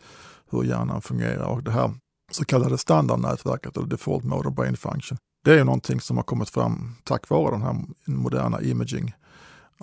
hur 0.50 0.64
hjärnan 0.64 1.02
fungerar. 1.02 1.46
Och 1.46 1.62
det 1.62 1.70
här 1.70 1.94
så 2.36 2.44
kallade 2.44 2.78
standardnätverket, 2.78 3.76
eller 3.76 3.86
default 3.86 4.24
mode 4.24 4.50
brain 4.50 4.76
function, 4.76 5.18
det 5.44 5.60
är 5.60 5.64
någonting 5.64 6.00
som 6.00 6.16
har 6.16 6.24
kommit 6.24 6.50
fram 6.50 6.94
tack 7.04 7.28
vare 7.28 7.50
den 7.50 7.62
här 7.62 7.84
moderna 8.04 8.62
imaging, 8.62 9.12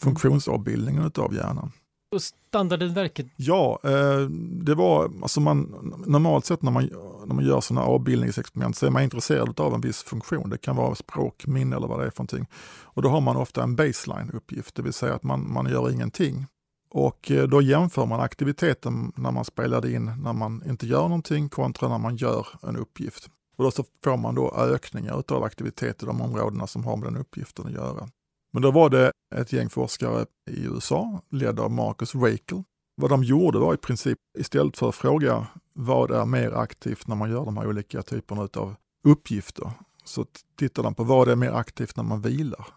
funktionsavbildningen 0.02 1.12
av 1.18 1.34
hjärnan. 1.34 1.72
Och 2.16 2.22
standardverket? 2.22 3.28
Ja, 3.36 3.80
eh, 3.84 4.20
det 4.66 4.76
var, 4.76 5.12
alltså 5.22 5.42
man, 5.42 5.62
normalt 6.06 6.46
sett 6.46 6.62
när 6.62 6.72
man, 6.72 6.90
när 7.26 7.36
man 7.36 7.46
gör 7.46 7.62
sådana 7.62 7.86
avbildningsexperiment 7.86 8.78
så 8.78 8.86
är 8.86 8.90
man 8.90 9.04
intresserad 9.04 9.60
av 9.60 9.74
en 9.74 9.82
viss 9.82 10.04
funktion. 10.04 10.50
Det 10.50 10.58
kan 10.58 10.76
vara 10.76 10.96
språk, 10.96 11.48
minne 11.48 11.76
eller 11.76 11.88
vad 11.88 12.00
det 12.00 12.06
är 12.06 12.10
för 12.10 12.20
någonting. 12.20 12.48
Och 12.84 13.02
då 13.02 13.10
har 13.10 13.22
man 13.22 13.36
ofta 13.36 13.64
en 13.64 13.76
baseline-uppgift, 13.76 14.76
det 14.76 14.82
vill 14.82 14.94
säga 14.94 15.14
att 15.14 15.24
man, 15.24 15.54
man 15.54 15.70
gör 15.70 15.92
ingenting. 15.92 16.46
Och 16.94 17.32
eh, 17.32 17.48
då 17.48 17.62
jämför 17.62 18.06
man 18.06 18.20
aktiviteten 18.20 19.12
när 19.16 19.32
man 19.32 19.46
spelade 19.46 19.92
in 19.92 20.06
när 20.06 20.34
man 20.34 20.64
inte 20.66 20.88
gör 20.88 21.02
någonting 21.02 21.50
kontra 21.50 21.90
när 21.90 21.98
man 21.98 22.16
gör 22.16 22.48
en 22.64 22.78
uppgift. 22.78 23.30
Och 23.58 23.64
då 23.64 23.72
så 23.72 23.86
får 24.04 24.18
man 24.18 24.36
då 24.36 24.54
ökningar 24.58 25.24
av 25.28 25.44
aktivitet 25.44 26.04
i 26.04 26.06
de 26.06 26.22
områdena 26.22 26.68
som 26.68 26.86
har 26.86 26.98
med 26.98 27.08
den 27.08 27.18
uppgiften 27.18 27.66
att 27.66 27.72
göra. 27.72 28.10
Men 28.54 28.62
då 28.62 28.72
var 28.72 28.90
det 28.90 29.12
ett 29.36 29.54
gäng 29.54 29.70
forskare 29.70 30.26
i 30.52 30.66
USA, 30.66 31.22
ledd 31.30 31.60
av 31.60 31.72
Marcus 31.72 32.16
Rakel. 32.16 32.64
Vad 33.02 33.10
de 33.10 33.24
gjorde 33.24 33.60
var 33.60 33.74
i 33.74 33.78
princip, 33.78 34.18
istället 34.40 34.78
för 34.78 34.90
att 34.90 34.96
fråga 34.96 35.48
vad 35.74 36.12
är 36.12 36.26
mer 36.26 36.52
aktivt 36.52 37.08
när 37.08 37.16
man 37.16 37.30
gör 37.30 37.46
de 37.46 37.58
här 37.58 37.68
olika 37.68 38.02
typerna 38.02 38.50
av 38.58 38.76
uppgifter, 39.08 39.72
så 40.04 40.26
tittar 40.58 40.84
de 40.84 40.96
på 40.96 41.04
vad 41.04 41.30
är 41.30 41.36
mer 41.36 41.52
aktivt 41.52 41.96
när 41.96 42.04
man 42.04 42.22
vilar. 42.22 42.68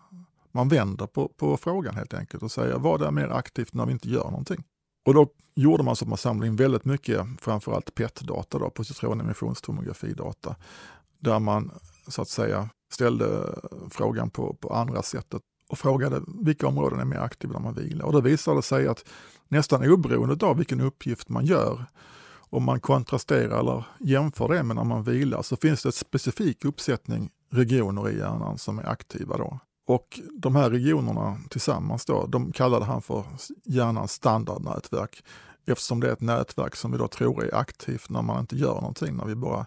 Man 0.56 0.68
vänder 0.68 1.06
på, 1.06 1.28
på 1.28 1.56
frågan 1.56 1.94
helt 1.94 2.14
enkelt 2.14 2.42
och 2.42 2.50
säger 2.50 2.78
vad 2.78 3.02
är 3.02 3.10
mer 3.10 3.28
aktivt 3.28 3.74
när 3.74 3.86
vi 3.86 3.92
inte 3.92 4.08
gör 4.08 4.24
någonting. 4.24 4.64
Och 5.06 5.14
då 5.14 5.28
gjorde 5.54 5.82
man 5.82 5.96
så 5.96 6.04
att 6.04 6.08
man 6.08 6.18
samlade 6.18 6.46
in 6.46 6.56
väldigt 6.56 6.84
mycket, 6.84 7.26
framförallt 7.40 7.94
PET-data, 7.94 8.70
positronemissionstomografidata, 8.70 10.56
där 11.18 11.38
man 11.38 11.70
så 12.08 12.22
att 12.22 12.28
säga 12.28 12.68
ställde 12.92 13.58
frågan 13.90 14.30
på, 14.30 14.54
på 14.54 14.74
andra 14.74 15.02
sättet 15.02 15.42
och 15.68 15.78
frågade 15.78 16.22
vilka 16.44 16.66
områden 16.66 17.00
är 17.00 17.04
mer 17.04 17.18
aktiva 17.18 17.52
när 17.52 17.60
man 17.60 17.74
vilar. 17.74 18.06
Och 18.06 18.12
då 18.12 18.20
visade 18.20 18.58
det 18.58 18.62
sig 18.62 18.88
att 18.88 19.04
nästan 19.48 19.90
oberoende 19.92 20.46
av 20.46 20.56
vilken 20.56 20.80
uppgift 20.80 21.28
man 21.28 21.46
gör, 21.46 21.84
om 22.50 22.64
man 22.64 22.80
kontrasterar 22.80 23.60
eller 23.60 23.84
jämför 24.00 24.48
det 24.48 24.62
med 24.62 24.76
när 24.76 24.84
man 24.84 25.02
vilar, 25.02 25.42
så 25.42 25.56
finns 25.56 25.82
det 25.82 25.88
en 25.88 25.92
specifik 25.92 26.64
uppsättning 26.64 27.30
regioner 27.50 28.10
i 28.10 28.18
hjärnan 28.18 28.58
som 28.58 28.78
är 28.78 28.88
aktiva 28.88 29.36
då. 29.36 29.60
Och 29.86 30.20
de 30.32 30.56
här 30.56 30.70
regionerna 30.70 31.38
tillsammans 31.50 32.04
då, 32.04 32.26
de 32.26 32.52
kallade 32.52 32.84
han 32.84 33.02
för 33.02 33.24
hjärnans 33.64 34.12
standardnätverk 34.12 35.22
eftersom 35.66 36.00
det 36.00 36.08
är 36.08 36.12
ett 36.12 36.20
nätverk 36.20 36.76
som 36.76 36.92
vi 36.92 36.98
då 36.98 37.08
tror 37.08 37.44
är 37.44 37.54
aktivt 37.54 38.10
när 38.10 38.22
man 38.22 38.40
inte 38.40 38.56
gör 38.56 38.74
någonting, 38.74 39.16
när 39.16 39.24
vi 39.24 39.34
bara 39.34 39.66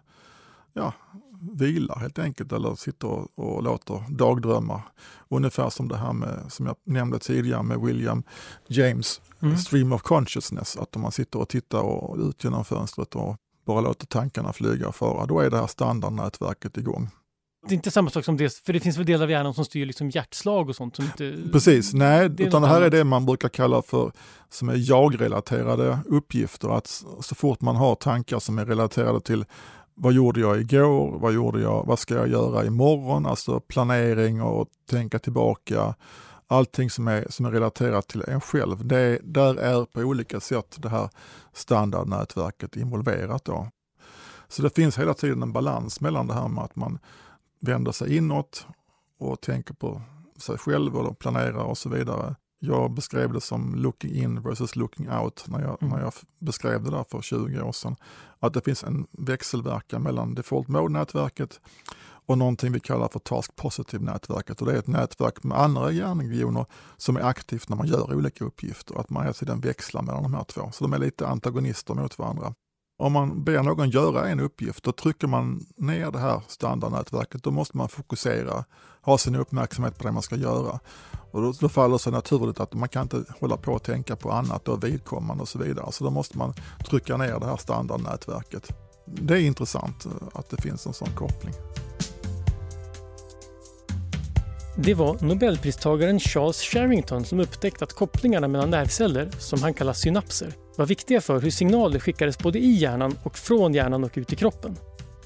ja, 0.74 0.94
vilar 1.42 1.96
helt 1.96 2.20
enkelt 2.20 2.52
eller 2.52 2.76
sitter 2.76 3.08
och, 3.08 3.30
och 3.36 3.64
låter 3.64 4.04
dagdrömmar. 4.10 4.82
Ungefär 5.30 5.70
som 5.70 5.88
det 5.88 5.98
här 5.98 6.14
med, 6.14 6.52
som 6.52 6.66
jag 6.66 6.76
nämnde 6.84 7.20
tidigare 7.20 7.64
med 7.64 7.80
William 7.82 8.24
James 8.68 9.22
mm. 9.40 9.58
Stream 9.58 9.94
of 9.94 10.02
Consciousness, 10.02 10.78
att 10.78 10.96
om 10.96 11.02
man 11.02 11.12
sitter 11.12 11.40
och 11.40 11.50
tittar 11.50 11.82
och, 11.82 12.18
ut 12.18 12.44
genom 12.44 12.66
fönstret 12.66 13.16
och 13.16 13.38
bara 13.66 13.82
låter 13.82 14.08
tankarna 14.08 14.54
flyga 14.54 14.88
och 14.88 14.96
fara, 14.96 15.26
då 15.26 15.40
är 15.40 15.50
det 15.50 15.58
här 15.58 15.68
standardnätverket 15.68 16.78
igång. 16.78 17.10
Det 17.68 17.74
är 17.74 17.76
inte 17.76 17.92
samma 17.92 18.10
sak 18.10 18.26
som 18.26 18.38
det, 18.38 18.54
för 18.54 18.74
det 18.74 18.80
finns 18.80 18.98
väl 18.98 19.06
delar 19.06 19.24
av 19.24 19.32
hjärnan 19.32 19.54
som 19.54 19.66
styr 19.66 19.86
liksom 19.86 20.10
hjärtslag 20.10 20.70
och 20.70 20.76
sånt? 20.76 20.96
Som 20.96 21.06
inte, 21.06 21.52
Precis, 21.52 21.94
nej, 21.94 22.30
det 22.30 22.44
utan 22.44 22.62
det 22.62 22.68
här 22.68 22.76
annat. 22.76 22.94
är 22.94 22.98
det 22.98 23.04
man 23.04 23.26
brukar 23.26 23.50
kalla 23.50 23.82
för 23.82 24.12
som 24.50 24.70
är 24.70 24.90
jag-relaterade 24.90 26.00
uppgifter. 26.06 26.78
Att 26.78 26.88
så 27.22 27.36
fort 27.36 27.62
man 27.62 27.76
har 27.76 27.96
tankar 27.96 28.40
som 28.40 28.60
är 28.60 28.66
relaterade 28.66 29.22
till 29.22 29.46
vad 29.96 30.14
gjorde 30.14 30.40
jag 30.40 30.62
igår, 30.62 31.20
vad 31.20 31.34
gjorde 31.34 31.62
jag, 31.62 31.86
vad 31.86 32.00
ska 32.00 32.16
jag 32.16 32.30
göra 32.30 32.66
imorgon, 32.66 33.26
alltså 33.26 33.60
planering 33.60 34.42
och 34.42 34.68
tänka 34.90 35.20
tillbaka. 35.20 35.96
Allting 36.48 36.90
som 36.90 37.08
är, 37.08 37.26
som 37.30 37.46
är 37.46 37.52
relaterat 37.52 38.08
till 38.08 38.24
en 38.28 38.42
själv, 38.42 38.88
det, 38.88 39.20
där 39.24 39.56
är 39.56 39.86
på 39.86 40.00
olika 40.02 40.40
sätt 40.40 40.76
det 40.78 40.90
här 40.90 41.10
standardnätverket 41.54 42.76
involverat. 42.76 43.46
Då. 43.46 43.68
Så 44.48 44.62
det 44.62 44.76
finns 44.76 45.00
hela 45.00 45.14
tiden 45.14 45.44
en 45.44 45.54
balans 45.54 46.02
mellan 46.02 46.28
det 46.28 46.34
här 46.34 46.48
med 46.48 46.64
att 46.64 46.76
man 46.76 47.00
vänder 47.60 47.92
sig 47.92 48.18
inåt 48.18 48.68
och 49.20 49.42
tänker 49.42 49.74
på 49.74 50.02
sig 50.38 50.58
själv 50.58 50.96
och 50.96 51.20
planerar 51.20 51.64
och 51.64 51.78
så 51.78 51.90
vidare. 51.90 52.36
Jag 52.60 52.92
beskrev 52.92 53.34
det 53.34 53.42
som 53.42 53.76
looking 53.76 54.16
in 54.16 54.42
versus 54.42 54.76
looking 54.76 55.10
out 55.10 55.46
när 55.48 55.62
jag, 55.62 55.84
mm. 55.84 55.94
när 55.94 56.04
jag 56.04 56.14
beskrev 56.40 56.84
det 56.84 56.92
där 56.92 57.06
för 57.12 57.22
20 57.22 57.62
år 57.62 57.72
sedan. 57.72 57.96
Att 58.40 58.54
det 58.54 58.62
finns 58.62 58.84
en 58.84 59.08
växelverkan 59.12 60.02
mellan 60.04 60.36
default 60.36 60.68
mode-nätverket 60.68 61.60
och 62.30 62.38
någonting 62.38 62.72
vi 62.72 62.80
kallar 62.80 63.08
för 63.08 63.20
task 63.20 63.56
positive-nätverket. 63.56 64.62
Och 64.62 64.68
det 64.68 64.74
är 64.74 64.78
ett 64.78 64.88
nätverk 64.88 65.44
med 65.44 65.60
andra 65.60 65.92
hjärnregioner 65.92 66.66
som 66.98 67.18
är 67.18 67.22
aktivt 67.22 67.70
när 67.70 67.78
man 67.78 67.88
gör 67.88 68.16
olika 68.16 68.46
uppgifter. 68.46 69.00
Att 69.00 69.10
man 69.10 69.24
hela 69.24 69.34
tiden 69.34 69.60
växlar 69.60 70.02
mellan 70.02 70.24
de 70.24 70.34
här 70.34 70.44
två. 70.44 70.70
Så 70.72 70.84
de 70.84 70.94
är 70.94 70.98
lite 70.98 71.28
antagonister 71.28 71.94
mot 71.94 72.20
varandra. 72.20 72.54
Om 73.00 73.14
man 73.14 73.44
ber 73.44 73.64
någon 73.64 73.90
göra 73.90 74.30
en 74.30 74.40
uppgift, 74.40 74.84
då 74.84 74.92
trycker 74.92 75.28
man 75.28 75.66
ner 75.78 76.12
det 76.12 76.20
här 76.20 76.42
standardnätverket. 76.48 77.44
Då 77.44 77.52
måste 77.52 77.78
man 77.78 77.90
fokusera, 77.90 78.66
ha 79.02 79.18
sin 79.18 79.36
uppmärksamhet 79.36 79.98
på 79.98 80.04
det 80.04 80.12
man 80.12 80.22
ska 80.22 80.36
göra. 80.36 80.80
Och 81.32 81.42
då, 81.42 81.54
då 81.60 81.70
faller 81.70 81.94
det 81.94 82.00
sig 82.00 82.12
naturligt 82.12 82.60
att 82.60 82.74
man 82.74 82.90
kan 82.90 83.02
inte 83.02 83.24
hålla 83.40 83.58
på 83.58 83.72
och 83.72 83.84
tänka 83.84 84.16
på 84.16 84.32
annat 84.32 84.68
och 84.68 84.84
vidkommande 84.84 85.42
och 85.42 85.50
så 85.50 85.60
vidare. 85.60 85.92
Så 85.92 86.04
då 86.04 86.10
måste 86.10 86.38
man 86.38 86.54
trycka 86.90 87.18
ner 87.18 87.40
det 87.40 87.46
här 87.46 87.58
standardnätverket. 87.58 88.70
Det 89.06 89.34
är 89.34 89.42
intressant 89.42 90.06
eh, 90.06 90.12
att 90.34 90.50
det 90.50 90.62
finns 90.62 90.88
en 90.88 90.94
sån 90.94 91.12
koppling. 91.16 91.54
Det 94.78 94.94
var 94.94 95.18
Nobelpristagaren 95.22 96.20
Charles 96.20 96.62
Sherrington 96.62 97.26
som 97.26 97.40
upptäckte 97.40 97.84
att 97.84 97.94
kopplingarna 97.94 98.48
mellan 98.48 98.70
nervceller, 98.70 99.32
som 99.40 99.62
han 99.62 99.74
kallar 99.74 99.94
synapser, 99.94 100.54
var 100.80 100.86
viktiga 100.86 101.22
för 101.22 101.40
hur 101.40 101.50
signaler 101.50 102.00
skickades 102.00 102.38
både 102.38 102.60
i 102.60 102.72
hjärnan 102.72 103.18
och 103.24 103.38
från 103.38 103.74
hjärnan 103.74 104.04
och 104.04 104.12
ut 104.16 104.34
i 104.34 104.36
kroppen. 104.36 104.78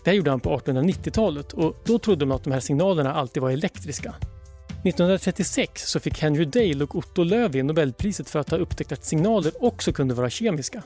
Det 0.04 0.10
här 0.10 0.18
gjorde 0.18 0.30
han 0.30 0.40
på 0.40 0.58
1890-talet 0.58 1.54
och 1.54 1.76
då 1.86 2.00
trodde 2.00 2.26
man 2.26 2.36
att 2.36 2.44
de 2.44 2.54
här 2.54 2.60
signalerna 2.60 3.14
alltid 3.14 3.44
var 3.44 3.52
elektriska. 3.52 4.16
1936 4.70 5.90
så 5.90 6.00
fick 6.00 6.20
Henry 6.20 6.46
Dale 6.46 6.84
och 6.84 6.96
Otto 6.96 7.24
Löwi 7.24 7.64
Nobelpriset 7.64 8.30
för 8.30 8.40
att 8.40 8.50
ha 8.50 8.58
upptäckt 8.58 8.92
att 8.92 9.06
signaler 9.06 9.64
också 9.64 9.94
kunde 9.94 10.14
vara 10.14 10.30
kemiska. 10.30 10.84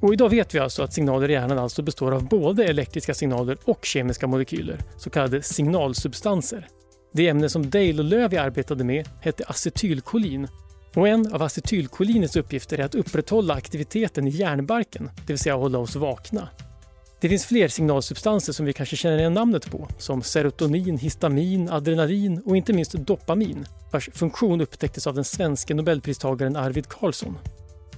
Och 0.00 0.12
idag 0.12 0.28
vet 0.28 0.54
vi 0.54 0.58
alltså 0.58 0.82
att 0.82 0.92
signaler 0.92 1.28
i 1.28 1.32
hjärnan 1.32 1.58
alltså 1.58 1.82
består 1.82 2.12
av 2.12 2.28
både 2.28 2.64
elektriska 2.64 3.14
signaler 3.14 3.58
och 3.64 3.84
kemiska 3.84 4.26
molekyler, 4.26 4.80
så 4.96 5.10
kallade 5.10 5.42
signalsubstanser. 5.42 6.68
Det 7.12 7.28
ämne 7.28 7.48
som 7.48 7.70
Dale 7.70 7.98
och 7.98 8.04
Löwy 8.04 8.36
arbetade 8.36 8.84
med 8.84 9.08
hette 9.20 9.44
acetylkolin 9.44 10.48
och 10.98 11.08
en 11.08 11.32
av 11.32 11.42
acetylkolinets 11.42 12.36
uppgifter 12.36 12.78
är 12.78 12.84
att 12.84 12.94
upprätthålla 12.94 13.54
aktiviteten 13.54 14.28
i 14.28 14.30
hjärnbarken, 14.30 15.10
det 15.26 15.32
vill 15.32 15.38
säga 15.38 15.54
hålla 15.54 15.78
oss 15.78 15.96
vakna. 15.96 16.48
Det 17.20 17.28
finns 17.28 17.46
fler 17.46 17.68
signalsubstanser 17.68 18.52
som 18.52 18.66
vi 18.66 18.72
kanske 18.72 18.96
känner 18.96 19.18
igen 19.18 19.34
namnet 19.34 19.70
på, 19.70 19.88
som 19.98 20.22
serotonin, 20.22 20.98
histamin, 20.98 21.68
adrenalin 21.68 22.42
och 22.44 22.56
inte 22.56 22.72
minst 22.72 22.92
dopamin, 22.92 23.66
vars 23.92 24.10
funktion 24.12 24.60
upptäcktes 24.60 25.06
av 25.06 25.14
den 25.14 25.24
svenska 25.24 25.74
nobelpristagaren 25.74 26.56
Arvid 26.56 26.88
Carlsson. 26.88 27.38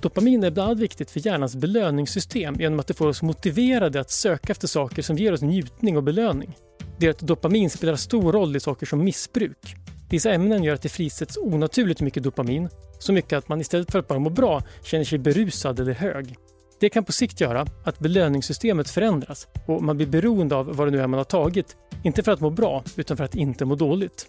Dopamin 0.00 0.44
är 0.44 0.50
bland 0.50 0.68
annat 0.68 0.80
viktigt 0.80 1.10
för 1.10 1.26
hjärnans 1.26 1.56
belöningssystem 1.56 2.54
genom 2.58 2.80
att 2.80 2.86
det 2.86 2.94
får 2.94 3.06
oss 3.06 3.22
motiverade 3.22 4.00
att 4.00 4.10
söka 4.10 4.52
efter 4.52 4.68
saker 4.68 5.02
som 5.02 5.16
ger 5.16 5.32
oss 5.32 5.42
njutning 5.42 5.96
och 5.96 6.02
belöning. 6.02 6.56
Det 6.98 7.06
är 7.06 7.10
att 7.10 7.18
dopamin 7.18 7.70
spelar 7.70 7.96
stor 7.96 8.32
roll 8.32 8.56
i 8.56 8.60
saker 8.60 8.86
som 8.86 9.04
missbruk. 9.04 9.76
Vissa 10.10 10.30
ämnen 10.32 10.64
gör 10.64 10.74
att 10.74 10.82
det 10.82 10.88
frisätts 10.88 11.36
onaturligt 11.36 12.00
mycket 12.00 12.22
dopamin, 12.22 12.68
så 13.00 13.12
mycket 13.12 13.38
att 13.38 13.48
man 13.48 13.60
istället 13.60 13.92
för 13.92 13.98
att 13.98 14.08
bara 14.08 14.18
må 14.18 14.30
bra 14.30 14.62
känner 14.82 15.04
sig 15.04 15.18
berusad 15.18 15.80
eller 15.80 15.92
hög. 15.92 16.36
Det 16.80 16.88
kan 16.88 17.04
på 17.04 17.12
sikt 17.12 17.40
göra 17.40 17.66
att 17.84 17.98
belöningssystemet 17.98 18.90
förändras 18.90 19.48
och 19.66 19.82
man 19.82 19.96
blir 19.96 20.06
beroende 20.06 20.56
av 20.56 20.76
vad 20.76 20.86
det 20.86 20.90
nu 20.90 21.00
är 21.00 21.06
man 21.06 21.18
har 21.18 21.24
tagit, 21.24 21.76
inte 22.02 22.22
för 22.22 22.32
att 22.32 22.40
må 22.40 22.50
bra 22.50 22.84
utan 22.96 23.16
för 23.16 23.24
att 23.24 23.34
inte 23.34 23.64
må 23.64 23.74
dåligt. 23.74 24.26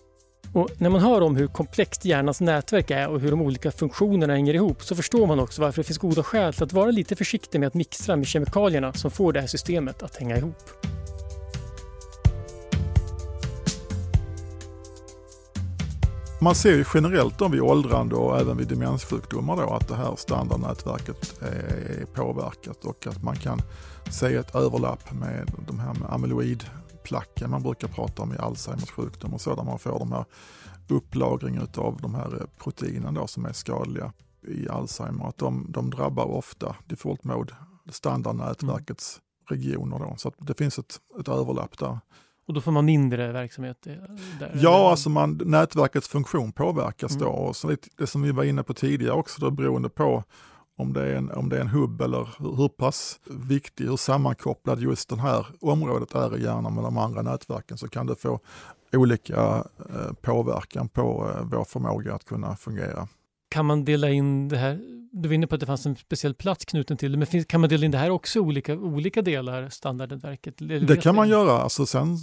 Och 0.53 0.69
när 0.77 0.89
man 0.89 1.01
hör 1.01 1.21
om 1.21 1.35
hur 1.35 1.47
komplext 1.47 2.05
hjärnans 2.05 2.41
nätverk 2.41 2.91
är 2.91 3.07
och 3.07 3.19
hur 3.19 3.31
de 3.31 3.41
olika 3.41 3.71
funktionerna 3.71 4.33
hänger 4.33 4.53
ihop 4.53 4.83
så 4.83 4.95
förstår 4.95 5.27
man 5.27 5.39
också 5.39 5.61
varför 5.61 5.81
det 5.81 5.87
finns 5.87 5.97
goda 5.97 6.23
skäl 6.23 6.53
till 6.53 6.63
att 6.63 6.73
vara 6.73 6.91
lite 6.91 7.15
försiktig 7.15 7.59
med 7.59 7.67
att 7.67 7.73
mixtra 7.73 8.15
med 8.15 8.27
kemikalierna 8.27 8.93
som 8.93 9.11
får 9.11 9.33
det 9.33 9.39
här 9.39 9.47
systemet 9.47 10.03
att 10.03 10.15
hänga 10.15 10.37
ihop. 10.37 11.00
Man 16.43 16.55
ser 16.55 16.75
ju 16.75 16.85
generellt 16.93 17.37
då 17.37 17.47
vid 17.47 17.61
åldrande 17.61 18.15
och 18.15 18.39
även 18.39 18.57
vid 18.57 18.67
demenssjukdomar 18.67 19.57
då 19.57 19.73
att 19.73 19.87
det 19.87 19.95
här 19.95 20.15
standardnätverket 20.15 21.41
eh, 21.41 22.01
är 22.01 22.05
påverkat 22.05 22.85
och 22.85 23.07
att 23.07 23.23
man 23.23 23.35
kan 23.35 23.61
se 24.09 24.35
ett 24.35 24.55
överlapp 24.55 25.11
med 25.11 25.51
de 25.67 25.79
här 25.79 25.93
med 25.93 26.13
amyloidplacken 26.13 27.49
man 27.49 27.63
brukar 27.63 27.87
prata 27.87 28.21
om 28.21 28.33
i 28.33 28.37
Alzheimers 28.37 28.91
sjukdom 28.91 29.33
och 29.33 29.41
så 29.41 29.55
där 29.55 29.63
man 29.63 29.79
får 29.79 29.99
de 29.99 30.11
här 30.11 30.25
upplagringen 30.89 31.67
av 31.77 31.97
de 32.01 32.15
här 32.15 32.41
eh, 32.41 32.47
proteinen 32.63 33.13
då 33.13 33.27
som 33.27 33.45
är 33.45 33.53
skadliga 33.53 34.13
i 34.47 34.69
Alzheimer. 34.69 35.27
Att 35.27 35.37
de, 35.37 35.65
de 35.69 35.89
drabbar 35.89 36.25
ofta 36.25 36.75
default 36.85 37.23
mode 37.23 37.53
standardnätverkets 37.89 39.19
mm. 39.49 39.61
regioner 39.61 39.99
då. 39.99 40.13
Så 40.17 40.27
att 40.27 40.35
det 40.37 40.57
finns 40.57 40.79
ett, 40.79 40.99
ett 41.19 41.27
överlapp 41.27 41.77
där. 41.77 41.99
Och 42.51 42.55
då 42.55 42.61
får 42.61 42.71
man 42.71 42.85
mindre 42.85 43.31
verksamhet? 43.31 43.77
Där, 44.39 44.51
ja, 44.53 44.91
alltså 44.91 45.09
man, 45.09 45.41
nätverkets 45.45 46.07
funktion 46.07 46.51
påverkas 46.51 47.11
mm. 47.11 47.23
då. 47.23 47.29
Och 47.29 47.55
så 47.55 47.67
det, 47.67 47.87
det 47.97 48.07
som 48.07 48.21
vi 48.21 48.31
var 48.31 48.43
inne 48.43 48.63
på 48.63 48.73
tidigare 48.73 49.13
också, 49.13 49.41
då, 49.41 49.51
beroende 49.51 49.89
på 49.89 50.23
om 50.77 50.93
det, 50.93 51.01
är 51.01 51.15
en, 51.15 51.31
om 51.31 51.49
det 51.49 51.57
är 51.57 51.61
en 51.61 51.67
hubb 51.67 52.01
eller 52.01 52.29
hur, 52.39 52.55
hur 52.55 52.69
pass 52.69 53.19
viktig, 53.29 53.85
hur 53.85 53.97
sammankopplad 53.97 54.81
just 54.81 55.09
det 55.09 55.21
här 55.21 55.45
området 55.61 56.15
är 56.15 56.37
i 56.37 56.43
hjärnan 56.43 56.75
med 56.75 56.83
de 56.83 56.97
andra 56.97 57.21
nätverken 57.21 57.77
så 57.77 57.87
kan 57.87 58.07
det 58.07 58.15
få 58.15 58.39
olika 58.93 59.63
eh, 59.89 60.13
påverkan 60.21 60.89
på 60.89 61.31
eh, 61.35 61.43
vår 61.51 61.63
förmåga 61.63 62.13
att 62.13 62.25
kunna 62.25 62.55
fungera. 62.55 63.07
Kan 63.49 63.65
man 63.65 63.85
dela 63.85 64.09
in 64.09 64.49
det 64.49 64.57
här 64.57 64.79
du 65.11 65.29
var 65.29 65.33
inne 65.33 65.47
på 65.47 65.55
att 65.55 65.61
det 65.61 65.67
fanns 65.67 65.85
en 65.85 65.95
speciell 65.95 66.33
plats 66.33 66.65
knuten 66.65 66.97
till 66.97 67.11
det, 67.11 67.17
men 67.17 67.27
finns, 67.27 67.45
kan 67.45 67.61
man 67.61 67.69
dela 67.69 67.85
in 67.85 67.91
det 67.91 67.97
här 67.97 68.09
också 68.09 68.39
i 68.39 68.41
olika, 68.41 68.73
olika 68.73 69.21
delar, 69.21 69.69
standardnätverket? 69.69 70.55
Det 70.87 71.01
kan 71.01 71.15
man 71.15 71.29
göra. 71.29 71.51
Alltså 71.51 71.85
sen, 71.85 72.17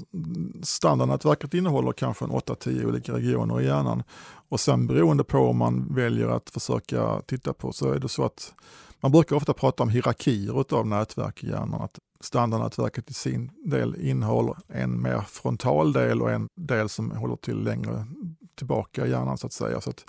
standardnätverket 0.63 1.55
innehåller 1.55 1.93
kanske 1.93 2.25
en 2.25 2.31
8-10 2.31 2.85
olika 2.85 3.13
regioner 3.13 3.61
i 3.61 3.67
hjärnan 3.67 4.03
och 4.49 4.61
sen 4.61 4.87
beroende 4.87 5.25
på 5.25 5.39
om 5.39 5.57
man 5.57 5.95
väljer 5.95 6.29
att 6.29 6.51
försöka 6.51 7.23
titta 7.27 7.53
på 7.53 7.73
så 7.73 7.93
är 7.93 7.99
det 7.99 8.09
så 8.09 8.25
att 8.25 8.55
man 9.01 9.13
brukar 9.13 9.37
ofta 9.37 9.53
prata 9.53 9.83
om 9.83 9.89
hierarkier 9.89 10.65
av 10.75 10.87
nätverk 10.87 11.45
i 11.45 11.47
hjärnan. 11.47 11.83
Att 11.83 11.99
standardnätverket 12.21 13.11
i 13.11 13.15
sin 13.15 13.51
del 13.65 13.97
innehåller 14.01 14.57
en 14.69 15.03
mer 15.03 15.21
frontal 15.21 15.93
del 15.93 16.23
och 16.23 16.31
en 16.31 16.49
del 16.55 16.89
som 16.89 17.11
håller 17.11 17.37
till 17.37 17.63
längre 17.63 18.07
tillbaka 18.55 19.07
i 19.07 19.11
hjärnan 19.11 19.39
så 19.39 19.47
att 19.47 19.53
säga. 19.53 19.81
Så 19.81 19.91
att 19.91 20.05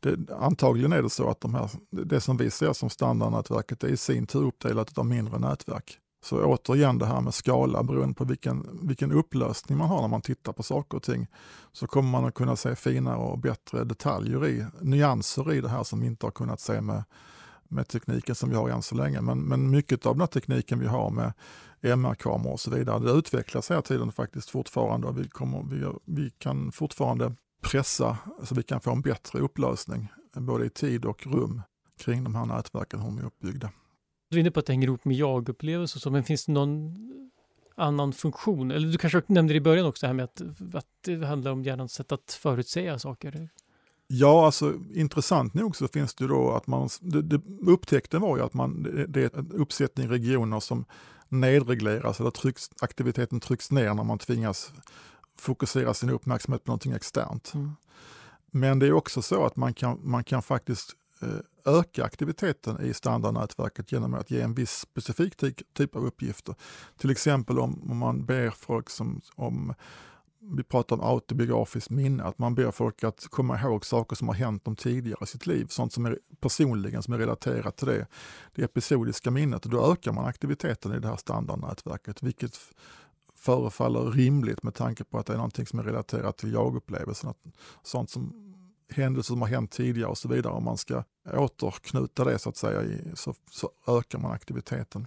det, 0.00 0.32
antagligen 0.32 0.92
är 0.92 1.02
det 1.02 1.10
så 1.10 1.28
att 1.28 1.40
de 1.40 1.54
här, 1.54 1.70
det 1.90 2.20
som 2.20 2.36
vi 2.36 2.50
ser 2.50 2.72
som 2.72 2.90
standardnätverket 2.90 3.84
är 3.84 3.88
i 3.88 3.96
sin 3.96 4.26
tur 4.26 4.46
uppdelat 4.46 4.98
av 4.98 5.06
mindre 5.06 5.38
nätverk. 5.38 5.98
Så 6.24 6.44
återigen 6.44 6.98
det 6.98 7.06
här 7.06 7.20
med 7.20 7.34
skala, 7.34 7.82
beroende 7.82 8.14
på 8.14 8.24
vilken, 8.24 8.78
vilken 8.82 9.12
upplösning 9.12 9.78
man 9.78 9.88
har 9.88 10.00
när 10.00 10.08
man 10.08 10.22
tittar 10.22 10.52
på 10.52 10.62
saker 10.62 10.96
och 10.96 11.02
ting, 11.02 11.26
så 11.72 11.86
kommer 11.86 12.10
man 12.10 12.24
att 12.24 12.34
kunna 12.34 12.56
se 12.56 12.76
finare 12.76 13.16
och 13.16 13.38
bättre 13.38 13.84
detaljer 13.84 14.46
i, 14.46 14.66
nyanser 14.80 15.52
i 15.52 15.60
det 15.60 15.68
här 15.68 15.82
som 15.82 16.00
vi 16.00 16.06
inte 16.06 16.26
har 16.26 16.30
kunnat 16.30 16.60
se 16.60 16.80
med, 16.80 17.04
med 17.74 17.88
tekniken 17.88 18.34
som 18.34 18.50
vi 18.50 18.56
har 18.56 18.68
än 18.68 18.82
så 18.82 18.94
länge. 18.94 19.20
Men, 19.20 19.38
men 19.38 19.70
mycket 19.70 20.06
av 20.06 20.14
den 20.14 20.20
här 20.20 20.26
tekniken 20.26 20.78
vi 20.78 20.86
har 20.86 21.10
med 21.10 21.32
MR-kameror 21.82 22.52
och 22.52 22.60
så 22.60 22.70
vidare, 22.70 22.98
det 22.98 23.10
utvecklas 23.10 23.70
hela 23.70 23.82
tiden 23.82 24.12
faktiskt 24.12 24.50
fortfarande 24.50 25.06
och 25.06 25.18
vi, 25.18 25.28
kommer, 25.28 25.62
vi, 25.62 25.98
vi 26.04 26.30
kan 26.30 26.72
fortfarande 26.72 27.34
pressa 27.62 28.18
så 28.42 28.54
vi 28.54 28.62
kan 28.62 28.80
få 28.80 28.92
en 28.92 29.00
bättre 29.00 29.38
upplösning 29.38 30.08
både 30.34 30.66
i 30.66 30.70
tid 30.70 31.04
och 31.04 31.26
rum 31.26 31.62
kring 31.98 32.24
de 32.24 32.34
här 32.34 32.46
nätverken, 32.46 33.00
hur 33.00 33.06
de 33.06 33.18
är 33.18 33.24
uppbyggda. 33.24 33.70
Du 34.30 34.36
är 34.36 34.40
inne 34.40 34.50
på 34.50 34.60
att 34.60 34.66
det 34.66 34.72
hänger 34.72 34.86
ihop 34.86 35.04
med 35.04 35.16
jag-upplevelser, 35.16 36.10
men 36.10 36.24
finns 36.24 36.46
det 36.46 36.52
någon 36.52 36.94
annan 37.76 38.12
funktion? 38.12 38.70
Eller 38.70 38.88
du 38.88 38.98
kanske 38.98 39.22
nämnde 39.26 39.52
det 39.52 39.56
i 39.56 39.60
början 39.60 39.86
också, 39.86 40.06
det 40.06 40.08
här 40.08 40.14
med 40.14 40.24
att, 40.24 40.40
att 40.74 40.86
det 41.04 41.26
handlar 41.26 41.52
om 41.52 41.62
hjärnans 41.62 41.92
sätt 41.92 42.12
att 42.12 42.32
förutsäga 42.32 42.98
saker? 42.98 43.48
Ja, 44.06 44.46
alltså 44.46 44.74
intressant 44.94 45.54
nog 45.54 45.76
så 45.76 45.88
finns 45.88 46.14
det 46.14 46.26
då 46.26 46.52
att 46.52 46.66
man, 46.66 46.88
det, 47.00 47.22
det, 47.22 47.40
upptäckten 47.66 48.20
var 48.20 48.36
ju 48.36 48.42
att 48.42 48.54
man, 48.54 48.82
det, 48.82 49.06
det 49.06 49.34
är 49.34 49.38
en 49.38 49.52
uppsättning 49.52 50.08
regioner 50.08 50.60
som 50.60 50.84
nedregleras 51.28 52.20
eller 52.20 52.30
trycks, 52.30 52.70
aktiviteten 52.80 53.40
trycks 53.40 53.70
ner 53.70 53.94
när 53.94 54.04
man 54.04 54.18
tvingas 54.18 54.72
fokusera 55.38 55.94
sin 55.94 56.10
uppmärksamhet 56.10 56.64
på 56.64 56.70
någonting 56.70 56.92
externt. 56.92 57.54
Mm. 57.54 57.72
Men 58.50 58.78
det 58.78 58.86
är 58.86 58.92
också 58.92 59.22
så 59.22 59.46
att 59.46 59.56
man 59.56 59.74
kan, 59.74 60.00
man 60.02 60.24
kan 60.24 60.42
faktiskt 60.42 60.92
eh, 61.22 61.74
öka 61.74 62.04
aktiviteten 62.04 62.80
i 62.80 62.94
standardnätverket 62.94 63.92
genom 63.92 64.14
att 64.14 64.30
ge 64.30 64.40
en 64.40 64.54
viss 64.54 64.72
specifik 64.72 65.36
typ 65.72 65.96
av 65.96 66.06
uppgifter. 66.06 66.54
Till 66.96 67.10
exempel 67.10 67.58
om, 67.58 67.90
om 67.90 67.98
man 67.98 68.24
ber 68.24 68.50
folk 68.50 68.90
som, 68.90 69.20
om 69.34 69.74
vi 70.56 70.62
pratar 70.62 70.96
om 70.96 71.02
autobiografiskt 71.02 71.90
minne, 71.90 72.24
att 72.24 72.38
man 72.38 72.54
ber 72.54 72.70
folk 72.70 73.04
att 73.04 73.26
komma 73.30 73.60
ihåg 73.60 73.86
saker 73.86 74.16
som 74.16 74.28
har 74.28 74.34
hänt 74.34 74.64
dem 74.64 74.76
tidigare 74.76 75.18
i 75.22 75.26
sitt 75.26 75.46
liv, 75.46 75.66
sånt 75.68 75.92
som 75.92 76.06
är 76.06 76.18
personligen 76.40 77.02
som 77.02 77.14
är 77.14 77.18
relaterat 77.18 77.76
till 77.76 77.86
det, 77.86 78.06
det 78.54 78.62
episodiska 78.62 79.30
minnet. 79.30 79.64
Och 79.64 79.70
då 79.70 79.92
ökar 79.92 80.12
man 80.12 80.24
aktiviteten 80.24 80.92
i 80.92 81.00
det 81.00 81.08
här 81.08 81.16
standardnätverket, 81.16 82.22
vilket 82.22 82.60
förefaller 83.34 84.10
rimligt 84.10 84.62
med 84.62 84.74
tanke 84.74 85.04
på 85.04 85.18
att 85.18 85.26
det 85.26 85.32
är 85.32 85.36
någonting 85.36 85.66
som 85.66 85.78
är 85.78 85.82
relaterat 85.82 86.36
till 86.36 86.52
jagupplevelsen. 86.52 87.34
Sånt 87.82 88.10
som 88.10 88.54
händelser 88.88 89.32
som 89.32 89.42
har 89.42 89.48
hänt 89.48 89.70
tidigare 89.70 90.10
och 90.10 90.18
så 90.18 90.28
vidare. 90.28 90.52
Om 90.52 90.64
man 90.64 90.78
ska 90.78 91.04
återknuta 91.32 92.24
det 92.24 92.38
så 92.38 92.48
att 92.48 92.56
säga 92.56 93.00
så, 93.14 93.34
så 93.50 93.70
ökar 93.86 94.18
man 94.18 94.32
aktiviteten. 94.32 95.06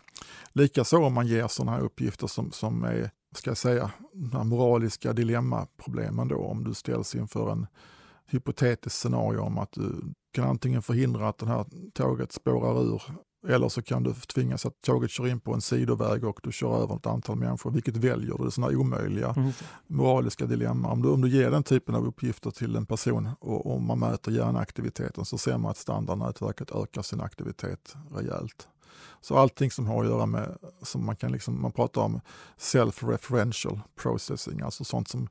Likaså 0.54 0.98
om 0.98 1.14
man 1.14 1.28
ger 1.28 1.48
sådana 1.48 1.72
här 1.72 1.82
uppgifter 1.82 2.28
som, 2.28 2.52
som 2.52 2.84
är, 2.84 3.12
ska 3.36 3.50
jag 3.50 3.58
säga, 3.58 3.92
de 4.14 4.50
moraliska 4.50 5.14
dilemmaproblemen 5.14 6.28
då. 6.28 6.38
Om 6.38 6.64
du 6.64 6.74
ställs 6.74 7.16
inför 7.16 7.52
en 7.52 7.68
hypotetisk 8.26 8.96
scenario 8.96 9.40
om 9.40 9.58
att 9.58 9.72
du 9.72 10.14
kan 10.34 10.50
antingen 10.50 10.82
förhindra 10.82 11.28
att 11.30 11.38
det 11.38 11.48
här 11.48 11.66
tåget 11.94 12.32
spårar 12.32 12.84
ur 12.84 13.02
eller 13.48 13.70
så 13.70 13.82
kan 13.82 14.04
du 14.04 14.14
tvingas 14.14 14.66
att 14.66 14.82
tåget 14.82 15.12
kör 15.12 15.28
in 15.28 15.40
på 15.40 15.54
en 15.54 15.62
sidoväg 15.62 16.24
och 16.24 16.40
du 16.44 16.52
kör 16.52 16.84
över 16.84 16.96
ett 16.96 17.06
antal 17.06 17.36
människor. 17.36 17.72
Vilket 17.72 17.98
väljer 17.98 18.38
du? 18.38 18.44
Det 18.44 18.48
är 18.48 18.50
sådana 18.50 18.78
omöjliga 18.78 19.34
mm. 19.38 19.52
moraliska 19.88 20.46
dilemma. 20.46 20.92
Om 20.92 21.02
du, 21.02 21.10
om 21.10 21.22
du 21.22 21.30
ger 21.30 21.52
den 21.52 21.64
typen 21.64 21.96
av 21.96 22.08
uppgifter 22.08 22.52
till 22.52 22.76
en 22.76 22.86
person 22.86 23.30
och, 23.40 23.74
och 23.74 23.82
man 23.82 24.00
mäter 24.00 24.32
hjärnaktiviteten 24.32 25.26
så 25.26 25.38
ser 25.38 25.58
man 25.58 25.72
att 25.72 25.78
standardnätverket 25.78 26.72
ökar 26.72 27.02
sin 27.02 27.22
aktivitet 27.22 27.96
rejält. 28.12 28.68
Så 29.22 29.38
allting 29.38 29.72
som 29.72 29.88
har 29.88 30.04
att 30.04 30.10
göra 30.10 30.26
med, 30.26 30.58
som 30.82 31.06
man 31.06 31.16
kan 31.16 31.32
liksom, 31.32 31.62
man 31.62 31.72
pratar 31.72 32.02
om 32.02 32.22
self-referential 32.58 33.80
processing, 33.96 34.62
alltså 34.62 34.84
sånt 34.84 35.08
som 35.08 35.30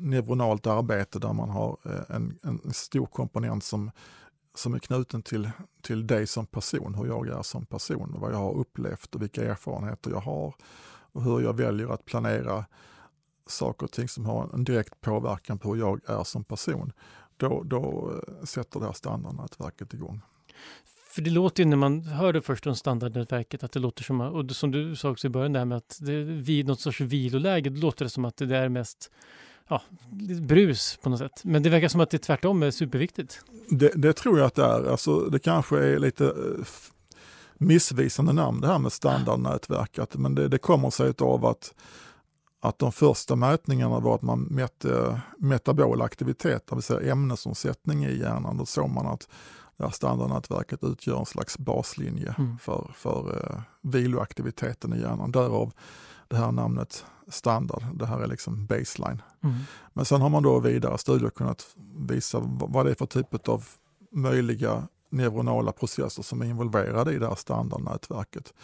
neuronalt 0.00 0.66
arbete 0.66 1.18
där 1.18 1.32
man 1.32 1.50
har 1.50 1.78
eh, 1.84 2.16
en, 2.16 2.38
en 2.42 2.72
stor 2.72 3.06
komponent 3.06 3.64
som 3.64 3.90
som 4.56 4.74
är 4.74 4.78
knuten 4.78 5.22
till, 5.22 5.50
till 5.82 6.06
dig 6.06 6.26
som 6.26 6.46
person, 6.46 6.94
hur 6.94 7.06
jag 7.06 7.28
är 7.28 7.42
som 7.42 7.66
person, 7.66 8.16
vad 8.18 8.32
jag 8.32 8.38
har 8.38 8.54
upplevt 8.54 9.14
och 9.14 9.22
vilka 9.22 9.44
erfarenheter 9.44 10.10
jag 10.10 10.20
har 10.20 10.54
och 11.12 11.22
hur 11.22 11.40
jag 11.40 11.56
väljer 11.56 11.88
att 11.88 12.04
planera 12.04 12.64
saker 13.46 13.86
och 13.86 13.92
ting 13.92 14.08
som 14.08 14.26
har 14.26 14.50
en 14.54 14.64
direkt 14.64 15.00
påverkan 15.00 15.58
på 15.58 15.74
hur 15.74 15.80
jag 15.80 16.00
är 16.10 16.24
som 16.24 16.44
person. 16.44 16.92
Då, 17.36 17.62
då 17.64 18.12
eh, 18.28 18.44
sätter 18.44 18.80
det 18.80 18.86
här 18.86 18.92
standardnätverket 18.92 19.94
igång. 19.94 20.20
För 21.14 21.22
det 21.22 21.30
låter 21.30 21.62
ju 21.62 21.68
när 21.68 21.76
man 21.76 22.02
hör 22.02 22.32
det 22.32 22.42
först 22.42 22.66
om 22.66 22.76
standardnätverket 22.76 23.64
att 23.64 23.72
det 23.72 23.80
låter 23.80 24.04
som, 24.04 24.20
och 24.20 24.50
som 24.50 24.70
du 24.70 24.96
sa 24.96 25.10
också 25.10 25.26
i 25.26 25.30
början, 25.30 25.52
där 25.52 25.64
med 25.64 25.78
att 25.78 25.98
det 26.00 26.12
är 26.12 26.64
något 26.64 26.80
sorts 26.80 27.00
viloläge, 27.00 27.70
då 27.70 27.80
låter 27.80 28.04
det 28.04 28.08
som 28.08 28.24
att 28.24 28.36
det 28.36 28.56
är 28.56 28.68
mest 28.68 29.10
ja, 29.68 29.82
brus 30.40 30.98
på 31.02 31.10
något 31.10 31.18
sätt. 31.18 31.44
Men 31.44 31.62
det 31.62 31.70
verkar 31.70 31.88
som 31.88 32.00
att 32.00 32.10
det 32.10 32.18
tvärtom 32.18 32.62
är 32.62 32.70
superviktigt. 32.70 33.40
Det, 33.68 33.92
det 33.94 34.12
tror 34.12 34.38
jag 34.38 34.46
att 34.46 34.54
det 34.54 34.64
är. 34.64 34.90
Alltså, 34.90 35.20
det 35.20 35.38
kanske 35.38 35.78
är 35.78 35.98
lite 35.98 36.24
eh, 36.24 36.32
missvisande 37.54 38.32
namn 38.32 38.60
det 38.60 38.66
här 38.66 38.78
med 38.78 38.92
standardnätverket. 38.92 40.16
Men 40.16 40.34
det, 40.34 40.48
det 40.48 40.58
kommer 40.58 40.90
sig 40.90 41.12
av 41.18 41.46
att, 41.46 41.74
att 42.64 42.78
de 42.78 42.92
första 42.92 43.36
mätningarna 43.36 44.00
var 44.00 44.14
att 44.14 44.22
man 44.22 44.40
mätte 44.40 45.20
metabol 45.38 46.02
aktivitet, 46.02 46.66
det 46.66 46.74
vill 46.74 46.82
säga 46.82 47.12
ämnesomsättning 47.12 48.04
i 48.04 48.18
hjärnan. 48.18 48.56
Då 48.56 48.66
såg 48.66 48.90
man 48.90 49.06
att 49.06 49.28
det 49.76 49.84
här 49.84 49.90
standardnätverket 49.90 50.84
utgör 50.84 51.18
en 51.18 51.26
slags 51.26 51.58
baslinje 51.58 52.34
mm. 52.38 52.58
för, 52.58 52.90
för 52.94 53.36
uh, 53.36 53.60
viloaktiviteten 53.82 54.92
i 54.92 55.00
hjärnan. 55.00 55.32
Därav 55.32 55.72
det 56.28 56.36
här 56.36 56.52
namnet 56.52 57.04
standard. 57.28 57.82
Det 57.94 58.06
här 58.06 58.20
är 58.20 58.26
liksom 58.26 58.66
baseline. 58.66 59.22
Mm. 59.42 59.56
Men 59.92 60.04
sen 60.04 60.20
har 60.20 60.28
man 60.28 60.42
då 60.42 60.60
vidare 60.60 60.98
studier 60.98 61.30
kunnat 61.30 61.66
visa 62.08 62.40
vad 62.44 62.86
det 62.86 62.90
är 62.90 62.94
för 62.94 63.06
typ 63.06 63.48
av 63.48 63.64
möjliga 64.12 64.88
neuronala 65.14 65.72
processer 65.72 66.22
som 66.22 66.42
är 66.42 66.46
involverade 66.46 67.12
i 67.12 67.18
det 67.18 67.28
här 67.28 67.34
standardnätverket. 67.34 68.54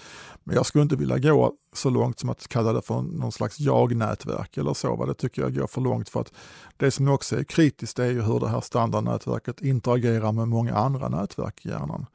Men 0.44 0.56
jag 0.56 0.66
skulle 0.66 0.82
inte 0.82 0.96
vilja 0.96 1.18
gå 1.18 1.52
så 1.72 1.90
långt 1.90 2.18
som 2.18 2.30
att 2.30 2.48
kalla 2.48 2.72
det 2.72 2.82
för 2.82 3.02
någon 3.02 3.32
slags 3.32 3.60
jag-nätverk 3.60 4.56
eller 4.56 4.74
så. 4.74 5.06
Det 5.06 5.14
tycker 5.14 5.42
jag 5.42 5.54
går 5.54 5.66
för 5.66 5.80
långt 5.80 6.08
för 6.08 6.20
att 6.20 6.32
det 6.76 6.90
som 6.90 7.08
också 7.08 7.38
är 7.38 7.44
kritiskt 7.44 7.98
är 7.98 8.10
ju 8.10 8.22
hur 8.22 8.40
det 8.40 8.48
här 8.48 8.60
standardnätverket 8.60 9.60
interagerar 9.60 10.32
med 10.32 10.48
många 10.48 10.74
andra 10.74 11.08
nätverk 11.08 11.66
i 11.66 11.68
hjärnan. 11.68 12.06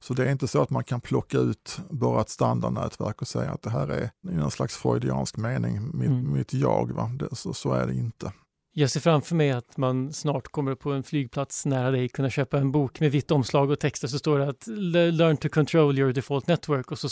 Så 0.00 0.14
det 0.14 0.26
är 0.26 0.32
inte 0.32 0.48
så 0.48 0.62
att 0.62 0.70
man 0.70 0.84
kan 0.84 1.00
plocka 1.00 1.38
ut 1.38 1.80
bara 1.90 2.20
ett 2.20 2.28
standardnätverk 2.28 3.22
och 3.22 3.28
säga 3.28 3.50
att 3.52 3.62
det 3.62 3.70
här 3.70 3.88
är 3.88 4.10
i 4.30 4.34
någon 4.34 4.50
slags 4.50 4.76
freudiansk 4.76 5.36
mening 5.36 5.98
mitt, 5.98 6.08
mm. 6.08 6.32
mitt 6.32 6.54
jag. 6.54 6.92
Va? 6.92 7.10
Det, 7.14 7.36
så, 7.36 7.54
så 7.54 7.72
är 7.72 7.86
det 7.86 7.94
inte. 7.94 8.32
Jag 8.74 8.90
ser 8.90 9.00
framför 9.00 9.34
mig 9.34 9.50
att 9.50 9.76
man 9.76 10.12
snart 10.12 10.48
kommer 10.48 10.74
på 10.74 10.92
en 10.92 11.02
flygplats 11.02 11.66
nära 11.66 11.90
dig 11.90 12.08
kunna 12.08 12.30
köpa 12.30 12.58
en 12.58 12.72
bok 12.72 13.00
med 13.00 13.10
vitt 13.10 13.30
omslag 13.30 13.70
och 13.70 13.80
texter 13.80 14.08
så 14.08 14.18
står 14.18 14.38
det 14.38 14.48
att 14.48 14.66
learn 15.12 15.36
to 15.36 15.48
control 15.48 15.98
your 15.98 16.12
default 16.12 16.46
network 16.46 16.92
och 16.92 16.98
så 16.98 17.08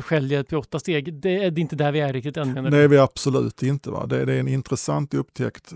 skäljer 0.00 0.40
ett 0.40 0.50
P8 0.50 0.78
steg. 0.78 1.20
Det 1.20 1.44
är 1.44 1.58
inte 1.58 1.76
där 1.76 1.92
vi 1.92 2.00
är 2.00 2.12
riktigt 2.12 2.36
än. 2.36 2.52
menar 2.52 2.70
Det 2.70 2.78
är 2.78 2.88
vi 2.88 2.98
absolut 2.98 3.62
inte. 3.62 3.90
Va? 3.90 4.06
Det, 4.06 4.24
det 4.24 4.34
är 4.34 4.40
en 4.40 4.48
intressant 4.48 5.14
upptäckt 5.14 5.74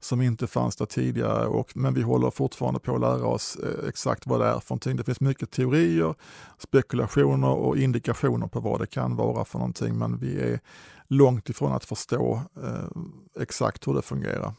som 0.00 0.20
inte 0.20 0.46
fanns 0.46 0.76
där 0.76 0.86
tidigare. 0.86 1.46
Och, 1.46 1.76
men 1.76 1.94
vi 1.94 2.02
håller 2.02 2.30
fortfarande 2.30 2.80
på 2.80 2.94
att 2.94 3.00
lära 3.00 3.26
oss 3.26 3.56
eh, 3.56 3.88
exakt 3.88 4.26
vad 4.26 4.40
det 4.40 4.46
är 4.46 4.60
för 4.60 4.70
någonting. 4.74 4.96
Det 4.96 5.04
finns 5.04 5.20
mycket 5.20 5.50
teorier, 5.50 6.14
spekulationer 6.58 7.50
och 7.50 7.78
indikationer 7.78 8.46
på 8.46 8.60
vad 8.60 8.80
det 8.80 8.86
kan 8.86 9.16
vara 9.16 9.44
för 9.44 9.58
någonting. 9.58 9.98
Men 9.98 10.18
vi 10.18 10.40
är 10.40 10.60
långt 11.08 11.50
ifrån 11.50 11.72
att 11.72 11.84
förstå 11.84 12.40
eh, 12.62 13.42
exakt 13.42 13.88
hur 13.88 13.94
det 13.94 14.02
fungerar. 14.02 14.54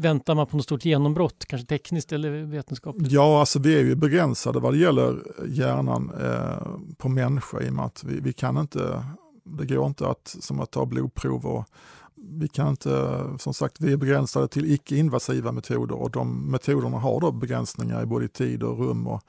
Väntar 0.00 0.34
man 0.34 0.46
på 0.46 0.56
något 0.56 0.64
stort 0.64 0.84
genombrott, 0.84 1.46
kanske 1.46 1.66
tekniskt 1.66 2.12
eller 2.12 2.30
vetenskapligt? 2.30 3.12
Ja, 3.12 3.40
alltså 3.40 3.58
vi 3.58 3.74
är 3.74 3.84
ju 3.84 3.94
begränsade 3.94 4.60
vad 4.60 4.72
det 4.72 4.78
gäller 4.78 5.18
hjärnan 5.48 6.10
eh, 6.20 6.94
på 6.98 7.08
människa 7.08 7.60
i 7.60 7.68
och 7.68 7.72
med 7.72 7.84
att 7.84 8.04
vi, 8.04 8.20
vi 8.20 8.32
kan 8.32 8.58
inte, 8.58 9.04
det 9.44 9.66
går 9.66 9.86
inte 9.86 10.08
att 10.08 10.36
som 10.40 10.60
att 10.60 10.70
ta 10.70 10.86
blodprov 10.86 11.46
och 11.46 11.64
vi 12.14 12.48
kan 12.48 12.68
inte, 12.68 13.24
som 13.38 13.54
sagt, 13.54 13.80
vi 13.80 13.92
är 13.92 13.96
begränsade 13.96 14.48
till 14.48 14.72
icke-invasiva 14.72 15.52
metoder 15.52 15.94
och 15.94 16.10
de 16.10 16.50
metoderna 16.50 16.98
har 16.98 17.20
då 17.20 17.32
begränsningar 17.32 18.02
i 18.02 18.06
både 18.06 18.28
tid 18.28 18.62
och 18.62 18.78
rum 18.78 19.06
och, 19.06 19.22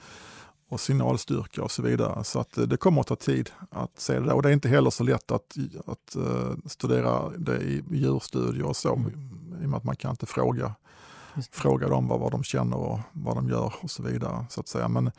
och 0.69 0.79
signalstyrka 0.79 1.63
och 1.63 1.71
så 1.71 1.81
vidare. 1.81 2.23
Så 2.23 2.39
att 2.39 2.69
det 2.69 2.77
kommer 2.77 3.01
att 3.01 3.07
ta 3.07 3.15
tid 3.15 3.49
att 3.69 3.99
se 3.99 4.19
det 4.19 4.25
där. 4.25 4.33
Och 4.33 4.41
det 4.41 4.49
är 4.49 4.53
inte 4.53 4.69
heller 4.69 4.89
så 4.89 5.03
lätt 5.03 5.31
att, 5.31 5.57
att 5.85 6.15
uh, 6.17 6.53
studera 6.65 7.29
det 7.37 7.57
i 7.57 7.83
djurstudier 7.91 8.65
och 8.65 8.75
så, 8.75 8.95
mm. 8.95 9.11
I 9.61 9.65
och 9.65 9.69
med 9.69 9.77
att 9.77 9.83
man 9.83 9.95
kan 9.95 10.11
inte 10.11 10.25
fråga, 10.25 10.75
fråga 11.51 11.89
dem 11.89 12.07
vad, 12.07 12.19
vad 12.19 12.31
de 12.31 12.43
känner 12.43 12.77
och 12.77 12.99
vad 13.11 13.35
de 13.35 13.49
gör 13.49 13.73
och 13.81 13.91
så 13.91 14.03
vidare. 14.03 14.45
Så 14.49 14.59
att 14.59 14.67
säga. 14.67 14.87
Men 14.87 15.11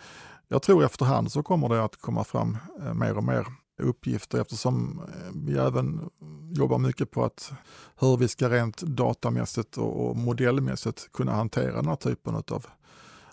jag 0.49 0.63
tror 0.63 0.85
efterhand 0.85 1.33
så 1.33 1.43
kommer 1.43 1.69
det 1.69 1.85
att 1.85 2.01
komma 2.01 2.25
fram 2.25 2.59
uh, 2.81 2.95
mer 2.95 3.17
och 3.17 3.25
mer 3.25 3.47
uppgifter 3.83 4.41
eftersom 4.41 5.01
eh, 5.09 5.33
vi 5.35 5.59
även 5.59 6.11
jobbar 6.51 6.79
mycket 6.79 7.11
på 7.11 7.25
att 7.25 7.53
hur 8.01 8.17
vi 8.17 8.29
ska 8.29 8.49
rent 8.49 8.77
datamässigt 8.77 9.77
och 9.77 10.17
modellmässigt 10.17 11.13
kunna 11.13 11.33
hantera 11.33 11.77
den 11.77 11.87
här 11.87 11.97
typen 11.97 12.35
av 12.35 12.67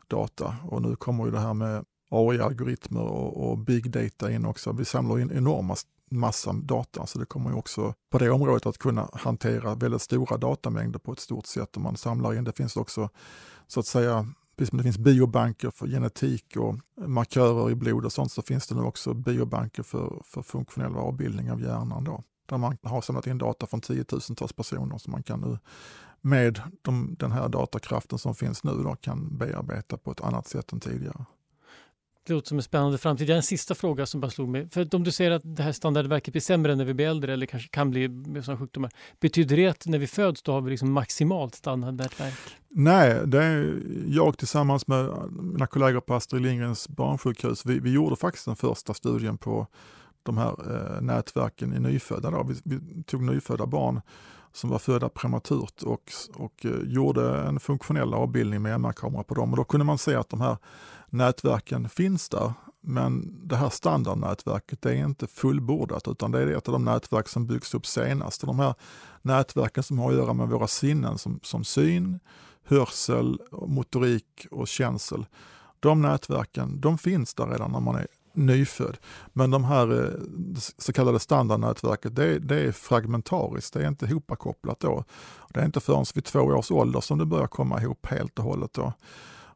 data. 0.07 0.55
Och 0.63 0.81
nu 0.81 0.95
kommer 0.95 1.25
ju 1.25 1.31
det 1.31 1.39
här 1.39 1.53
med 1.53 1.85
AI-algoritmer 2.09 3.01
och, 3.01 3.57
big 3.57 3.91
data 3.91 4.31
in 4.31 4.45
också. 4.45 4.71
Vi 4.71 4.85
samlar 4.85 5.19
in 5.19 5.31
enorma 5.31 5.75
massa 6.11 6.53
data, 6.53 7.05
så 7.05 7.19
det 7.19 7.25
kommer 7.25 7.49
ju 7.49 7.55
också 7.55 7.93
på 8.11 8.17
det 8.17 8.29
området 8.29 8.65
att 8.65 8.77
kunna 8.77 9.09
hantera 9.13 9.75
väldigt 9.75 10.01
stora 10.01 10.37
datamängder 10.37 10.99
på 10.99 11.11
ett 11.11 11.19
stort 11.19 11.45
sätt. 11.45 11.75
Och 11.75 11.81
man 11.81 11.97
samlar 11.97 12.33
in, 12.33 12.43
det 12.43 12.57
finns 12.57 12.77
också 12.77 13.09
så 13.67 13.79
att 13.79 13.85
säga 13.85 14.27
Precis 14.59 14.69
som 14.69 14.77
det 14.77 14.83
finns 14.83 14.97
biobanker 14.97 15.71
för 15.71 15.87
genetik 15.87 16.57
och 16.57 16.75
markörer 17.07 17.71
i 17.71 17.75
blod 17.75 18.05
och 18.05 18.11
sånt 18.11 18.31
så 18.31 18.41
finns 18.41 18.67
det 18.67 18.75
nu 18.75 18.81
också 18.81 19.13
biobanker 19.13 19.83
för, 19.83 20.21
för 20.25 20.41
funktionell 20.41 20.95
avbildning 20.95 21.51
av 21.51 21.61
hjärnan. 21.61 22.03
Då, 22.03 22.23
där 22.49 22.57
man 22.57 22.77
har 22.83 23.01
samlat 23.01 23.27
in 23.27 23.37
data 23.37 23.67
från 23.67 23.81
tiotusentals 23.81 24.53
personer 24.53 24.97
som 24.97 25.11
man 25.11 25.23
kan 25.23 25.41
nu 25.41 25.57
med 26.21 26.61
de, 26.81 27.15
den 27.19 27.31
här 27.31 27.49
datakraften 27.49 28.19
som 28.19 28.35
finns 28.35 28.63
nu 28.63 28.71
då, 28.71 28.95
kan 28.95 29.37
bearbeta 29.37 29.97
på 29.97 30.11
ett 30.11 30.21
annat 30.21 30.47
sätt 30.47 30.71
än 30.71 30.79
tidigare. 30.79 31.25
Det 32.29 32.33
låter 32.33 32.47
som 32.47 32.57
en 32.57 32.63
spännande 32.63 32.97
framtid. 32.97 33.27
Det 33.27 33.33
är 33.33 33.37
en 33.37 33.43
sista 33.43 33.75
fråga 33.75 34.05
som 34.05 34.21
bara 34.21 34.31
slog 34.31 34.49
mig. 34.49 34.69
För 34.69 34.95
om 34.95 35.03
du 35.03 35.11
säger 35.11 35.31
att 35.31 35.41
det 35.45 35.63
här 35.63 35.71
standardverket 35.71 36.31
blir 36.31 36.41
sämre 36.41 36.75
när 36.75 36.85
vi 36.85 36.93
blir 36.93 37.07
äldre 37.07 37.33
eller 37.33 37.45
kanske 37.45 37.69
kan 37.69 37.91
bli 37.91 38.07
med 38.07 38.45
sådana 38.45 38.59
sjukdomar. 38.59 38.91
Betyder 39.19 39.57
det 39.57 39.67
att 39.67 39.85
när 39.85 39.97
vi 39.97 40.07
föds 40.07 40.41
då 40.41 40.51
har 40.51 40.61
vi 40.61 40.71
liksom 40.71 40.91
maximalt 40.91 41.55
standardverk? 41.55 42.33
Nej, 42.69 43.21
det 43.25 43.43
är 43.43 43.81
jag 44.07 44.37
tillsammans 44.37 44.87
med 44.87 45.09
mina 45.31 45.67
kollegor 45.67 45.99
på 45.99 46.15
Astrid 46.15 46.41
Lindgrens 46.41 46.89
barnsjukhus. 46.89 47.65
Vi, 47.65 47.79
vi 47.79 47.91
gjorde 47.91 48.15
faktiskt 48.15 48.45
den 48.45 48.55
första 48.55 48.93
studien 48.93 49.37
på 49.37 49.67
de 50.23 50.37
här 50.37 50.49
eh, 50.49 51.01
nätverken 51.01 51.73
i 51.73 51.79
nyfödda. 51.79 52.31
Då. 52.31 52.43
Vi, 52.43 52.55
vi 52.63 53.03
tog 53.03 53.23
nyfödda 53.23 53.65
barn 53.65 54.01
som 54.53 54.69
var 54.69 54.79
födda 54.79 55.09
prematurt 55.09 55.83
och, 55.83 56.11
och 56.35 56.65
eh, 56.65 56.71
gjorde 56.83 57.39
en 57.39 57.59
funktionell 57.59 58.13
avbildning 58.13 58.61
med 58.61 58.73
MR-kamera 58.73 59.23
på 59.23 59.33
dem. 59.33 59.51
Och 59.51 59.57
då 59.57 59.63
kunde 59.63 59.85
man 59.85 59.97
se 59.97 60.15
att 60.15 60.29
de 60.29 60.41
här 60.41 60.57
nätverken 61.09 61.89
finns 61.89 62.29
där. 62.29 62.53
Men 62.81 63.39
det 63.47 63.55
här 63.55 63.69
standardnätverket 63.69 64.81
det 64.81 64.91
är 64.91 65.05
inte 65.05 65.27
fullbordat 65.27 66.07
utan 66.07 66.31
det 66.31 66.41
är 66.41 66.47
ett 66.47 66.67
av 66.67 66.71
de 66.71 66.85
nätverk 66.85 67.27
som 67.27 67.47
byggs 67.47 67.73
upp 67.73 67.85
senast. 67.85 68.41
de 68.41 68.59
här 68.59 68.75
nätverken 69.21 69.83
som 69.83 69.99
har 69.99 70.11
att 70.11 70.17
göra 70.17 70.33
med 70.33 70.49
våra 70.49 70.67
sinnen 70.67 71.17
som, 71.17 71.39
som 71.43 71.63
syn, 71.63 72.19
hörsel, 72.63 73.41
motorik 73.51 74.47
och 74.51 74.67
känsel. 74.67 75.25
De 75.79 76.01
nätverken 76.01 76.81
de 76.81 76.97
finns 76.97 77.33
där 77.33 77.47
redan 77.47 77.71
när 77.71 77.79
man 77.79 77.95
är 77.95 78.07
nyfödd. 78.45 78.97
Men 79.33 79.51
de 79.51 79.63
här 79.63 80.03
eh, 80.03 80.13
så 80.77 80.93
kallade 80.93 81.19
standardnätverket, 81.19 82.15
det, 82.15 82.39
det 82.39 82.59
är 82.59 82.71
fragmentariskt, 82.71 83.73
det 83.73 83.83
är 83.83 83.87
inte 83.87 84.05
ihopkopplat 84.05 84.79
då. 84.79 85.03
Det 85.49 85.59
är 85.59 85.65
inte 85.65 85.79
förrän 85.79 86.05
vid 86.15 86.23
två 86.23 86.39
års 86.39 86.71
ålder 86.71 87.01
som 87.01 87.17
det 87.17 87.25
börjar 87.25 87.47
komma 87.47 87.81
ihop 87.81 88.05
helt 88.05 88.39
och 88.39 88.45
hållet. 88.45 88.73
Då. 88.73 88.93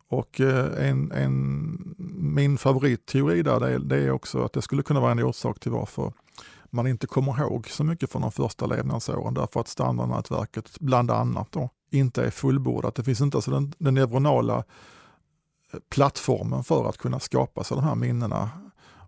Och 0.07 0.41
eh, 0.41 0.89
en, 0.89 1.11
en, 1.11 1.95
min 2.17 2.57
favoritteori 2.57 3.41
där 3.41 3.59
det 3.59 3.73
är, 3.73 3.79
det 3.79 3.97
är 3.97 4.11
också 4.11 4.43
att 4.45 4.53
det 4.53 4.61
skulle 4.61 4.83
kunna 4.83 4.99
vara 4.99 5.11
en 5.11 5.23
orsak 5.23 5.59
till 5.59 5.71
varför 5.71 6.13
man 6.69 6.87
inte 6.87 7.07
kommer 7.07 7.41
ihåg 7.41 7.67
så 7.69 7.83
mycket 7.83 8.11
från 8.11 8.21
de 8.21 8.31
första 8.31 8.65
levnadsåren 8.65 9.33
därför 9.33 9.59
att 9.59 9.67
standardnätverket 9.67 10.79
bland 10.79 11.11
annat 11.11 11.51
då, 11.51 11.69
inte 11.91 12.25
är 12.25 12.29
fullbordat. 12.29 12.95
Det 12.95 13.03
finns 13.03 13.21
inte 13.21 13.37
alltså 13.37 13.51
den, 13.51 13.73
den 13.77 13.93
neuronala 13.93 14.57
eh, 15.73 15.79
plattformen 15.89 16.63
för 16.63 16.89
att 16.89 16.97
kunna 16.97 17.19
skapa 17.19 17.63
sig 17.63 17.75
de 17.75 17.83
här 17.83 17.95
minnena 17.95 18.49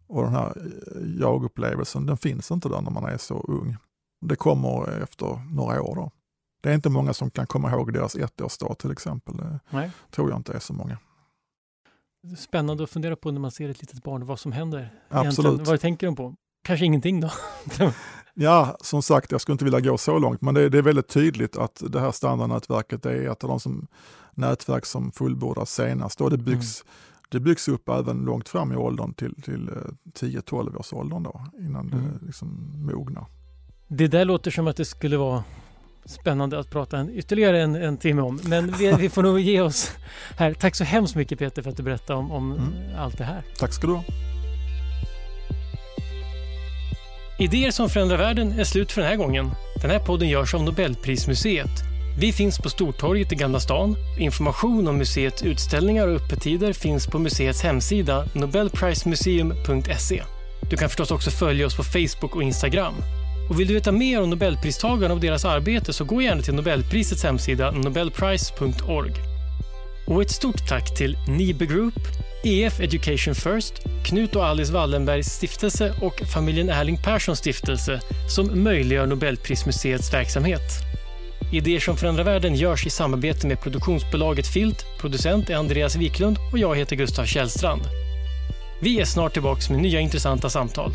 och 0.08 0.24
den 0.24 0.34
här 0.34 0.54
eh, 0.58 1.22
jagupplevelsen, 1.22 2.06
den 2.06 2.18
finns 2.18 2.52
inte 2.52 2.70
där 2.70 2.82
när 2.82 2.92
man 2.92 3.06
är 3.06 3.18
så 3.18 3.40
ung. 3.40 3.78
Det 4.22 4.36
kommer 4.36 5.02
efter 5.04 5.54
några 5.54 5.82
år. 5.82 5.96
Då. 5.96 6.12
Det 6.62 6.70
är 6.70 6.74
inte 6.74 6.90
många 6.90 7.14
som 7.14 7.32
kan 7.32 7.48
komma 7.48 7.72
ihåg 7.72 7.94
deras 7.94 8.16
ettårsdag 8.16 8.76
till 8.76 8.92
exempel. 8.92 9.38
Det 9.38 9.60
Nej. 9.70 9.92
tror 10.12 10.30
jag 10.30 10.40
inte 10.40 10.54
är 10.54 10.60
så 10.60 10.74
många. 10.74 10.98
Spännande 12.38 12.84
att 12.84 12.90
fundera 12.90 13.16
på 13.16 13.32
när 13.32 13.40
man 13.40 13.52
ser 13.52 13.70
ett 13.70 13.82
litet 13.82 14.04
barn, 14.04 14.26
vad 14.26 14.40
som 14.40 14.52
händer. 14.52 14.94
Absolut. 15.10 15.46
Egentligen. 15.46 15.72
Vad 15.72 15.80
tänker 15.80 16.08
de 16.08 16.16
på? 16.16 16.36
Kanske 16.64 16.86
ingenting 16.86 17.22
då? 17.22 17.32
ja, 18.34 18.78
som 18.82 19.02
sagt, 19.02 19.32
jag 19.32 19.42
skulle 19.42 19.54
inte 19.54 19.66
vilja 19.66 19.80
gå 19.80 19.98
så 19.98 20.20
långt, 20.20 20.42
men 20.42 20.54
det, 20.54 20.70
det 20.70 20.78
är 20.78 20.82
väldigt 20.82 21.08
tydligt 21.08 21.58
att 21.58 21.84
det 21.90 22.00
här 22.00 22.12
standardnätverket 22.12 23.06
är 23.06 23.32
ett 23.32 23.44
av 23.44 23.50
de 23.50 23.60
som, 23.60 23.88
nätverk 24.34 24.86
som 24.86 25.12
fullbordas 25.12 25.72
senast. 25.72 26.22
Och 26.22 26.30
det 26.30 26.38
byggs 26.38 26.82
mm 26.82 26.92
det 27.36 27.40
byggs 27.40 27.68
upp 27.68 27.90
även 27.90 28.18
långt 28.18 28.50
fram 28.50 28.72
i 28.72 28.76
åldern 28.76 29.14
till, 29.14 29.42
till 29.42 29.70
10-12 30.20 30.74
eh, 30.74 30.80
års 30.80 30.94
åldern 30.94 31.24
då, 31.24 31.42
innan 31.60 31.92
mm. 31.92 32.04
det 32.04 32.26
liksom 32.26 32.72
mognar. 32.86 33.26
Det 33.88 34.08
där 34.08 34.26
låter 34.26 34.52
som 34.52 34.68
att 34.68 34.78
det 34.78 34.86
skulle 34.86 35.18
vara 35.18 35.44
spännande 36.06 36.60
att 36.60 36.70
prata 36.70 36.98
en, 36.98 37.10
ytterligare 37.10 37.62
en, 37.62 37.76
en 37.76 37.98
timme 37.98 38.22
om. 38.22 38.40
Men 38.44 38.72
vi, 38.72 38.92
vi, 38.92 39.10
får 39.10 39.24
nog 39.24 39.40
ge 39.40 39.62
oss 39.62 39.92
här. 40.38 40.54
Tack 40.54 40.76
så 40.76 40.84
hemskt 40.84 41.16
mycket 41.16 41.40
Peter 41.40 41.62
för 41.62 41.70
att 41.70 41.78
du 41.78 41.84
berättade 41.84 42.20
om, 42.20 42.32
om 42.32 42.52
mm. 42.52 42.74
allt 42.98 43.18
det 43.18 43.24
här. 43.24 43.44
Tack 43.60 43.74
ska 43.74 43.88
du 43.88 43.94
ha. 43.94 44.04
Idéer 47.40 47.72
som 47.72 47.90
förändrar 47.90 48.18
världen 48.18 48.52
är 48.52 48.64
slut 48.64 48.92
för 48.92 49.02
den 49.02 49.10
här 49.10 49.18
gången. 49.18 49.52
Den 49.82 49.92
här 49.92 50.00
podden 50.00 50.30
görs 50.30 50.54
av 50.54 50.64
Nobelprismuseet 50.64 51.95
vi 52.20 52.34
finns 52.34 52.58
på 52.58 52.70
Stortorget 52.70 53.32
i 53.32 53.36
Gamla 53.36 53.60
stan. 53.60 53.96
Information 54.20 54.88
om 54.88 54.98
museets 54.98 55.44
utställningar 55.44 56.08
och 56.08 56.16
öppettider 56.16 56.74
finns 56.74 57.08
på 57.08 57.20
museets 57.20 57.62
hemsida 57.62 58.28
nobelprismuseum.se. 58.34 60.24
Du 60.70 60.78
kan 60.78 60.90
förstås 60.90 61.12
också 61.12 61.32
följa 61.32 61.66
oss 61.66 61.76
på 61.76 61.84
Facebook 61.84 62.36
och 62.36 62.44
Instagram. 62.44 62.94
Och 63.50 63.60
vill 63.60 63.68
du 63.68 63.74
veta 63.74 63.92
mer 63.92 64.22
om 64.22 64.30
Nobelpristagarna 64.30 65.14
och 65.14 65.20
deras 65.20 65.46
arbete 65.46 65.94
så 65.94 66.04
gå 66.04 66.22
gärna 66.22 66.42
till 66.42 66.54
Nobelprisets 66.54 67.24
hemsida 67.24 67.72
nobelprice.org. 67.72 69.12
Och 70.08 70.22
ett 70.22 70.32
stort 70.32 70.68
tack 70.68 70.98
till 70.98 71.18
Nibe 71.28 71.66
Group, 71.66 72.00
EF 72.44 72.80
Education 72.80 73.36
First, 73.36 73.74
Knut 74.06 74.36
och 74.36 74.46
Alice 74.46 74.74
Wallenbergs 74.74 75.28
stiftelse 75.28 75.94
och 76.02 76.22
familjen 76.34 76.70
Erling 76.70 76.98
Perssons 76.98 77.40
stiftelse 77.40 78.00
som 78.30 78.64
möjliggör 78.64 79.06
Nobelprismuseets 79.06 80.14
verksamhet. 80.14 80.95
Idéer 81.52 81.80
som 81.80 81.98
förändrar 81.98 82.24
världen 82.24 82.56
görs 82.56 82.86
i 82.86 82.90
samarbete 82.90 83.48
med 83.48 83.62
produktionsbolaget 83.62 84.48
Filt. 84.48 84.86
Producent 85.00 85.50
är 85.50 85.56
Andreas 85.56 85.96
Wiklund 85.96 86.38
och 86.52 86.60
jag 86.60 86.76
heter 86.76 86.96
Gustav 86.96 87.26
Källstrand. 87.26 87.82
Vi 88.82 89.02
är 89.02 89.06
snart 89.06 89.34
tillbaka 89.34 89.74
med 89.74 89.82
nya 89.82 90.00
intressanta 90.00 90.50
samtal. 90.50 90.92